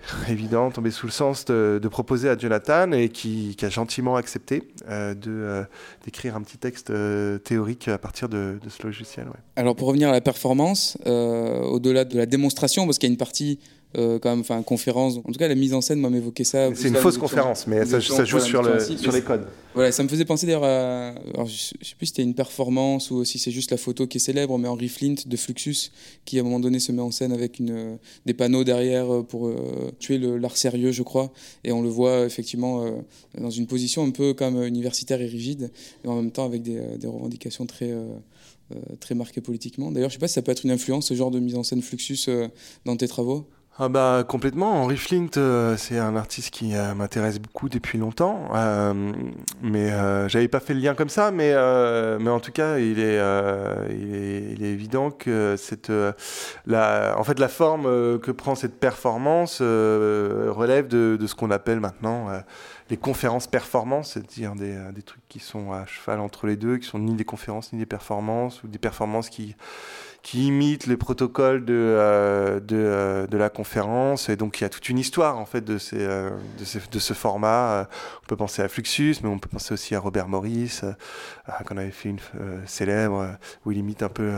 évident, 0.28 0.70
tombé 0.70 0.90
sous 0.90 1.06
le 1.06 1.12
sens 1.12 1.44
de, 1.44 1.80
proposer 1.90 2.28
à 2.28 2.36
Jonathan 2.36 2.92
et 2.92 3.08
qui, 3.08 3.56
a 3.62 3.68
gentiment 3.68 4.16
accepté 4.16 4.62
euh, 4.88 5.14
euh, 5.26 5.64
d'écrire 6.04 6.36
un 6.36 6.42
petit 6.42 6.58
texte 6.58 6.90
euh, 6.90 7.38
théorique 7.38 7.88
à 7.88 7.98
partir 7.98 8.28
de, 8.28 8.58
ce 8.68 8.82
logiciel. 8.82 9.26
Alors 9.56 9.74
pour 9.74 9.88
revenir 9.88 10.08
à 10.08 10.12
la 10.12 10.20
performance, 10.20 10.96
au-delà 11.04 12.04
de 12.04 12.16
la 12.16 12.26
démonstration, 12.26 12.84
parce 12.86 12.98
qu'il 12.98 13.08
y 13.08 13.10
a 13.10 13.12
une 13.12 13.18
partie 13.18 13.58
euh, 13.96 14.18
quand 14.18 14.28
même, 14.28 14.40
enfin, 14.40 14.62
conférence. 14.62 15.16
En 15.16 15.32
tout 15.32 15.38
cas, 15.38 15.48
la 15.48 15.54
mise 15.54 15.72
en 15.72 15.80
scène, 15.80 15.98
moi, 15.98 16.10
m'évoquait 16.10 16.44
ça. 16.44 16.68
C'est 16.74 16.88
une 16.88 16.96
fausse 16.96 17.16
conférence, 17.16 17.66
mais 17.66 17.86
ça, 17.86 18.00
joue 18.00 18.38
sur, 18.38 18.62
le, 18.62 18.80
sur 18.80 19.12
les 19.12 19.22
codes. 19.22 19.46
Voilà, 19.74 19.92
ça 19.92 20.02
me 20.02 20.08
faisait 20.08 20.26
penser 20.26 20.46
d'ailleurs 20.46 20.64
à. 20.64 21.14
je 21.46 21.56
sais 21.56 21.94
plus 21.96 22.06
si 22.06 22.12
c'était 22.12 22.22
une 22.22 22.34
performance 22.34 23.10
ou 23.10 23.24
si 23.24 23.38
c'est 23.38 23.50
juste 23.50 23.70
la 23.70 23.78
photo 23.78 24.06
qui 24.06 24.18
est 24.18 24.20
célèbre, 24.20 24.58
mais 24.58 24.68
Henry 24.68 24.88
Flint 24.88 25.14
de 25.24 25.36
Fluxus, 25.38 25.90
qui 26.26 26.38
à 26.38 26.42
un 26.42 26.44
moment 26.44 26.60
donné 26.60 26.80
se 26.80 26.92
met 26.92 27.00
en 27.00 27.10
scène 27.10 27.32
avec 27.32 27.60
une, 27.60 27.98
des 28.26 28.34
panneaux 28.34 28.64
derrière 28.64 29.24
pour 29.26 29.48
euh, 29.48 29.90
tuer 29.98 30.18
l'art 30.18 30.56
sérieux, 30.56 30.92
je 30.92 31.02
crois. 31.02 31.32
Et 31.64 31.72
on 31.72 31.80
le 31.80 31.88
voit 31.88 32.26
effectivement 32.26 32.84
euh, 32.84 32.90
dans 33.38 33.50
une 33.50 33.66
position 33.66 34.04
un 34.04 34.10
peu 34.10 34.34
comme 34.34 34.62
universitaire 34.64 35.22
et 35.22 35.26
rigide, 35.26 35.70
et 36.04 36.08
en 36.08 36.16
même 36.16 36.30
temps 36.30 36.44
avec 36.44 36.62
des, 36.62 36.80
des 36.98 37.06
revendications 37.06 37.64
très. 37.64 37.94
très 39.00 39.14
marquées 39.14 39.40
politiquement. 39.40 39.90
D'ailleurs, 39.90 40.10
je 40.10 40.16
sais 40.16 40.20
pas 40.20 40.28
si 40.28 40.34
ça 40.34 40.42
peut 40.42 40.52
être 40.52 40.66
une 40.66 40.72
influence, 40.72 41.06
ce 41.06 41.14
genre 41.14 41.30
de 41.30 41.38
mise 41.38 41.54
en 41.54 41.62
scène 41.62 41.80
Fluxus 41.80 42.28
dans 42.84 42.96
tes 42.98 43.08
travaux 43.08 43.46
ah 43.80 43.88
bah 43.88 44.24
complètement. 44.26 44.82
Henry 44.82 44.96
Flint, 44.96 45.28
euh, 45.36 45.76
c'est 45.76 45.98
un 45.98 46.16
artiste 46.16 46.50
qui 46.50 46.74
euh, 46.74 46.96
m'intéresse 46.96 47.38
beaucoup 47.38 47.68
depuis 47.68 47.96
longtemps, 47.96 48.48
euh, 48.52 49.12
mais 49.62 49.90
j'avais 50.28 50.48
pas 50.48 50.58
fait 50.58 50.74
le 50.74 50.80
lien 50.80 50.94
comme 50.94 51.08
ça. 51.08 51.30
Mais 51.30 51.54
mais 52.18 52.30
en 52.30 52.40
tout 52.40 52.50
cas, 52.50 52.78
il 52.78 52.98
est 52.98 53.20
il 53.90 54.64
est, 54.64 54.72
évident 54.72 55.12
que 55.12 55.54
cette 55.56 55.92
la 56.66 57.14
en 57.18 57.22
fait 57.22 57.38
la 57.38 57.46
forme 57.46 58.18
que 58.18 58.32
prend 58.32 58.56
cette 58.56 58.80
performance 58.80 59.60
relève 59.60 60.88
de, 60.88 61.16
de 61.18 61.26
ce 61.28 61.36
qu'on 61.36 61.52
appelle 61.52 61.78
maintenant 61.78 62.26
les 62.90 62.96
conférences 62.96 63.46
performances, 63.46 64.14
c'est-à-dire 64.14 64.54
des, 64.54 64.76
des 64.92 65.02
trucs 65.02 65.26
qui 65.28 65.38
sont 65.38 65.72
à 65.72 65.86
cheval 65.86 66.20
entre 66.20 66.46
les 66.46 66.56
deux, 66.56 66.78
qui 66.78 66.88
sont 66.88 66.98
ni 66.98 67.14
des 67.14 67.24
conférences 67.24 67.72
ni 67.72 67.78
des 67.78 67.86
performances 67.86 68.62
ou 68.64 68.68
des 68.68 68.78
performances 68.78 69.28
qui 69.28 69.54
qui 70.22 70.48
imite 70.48 70.86
les 70.86 70.96
protocoles 70.96 71.64
de, 71.64 71.74
euh, 71.74 72.60
euh, 72.72 73.26
de, 73.26 73.36
la 73.36 73.48
conférence. 73.50 74.28
Et 74.28 74.36
donc, 74.36 74.60
il 74.60 74.64
y 74.64 74.66
a 74.66 74.68
toute 74.68 74.88
une 74.88 74.98
histoire, 74.98 75.38
en 75.38 75.46
fait, 75.46 75.62
de, 75.62 75.78
ces, 75.78 76.00
euh, 76.00 76.30
de, 76.58 76.98
ce 76.98 77.12
format. 77.14 77.88
On 78.22 78.26
peut 78.26 78.36
penser 78.36 78.62
à 78.62 78.68
Fluxus, 78.68 79.16
mais 79.22 79.28
on 79.28 79.38
peut 79.38 79.48
penser 79.48 79.72
aussi 79.72 79.94
à 79.94 80.00
Robert 80.00 80.28
Morris, 80.28 80.80
qu'on 81.66 81.76
avait 81.76 81.90
fait 81.90 82.10
une 82.10 82.18
célèbre, 82.66 83.38
où 83.64 83.72
il 83.72 83.78
imite 83.78 84.02
un 84.02 84.08
peu 84.08 84.32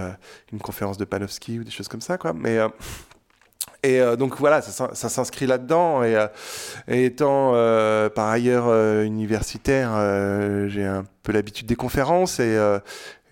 une 0.52 0.60
conférence 0.60 0.98
de 0.98 1.04
Panofsky 1.04 1.58
ou 1.58 1.64
des 1.64 1.70
choses 1.70 1.88
comme 1.88 2.02
ça, 2.02 2.18
quoi. 2.18 2.32
Mais 2.34 2.58
Et 3.82 4.00
donc 4.18 4.36
voilà, 4.38 4.60
ça, 4.62 4.94
s'inscrit 4.94 5.46
là-dedans. 5.46 6.04
Et, 6.04 6.16
étant 6.88 7.52
par 8.14 8.28
ailleurs 8.28 9.02
universitaire, 9.02 9.92
j'ai 10.68 10.84
un 10.84 11.04
peu 11.22 11.32
l'habitude 11.32 11.66
des 11.66 11.76
conférences. 11.76 12.38
Et, 12.38 12.56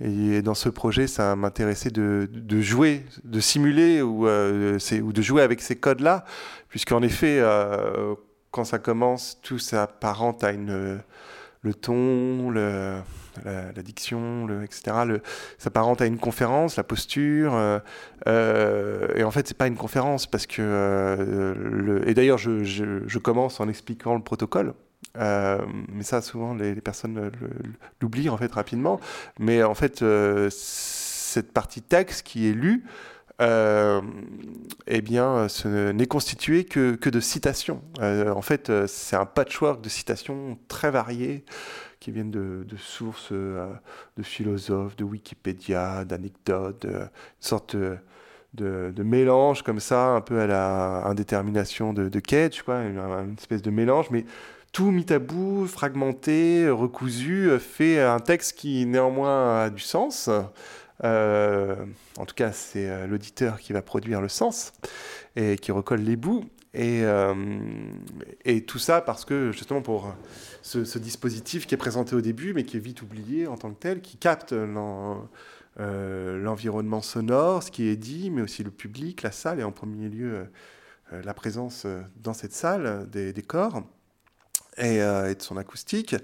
et 0.00 0.42
dans 0.42 0.54
ce 0.54 0.68
projet, 0.68 1.06
ça 1.08 1.34
m'intéressait 1.34 1.90
de, 1.90 2.28
jouer, 2.60 3.04
de 3.24 3.40
simuler 3.40 4.00
ou, 4.00 4.28
euh, 4.28 4.78
ou 5.02 5.12
de 5.12 5.22
jouer 5.22 5.42
avec 5.42 5.60
ces 5.60 5.76
codes-là. 5.76 6.24
Puisqu'en 6.68 7.02
effet, 7.02 7.38
euh, 7.40 8.14
quand 8.52 8.64
ça 8.64 8.78
commence, 8.78 9.40
tout 9.42 9.58
s'apparente 9.58 10.44
à 10.44 10.52
une, 10.52 11.00
le 11.62 11.74
ton, 11.74 12.50
la, 12.50 13.02
diction, 13.82 14.46
etc. 14.62 14.98
Le, 15.04 15.22
s'apparente 15.58 16.00
à 16.00 16.06
une 16.06 16.18
conférence, 16.18 16.76
la 16.76 16.84
posture. 16.84 17.54
euh, 18.28 19.08
et 19.16 19.24
en 19.24 19.32
fait, 19.32 19.48
c'est 19.48 19.56
pas 19.56 19.66
une 19.66 19.76
conférence 19.76 20.26
parce 20.26 20.46
que. 20.46 22.04
et 22.06 22.14
d'ailleurs, 22.14 22.38
je 22.38 23.18
commence 23.18 23.58
en 23.58 23.68
expliquant 23.68 24.14
le 24.14 24.22
protocole. 24.22 24.74
Euh, 25.18 25.64
mais 25.92 26.04
ça, 26.04 26.22
souvent, 26.22 26.54
les, 26.54 26.74
personnes 26.76 27.30
l'oublient 28.00 28.28
en 28.28 28.36
fait 28.36 28.52
rapidement. 28.52 29.00
Mais 29.38 29.62
en 29.62 29.74
fait, 29.74 30.02
euh, 30.02 30.48
cette 30.50 31.52
partie 31.52 31.82
texte 31.82 32.26
qui 32.26 32.48
est 32.48 32.52
lue, 32.52 32.84
euh, 33.40 34.00
eh 34.86 35.00
bien, 35.00 35.48
ce 35.48 35.92
n'est 35.92 36.06
constitué 36.06 36.64
que, 36.64 36.94
que 36.94 37.10
de 37.10 37.20
citations. 37.20 37.82
Euh, 38.00 38.32
en 38.32 38.42
fait, 38.42 38.72
c'est 38.86 39.16
un 39.16 39.26
patchwork 39.26 39.80
de 39.80 39.88
citations 39.88 40.58
très 40.68 40.90
variées 40.90 41.44
qui 42.00 42.12
viennent 42.12 42.30
de, 42.30 42.64
sources 42.76 43.32
de 43.32 44.22
philosophes, 44.22 44.96
de 44.96 45.04
Wikipédia, 45.04 46.04
d'anecdotes, 46.04 46.84
une 46.84 47.08
sorte 47.40 47.76
de 48.54 49.02
mélange 49.02 49.62
comme 49.62 49.80
ça, 49.80 50.06
un 50.10 50.20
peu 50.20 50.40
à 50.40 50.46
la 50.46 51.06
indétermination 51.06 51.92
de, 51.92 52.08
de 52.08 52.20
Cage, 52.20 52.62
quoi, 52.62 52.82
une, 52.82 52.98
une 52.98 53.34
espèce 53.36 53.62
de 53.62 53.70
mélange, 53.70 54.10
mais 54.10 54.24
tout 54.78 54.92
mis 54.92 55.12
à 55.12 55.18
bout, 55.18 55.66
fragmenté, 55.66 56.70
recousu, 56.70 57.50
fait 57.58 58.00
un 58.00 58.20
texte 58.20 58.56
qui 58.56 58.86
néanmoins 58.86 59.62
a 59.62 59.70
du 59.70 59.82
sens. 59.82 60.30
Euh, 61.02 61.74
en 62.16 62.24
tout 62.24 62.36
cas, 62.36 62.52
c'est 62.52 62.88
euh, 62.88 63.08
l'auditeur 63.08 63.58
qui 63.58 63.72
va 63.72 63.82
produire 63.82 64.20
le 64.20 64.28
sens 64.28 64.72
et 65.34 65.56
qui 65.56 65.72
recolle 65.72 66.02
les 66.02 66.14
bouts. 66.14 66.44
Et, 66.74 67.00
euh, 67.02 67.34
tout 68.68 68.78
ça 68.78 69.00
parce 69.00 69.24
que 69.24 69.50
justement 69.50 69.82
pour 69.82 70.14
ce, 70.62 70.98
dispositif 71.00 71.66
qui 71.66 71.74
est 71.74 71.78
présenté 71.78 72.14
au 72.14 72.20
début 72.20 72.54
mais 72.54 72.62
qui 72.62 72.76
est 72.76 72.80
vite 72.80 73.02
oublié 73.02 73.48
en 73.48 73.56
tant 73.56 73.72
que 73.72 73.80
tel, 73.80 74.00
qui 74.00 74.16
capte 74.16 74.52
l'en- 74.52 75.28
l'environnement 75.76 77.02
sonore, 77.02 77.64
ce 77.64 77.72
qui 77.72 77.88
est 77.88 77.96
dit, 77.96 78.30
mais 78.30 78.42
aussi 78.42 78.62
le 78.62 78.70
public, 78.70 79.22
la 79.22 79.32
salle 79.32 79.58
et 79.58 79.64
en 79.64 79.72
premier 79.72 80.08
lieu 80.08 80.46
la 81.10 81.34
présence 81.34 81.84
dans 82.22 82.32
cette 82.32 82.52
salle 82.52 83.08
des, 83.10 83.32
des 83.32 83.42
corps 83.42 83.82
et, 84.78 85.02
euh, 85.02 85.30
et 85.30 85.34
de 85.34 85.42
son 85.42 85.56
acoustique 85.56 86.14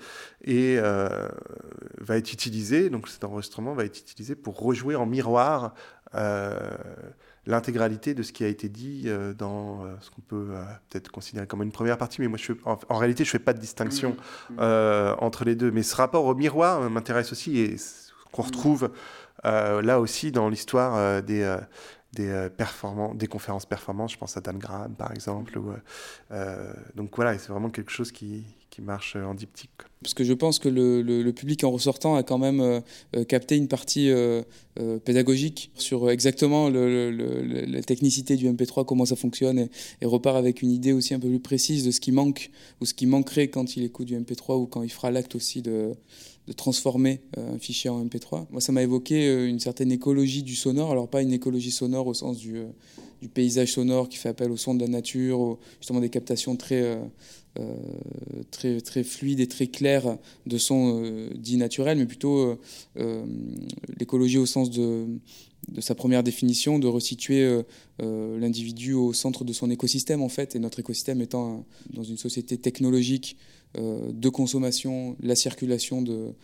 et 0.43 0.77
euh, 0.79 1.29
va 1.99 2.17
être 2.17 2.33
utilisé, 2.33 2.91
donc 2.91 3.09
cet 3.09 3.25
enregistrement 3.25 3.75
va 3.75 3.85
être 3.85 3.99
utilisé 3.99 4.35
pour 4.35 4.59
rejouer 4.59 4.97
en 4.97 5.07
miroir 5.07 5.75
euh, 6.15 6.59
l'intégralité 7.47 8.15
de 8.15 8.23
ce 8.23 8.33
qui 8.33 8.45
a 8.45 8.49
été 8.49 8.69
dit 8.69 9.09
dans 9.37 9.85
ce 10.01 10.11
qu'on 10.11 10.23
peut 10.23 10.47
peut-être 10.89 11.11
considérer 11.11 11.47
comme 11.47 11.63
une 11.63 11.73
première 11.73 11.99
partie, 11.99 12.21
mais 12.21 12.29
moi 12.29 12.39
je 12.39 12.53
fais, 12.53 12.61
en, 12.65 12.79
en 12.89 12.97
réalité 12.97 13.25
je 13.25 13.31
fais 13.31 13.39
pas 13.39 13.53
de 13.53 13.59
distinction 13.59 14.17
euh, 14.59 15.15
entre 15.19 15.45
les 15.45 15.55
deux. 15.55 15.71
Mais 15.71 15.83
ce 15.83 15.95
rapport 15.95 16.25
au 16.25 16.35
miroir 16.35 16.89
m'intéresse 16.89 17.33
aussi 17.33 17.59
et 17.59 17.77
qu'on 18.33 18.43
retrouve 18.43 18.91
là 19.43 20.01
aussi 20.01 20.33
dans 20.33 20.49
l'histoire 20.49 21.23
des, 21.23 21.59
des, 22.15 22.28
euh, 22.28 22.49
des 23.15 23.27
conférences 23.27 23.66
performances, 23.66 24.12
je 24.12 24.19
pense 24.19 24.36
à 24.36 24.41
Dan 24.41 24.59
Graham 24.59 24.95
par 24.95 25.12
exemple. 25.12 25.59
Euh, 25.59 25.73
euh, 26.32 26.73
donc 26.95 27.15
voilà, 27.16 27.36
c'est 27.39 27.49
vraiment 27.49 27.70
quelque 27.70 27.91
chose 27.91 28.12
qui, 28.12 28.43
qui 28.70 28.82
marche 28.82 29.16
en 29.16 29.35
diptyque. 29.35 29.70
Parce 30.03 30.15
que 30.15 30.24
je 30.24 30.32
pense 30.32 30.59
que 30.59 30.69
le, 30.69 31.03
le- 31.03 31.32
public 31.32 31.65
en 31.65 31.70
ressortant 31.70 32.16
a 32.16 32.23
quand 32.23 32.39
même 32.39 32.82
capté 33.28 33.57
une 33.57 33.69
partie 33.69 34.12
pédagogique 35.05 35.70
sur 35.74 36.11
exactement 36.11 36.69
le- 36.69 37.11
la 37.66 37.82
technicité 37.82 38.36
du 38.36 38.47
MP3, 38.49 38.85
comment 38.85 39.07
ça 39.07 39.16
fonctionne, 39.16 39.69
et 40.01 40.07
repart 40.07 40.36
avec 40.36 40.61
une 40.62 40.70
idée 40.70 40.93
aussi 40.93 41.15
un 41.15 41.20
peu 41.20 41.28
plus 41.28 41.41
précise 41.41 41.85
de 41.85 41.91
ce 41.91 42.01
qui 42.01 42.12
manque 42.12 42.51
ou 42.81 42.85
ce 42.86 42.95
qui 42.95 43.07
manquerait 43.07 43.49
quand 43.49 43.77
il 43.77 43.85
écoute 43.85 44.07
du 44.07 44.16
MP3 44.16 44.59
ou 44.59 44.66
quand 44.66 44.82
il 44.82 44.91
fera 44.91 45.11
l'acte 45.11 45.35
aussi 45.35 45.62
de, 45.62 45.93
de 46.47 46.53
transformer 46.53 47.21
euh, 47.39 47.55
un 47.55 47.59
fichier 47.59 47.91
en 47.91 48.05
MP3. 48.05 48.47
Moi, 48.51 48.61
ça 48.61 48.73
m'a 48.73 48.83
évoqué 48.83 49.29
euh, 49.29 49.49
une 49.49 49.61
certaine 49.61 49.91
écologie 49.91 50.43
du 50.43 50.55
sonore, 50.55 50.91
alors 50.91 51.09
pas 51.09 51.23
une 51.23 51.33
écologie 51.33 51.71
sonore 51.71 52.07
au 52.07 52.15
sens 52.15 52.39
du, 52.39 52.59
euh, 52.59 52.66
paysage 53.33 53.73
sonore 53.73 54.11
qui 54.11 54.19
fait 54.19 54.29
appel 54.29 54.51
au 54.51 54.59
son 54.59 54.75
de 54.75 54.83
la 54.83 54.89
nature, 54.89 55.59
justement 55.81 56.01
des 56.01 56.11
captations 56.11 56.57
très... 56.57 56.99
très, 58.51 58.81
très 58.81 59.05
fluide 59.05 59.41
et 59.41 59.47
très 59.47 59.69
clair 59.69 60.19
de 60.45 60.59
son 60.59 61.03
euh, 61.03 61.31
dit 61.35 61.57
naturel, 61.57 61.97
mais 61.97 62.05
plutôt 62.05 62.59
l'écologie 63.99 64.37
au 64.37 64.45
sens 64.45 64.71
de, 64.71 65.07
sa 65.79 65.95
première 65.95 66.23
définition, 66.23 66.79
de 66.79 66.87
resituer 66.87 67.62
l'individu 67.99 68.93
au 68.93 69.15
centre 69.15 69.43
de 69.43 69.55
son 69.55 69.71
écosystème, 69.71 70.21
en 70.21 70.29
fait, 70.29 70.55
et 70.55 70.59
notre 70.59 70.81
écosystème 70.81 71.23
étant 71.23 71.65
dans 71.95 72.05
une 72.05 72.19
société 72.19 72.59
technologique 72.59 73.39
de 73.77 74.29
consommation, 74.29 75.17
la 75.21 75.35
circulation 75.35 76.01
de, 76.03 76.35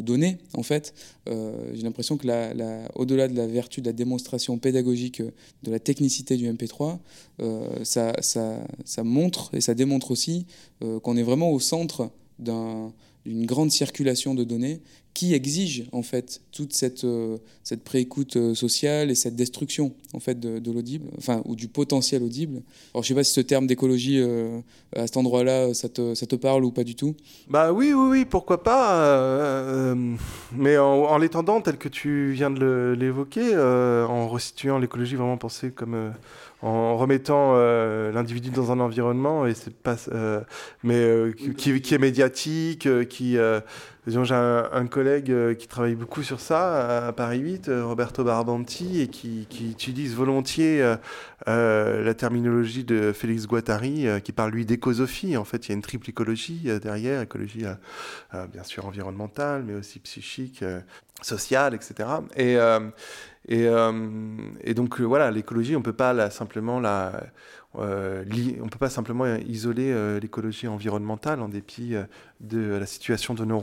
données, 0.00 0.38
en 0.54 0.62
fait, 0.62 0.94
euh, 1.28 1.52
j'ai 1.74 1.82
l'impression 1.82 2.16
que 2.16 2.26
la, 2.26 2.54
la- 2.54 2.88
au-delà 2.94 3.26
de 3.28 3.34
la 3.36 3.46
vertu 3.46 3.80
de 3.80 3.86
la 3.86 3.92
démonstration 3.92 4.58
pédagogique 4.58 5.20
euh, 5.20 5.30
de 5.64 5.70
la 5.70 5.78
technicité 5.80 6.36
du 6.36 6.48
MP3, 6.48 6.98
euh, 7.40 7.68
ça, 7.84 8.12
ça, 8.20 8.64
ça 8.84 9.02
montre 9.04 9.50
et 9.54 9.60
ça 9.60 9.74
démontre 9.74 10.10
aussi 10.12 10.46
euh, 10.82 11.00
qu'on 11.00 11.16
est 11.16 11.22
vraiment 11.24 11.50
au 11.50 11.58
centre 11.60 12.10
d'un- 12.38 12.92
d'une 13.26 13.44
grande 13.46 13.70
circulation 13.70 14.34
de 14.34 14.44
données 14.44 14.80
qui 15.14 15.32
exige 15.32 15.86
en 15.92 16.02
fait 16.02 16.42
toute 16.52 16.74
cette, 16.74 17.04
euh, 17.04 17.38
cette 17.64 17.82
préécoute 17.82 18.36
euh, 18.36 18.54
sociale 18.54 19.10
et 19.10 19.14
cette 19.14 19.34
destruction 19.34 19.94
en 20.12 20.20
fait 20.20 20.38
de, 20.38 20.70
l'audible, 20.70 21.08
enfin 21.16 21.40
ou 21.46 21.56
du 21.56 21.68
potentiel 21.68 22.22
audible. 22.22 22.60
Alors 22.92 23.02
je 23.02 23.08
sais 23.08 23.14
pas 23.14 23.24
si 23.24 23.32
ce 23.32 23.40
terme 23.40 23.66
d'écologie 23.66 24.20
euh, 24.20 24.60
à 24.94 25.06
cet 25.06 25.16
endroit-là 25.16 25.72
ça 25.72 25.88
te, 25.88 26.14
ça 26.14 26.26
te 26.26 26.36
parle 26.36 26.66
ou 26.66 26.70
pas 26.70 26.84
du 26.84 26.94
tout? 26.94 27.14
Bah 27.48 27.72
oui, 27.72 27.94
oui, 27.94 28.08
oui, 28.10 28.24
pourquoi 28.26 28.62
pas. 28.62 29.00
euh, 29.00 29.94
euh, 29.94 30.16
mais 30.52 30.76
en, 30.76 30.84
en 30.84 31.16
l'étendant 31.16 31.62
tel 31.62 31.78
que 31.78 31.88
tu 31.88 32.32
viens 32.32 32.50
de 32.50 32.94
l'évoquer, 32.98 33.54
euh, 33.54 34.06
en 34.06 34.28
resituant 34.28 34.78
l'écologie 34.78 35.16
vraiment 35.16 35.38
pensée 35.38 35.70
comme 35.70 35.94
euh, 35.94 36.10
en 36.62 36.96
remettant 36.96 37.52
euh, 37.54 38.10
l'individu 38.12 38.50
dans 38.50 38.72
un 38.72 38.80
environnement 38.80 39.44
euh, 39.44 40.40
mais 40.82 40.94
euh, 40.94 41.32
qui, 41.32 41.94
est 41.94 41.98
médiatique, 41.98 42.88
qui, 43.08 43.38
j'ai 44.06 44.34
un, 44.34 44.86
collègue 44.86 45.56
qui 45.56 45.68
travaille 45.68 45.96
beaucoup 45.96 46.22
sur 46.22 46.40
ça 46.40 47.08
à 47.08 47.12
Paris 47.12 47.40
8, 47.40 47.68
euh, 47.68 47.84
Roberto 47.84 48.24
Barbanti, 48.24 49.02
et 49.02 49.08
qui, 49.08 49.46
qui 49.50 49.70
utilise 49.70 50.14
volontiers 50.14 50.82
la 51.46 52.14
terminologie 52.14 52.84
de 52.84 53.12
Félix 53.12 53.46
Guattari, 53.46 54.06
qui 54.24 54.32
parle 54.32 54.52
lui 54.52 54.64
d'écosophie. 54.64 55.36
En 55.36 55.44
fait, 55.44 55.66
il 55.66 55.68
y 55.70 55.72
a 55.72 55.74
une 55.74 55.82
triple 55.82 56.08
écologie 56.08 56.68
derrière, 56.80 57.20
écologie 57.20 57.64
bien 58.52 58.62
sûr 58.62 58.86
environnementale, 58.86 59.64
mais 59.66 59.74
aussi 59.74 59.98
psychique, 59.98 60.64
sociale, 61.22 61.74
etc. 61.74 62.08
Et, 62.36 62.56
et, 63.48 63.66
euh, 63.68 63.92
et 64.62 64.74
donc 64.74 65.00
euh, 65.00 65.04
voilà, 65.04 65.30
l'écologie, 65.30 65.76
on 65.76 65.82
peut 65.82 65.92
pas 65.92 66.30
simplement 66.30 66.80
la, 66.80 67.12
euh, 67.78 68.24
on 68.62 68.68
peut 68.68 68.78
pas 68.78 68.90
simplement 68.90 69.26
isoler 69.36 69.92
euh, 69.92 70.18
l'écologie 70.18 70.66
environnementale 70.66 71.40
en 71.40 71.48
dépit 71.48 71.94
de 72.40 72.76
la 72.76 72.86
situation 72.86 73.34
de 73.34 73.44
nos 73.44 73.58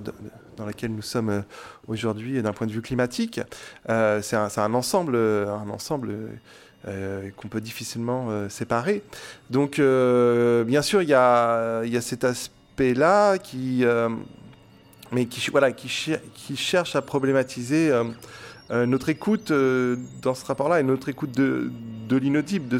d- 0.00 0.12
dans 0.56 0.66
laquelle 0.66 0.92
nous 0.92 1.02
sommes 1.02 1.44
aujourd'hui 1.86 2.42
d'un 2.42 2.52
point 2.52 2.66
de 2.66 2.72
vue 2.72 2.82
climatique. 2.82 3.40
C'est 3.86 4.36
un, 4.36 4.74
ensemble, 4.74 5.16
un 5.16 5.68
ensemble 5.70 6.14
qu'on 7.36 7.48
peut 7.48 7.60
difficilement 7.60 8.48
séparer. 8.48 9.02
Donc, 9.50 9.80
bien 9.80 10.82
sûr, 10.82 11.02
il 11.02 11.08
y 11.08 11.14
a, 11.14 11.84
y 11.84 11.96
a 11.96 12.00
cet 12.00 12.24
aspect-là 12.24 13.38
qui, 13.38 13.84
mais 15.12 15.26
qui, 15.26 15.50
voilà, 15.50 15.72
qui, 15.72 15.88
cher- 15.88 16.20
qui 16.34 16.56
cherche 16.56 16.96
à 16.96 17.02
problématiser 17.02 17.92
notre 18.70 19.08
écoute 19.08 19.50
euh, 19.50 19.96
dans 20.22 20.34
ce 20.34 20.44
rapport-là 20.44 20.80
et 20.80 20.82
notre 20.82 21.08
écoute 21.08 21.30
de, 21.32 21.70
l'inaudible, 22.10 22.68
de 22.68 22.78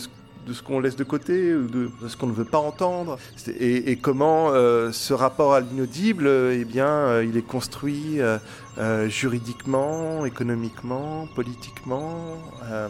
ce 0.52 0.62
qu'on 0.62 0.80
laisse 0.80 0.96
de 0.96 1.04
côté, 1.04 1.50
de, 1.50 1.90
ce 2.08 2.16
qu'on 2.16 2.26
ne 2.26 2.32
veut 2.32 2.44
pas 2.44 2.58
entendre, 2.58 3.18
et, 3.58 3.96
comment 3.96 4.50
euh, 4.50 4.90
ce 4.92 5.12
rapport 5.12 5.54
à 5.54 5.60
l'inaudible, 5.60 6.26
euh, 6.26 6.58
eh 6.58 6.64
bien, 6.64 6.88
euh, 6.88 7.24
il 7.24 7.36
est 7.36 7.46
construit 7.46 8.20
euh, 8.20 8.38
euh, 8.78 9.08
juridiquement, 9.08 10.24
économiquement, 10.24 11.28
politiquement. 11.34 12.38
euh, 12.64 12.88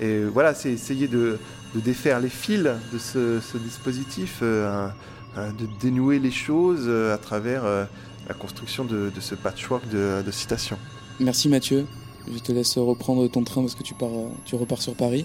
et 0.00 0.24
voilà, 0.24 0.54
c'est 0.54 0.70
essayer 0.70 1.08
de, 1.08 1.38
défaire 1.74 2.20
les 2.20 2.28
fils 2.28 2.62
de 2.92 2.98
ce, 2.98 3.58
dispositif, 3.58 4.38
euh, 4.42 4.88
euh, 5.36 5.50
de 5.52 5.66
dénouer 5.80 6.18
les 6.18 6.30
choses 6.30 6.84
euh, 6.86 7.14
à 7.14 7.18
travers 7.18 7.64
euh, 7.64 7.84
la 8.28 8.34
construction 8.34 8.84
de, 8.84 9.10
ce 9.20 9.34
patchwork 9.34 9.88
de 9.88 10.30
citations. 10.30 10.78
Merci 11.20 11.48
Mathieu. 11.48 11.86
Je 12.32 12.38
te 12.38 12.52
laisse 12.52 12.76
reprendre 12.78 13.26
ton 13.28 13.44
train 13.44 13.62
parce 13.62 13.74
que 13.74 13.82
tu 13.82 13.94
pars, 13.94 14.08
euh, 14.12 14.28
tu 14.44 14.54
repars 14.54 14.82
sur 14.82 14.94
Paris. 14.94 15.24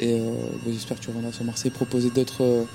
Et 0.00 0.20
bah, 0.64 0.70
j'espère 0.70 0.96
que 0.98 1.02
tu 1.02 1.08
reviendras 1.08 1.32
sur 1.32 1.44
Marseille 1.44 1.72
proposer 1.72 2.10
d'autres 2.10 2.66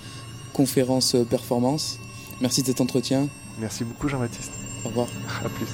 conférences 0.51 1.15
performances. 1.29 1.99
Merci 2.41 2.61
de 2.61 2.67
cet 2.67 2.81
entretien. 2.81 3.29
Merci 3.59 3.85
beaucoup 3.85 4.09
Jean-Baptiste. 4.09 4.51
Au 4.83 4.89
revoir. 4.89 5.07
À 5.45 5.49
plus. 5.49 5.67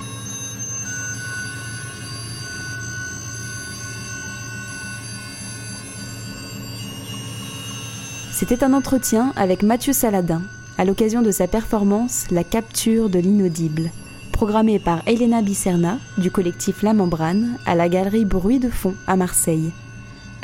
C'était 8.40 8.64
un 8.64 8.74
entretien 8.74 9.34
avec 9.36 9.64
Mathieu 9.64 9.92
Saladin 9.92 10.42
à 10.78 10.86
l'occasion 10.86 11.22
de 11.22 11.30
sa 11.30 11.46
performance 11.46 12.26
La 12.32 12.46
capture 12.46 13.10
de 13.10 13.20
l'inaudible, 13.20 13.92
programmée 14.40 14.80
par 14.80 15.06
Elena 15.06 15.42
Bicerna 15.42 15.98
du 16.18 16.32
collectif 16.32 16.82
La 16.82 16.94
Membrane 16.94 17.58
à 17.66 17.76
la 17.76 17.90
galerie 17.90 18.24
Bruit 18.24 18.60
de 18.60 18.70
Fond 18.70 18.96
à 19.06 19.18
Marseille. 19.18 19.74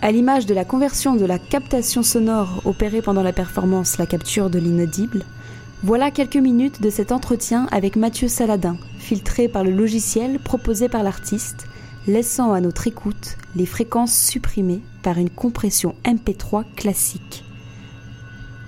À 0.01 0.11
l'image 0.11 0.45
de 0.45 0.53
la 0.53 0.65
conversion 0.65 1.15
de 1.15 1.23
la 1.23 1.39
captation 1.39 2.03
sonore 2.03 2.61
opérée 2.65 3.01
pendant 3.01 3.23
la 3.23 3.31
performance 3.31 3.97
La 3.97 4.05
capture 4.05 4.49
de 4.49 4.59
l'inaudible, 4.59 5.23
voilà 5.81 6.11
quelques 6.11 6.35
minutes 6.35 6.81
de 6.81 6.89
cet 6.89 7.13
entretien 7.13 7.69
avec 7.71 7.95
Mathieu 7.95 8.27
Saladin, 8.27 8.75
filtré 8.99 9.47
par 9.47 9.63
le 9.63 9.71
logiciel 9.71 10.39
proposé 10.39 10.89
par 10.89 11.01
l'artiste, 11.01 11.65
laissant 12.05 12.51
à 12.51 12.59
notre 12.59 12.87
écoute 12.87 13.37
les 13.55 13.65
fréquences 13.65 14.13
supprimées 14.13 14.81
par 15.03 15.19
une 15.19 15.29
compression 15.29 15.95
MP3 16.03 16.65
classique. 16.75 17.45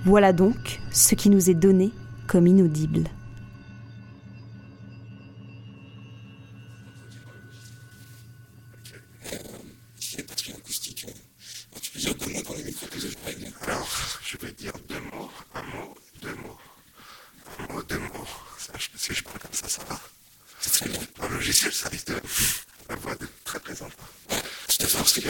Voilà 0.06 0.32
donc 0.32 0.80
ce 0.90 1.14
qui 1.14 1.28
nous 1.28 1.50
est 1.50 1.54
donné 1.54 1.90
comme 2.26 2.46
inaudible. 2.46 3.10
Alors, 13.62 13.88
je 14.22 14.36
vais 14.38 14.52
dire 14.52 14.72
deux 14.88 15.00
mots, 15.00 15.30
un 15.54 15.62
mot, 15.62 15.94
deux 16.22 16.34
mots, 16.34 16.58
un 17.58 17.72
mot, 17.72 17.82
deux 17.82 17.98
mots. 17.98 18.26
Si 18.96 19.14
je 19.14 19.22
parle 19.22 19.38
comme 19.38 19.52
ça, 19.52 19.68
ça 19.68 19.84
va. 19.84 20.00
Dans 21.18 21.28
le 21.28 21.34
logiciel, 21.34 21.72
risque 21.90 22.06
de 22.06 22.20
la 22.88 22.94
voix 22.96 23.14
de 23.16 23.26
très 23.44 23.58
présente. 23.58 23.92
C'est 24.68 24.92
parce 24.92 25.12
que, 25.14 25.28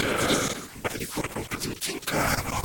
bah, 0.83 0.91
du 0.99 1.07
coup, 1.07 1.23
on 1.25 1.29
compte 1.29 1.65
le 1.65 1.71
meeting, 1.71 1.99
alors, 2.13 2.63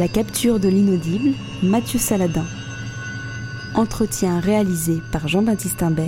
La 0.00 0.08
capture 0.08 0.58
de 0.58 0.68
l'inaudible, 0.70 1.32
Mathieu 1.62 1.98
Saladin. 1.98 2.46
Entretien 3.74 4.40
réalisé 4.40 5.02
par 5.12 5.28
Jean-Baptiste 5.28 5.82
Imbert. 5.82 6.06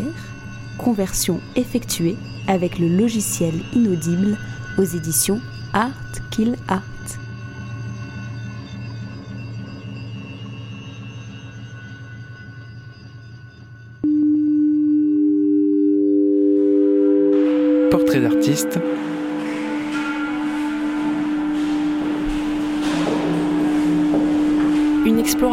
Conversion 0.78 1.40
effectuée 1.56 2.16
avec 2.48 2.78
le 2.78 2.88
logiciel 2.88 3.52
inaudible 3.74 4.38
aux 4.78 4.84
éditions 4.84 5.42
Art 5.74 5.90
Kill 6.30 6.56
Art. 6.68 6.91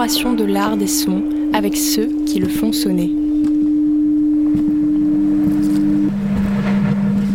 Exploration 0.10 0.44
de 0.44 0.52
l'art 0.52 0.76
des 0.76 0.88
sons 0.88 1.24
avec 1.54 1.78
ceux 1.78 2.10
qui 2.26 2.40
le 2.40 2.48
font 2.48 2.74
sonner. 2.74 3.12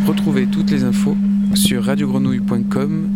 Retrouvez 0.09 0.49
toutes 0.49 0.73
les 0.73 0.83
infos 0.83 1.17
sur 1.55 1.85
radiogrenouille.com, 1.85 3.11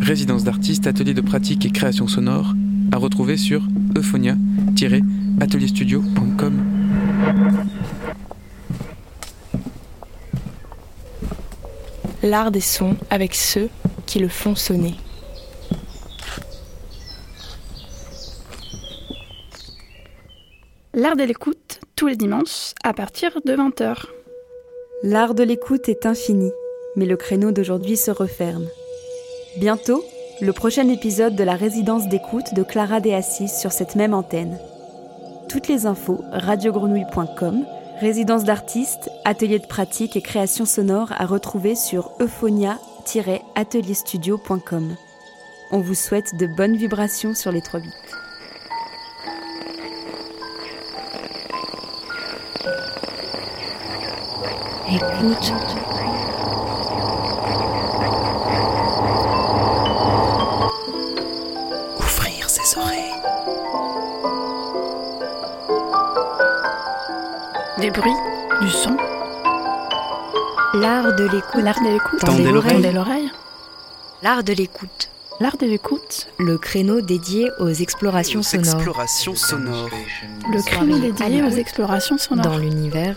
résidence 0.00 0.42
d'artistes, 0.42 0.88
atelier 0.88 1.14
de 1.14 1.20
pratique 1.20 1.64
et 1.64 1.70
création 1.70 2.08
sonore, 2.08 2.54
à 2.90 2.96
retrouver 2.96 3.36
sur 3.36 3.62
euphonia-atelierstudio.com. 3.96 6.54
L'art 12.24 12.50
des 12.50 12.60
sons 12.60 12.96
avec 13.10 13.36
ceux 13.36 13.68
qui 14.04 14.18
le 14.18 14.26
font 14.26 14.56
sonner. 14.56 14.96
L'art 21.06 21.14
de 21.14 21.22
l'écoute, 21.22 21.78
tous 21.94 22.08
les 22.08 22.16
dimanches, 22.16 22.72
à 22.82 22.92
partir 22.92 23.40
de 23.44 23.54
20h. 23.54 24.06
L'art 25.04 25.36
de 25.36 25.44
l'écoute 25.44 25.88
est 25.88 26.04
infini, 26.04 26.50
mais 26.96 27.06
le 27.06 27.16
créneau 27.16 27.52
d'aujourd'hui 27.52 27.96
se 27.96 28.10
referme. 28.10 28.66
Bientôt, 29.56 30.04
le 30.40 30.52
prochain 30.52 30.88
épisode 30.88 31.36
de 31.36 31.44
la 31.44 31.54
résidence 31.54 32.08
d'écoute 32.08 32.54
de 32.54 32.64
Clara 32.64 32.98
De 32.98 33.10
Assis 33.10 33.48
sur 33.48 33.70
cette 33.70 33.94
même 33.94 34.14
antenne. 34.14 34.58
Toutes 35.48 35.68
les 35.68 35.86
infos, 35.86 36.24
radiogrenouille.com, 36.32 37.64
résidence 38.00 38.42
d'artistes, 38.42 39.08
atelier 39.24 39.60
de 39.60 39.68
pratique 39.68 40.16
et 40.16 40.22
création 40.22 40.64
sonore 40.64 41.12
à 41.16 41.24
retrouver 41.24 41.76
sur 41.76 42.10
euphonia-atelierstudio.com. 42.18 44.96
On 45.70 45.78
vous 45.78 45.94
souhaite 45.94 46.34
de 46.34 46.48
bonnes 46.48 46.76
vibrations 46.76 47.32
sur 47.32 47.52
les 47.52 47.62
trois 47.62 47.78
bits. 47.78 47.92
Écoute. 54.88 55.52
Ouvrir 61.98 62.48
ses 62.48 62.78
oreilles. 62.78 63.12
Des 67.78 67.90
bruits, 67.90 68.10
du 68.62 68.70
son. 68.70 68.96
L'art 70.74 71.14
de 71.14 71.24
l'écoute. 71.24 71.62
L'art 71.62 71.80
de 71.80 71.88
l'écoute. 71.92 72.20
Tendez 72.20 72.44
l'oreille. 72.50 72.72
Tendez 72.74 72.92
l'oreille. 72.92 73.30
L'art 74.22 74.42
de 74.44 74.52
l'écoute. 74.52 75.08
L'art 75.40 75.56
de 75.58 75.66
l'écoute. 75.66 76.28
Le 76.38 76.56
créneau 76.58 77.00
dédié 77.00 77.50
aux 77.58 77.68
explorations 77.68 78.40
Aux 78.40 78.42
sonores. 78.42 78.74
explorations 78.74 79.34
sonores. 79.34 79.90
Le 80.50 80.62
créneau 80.62 80.98
dédié 80.98 81.42
aux 81.42 81.50
explorations 81.50 82.18
sonores. 82.18 82.44
Dans 82.52 82.58
l'univers 82.58 83.16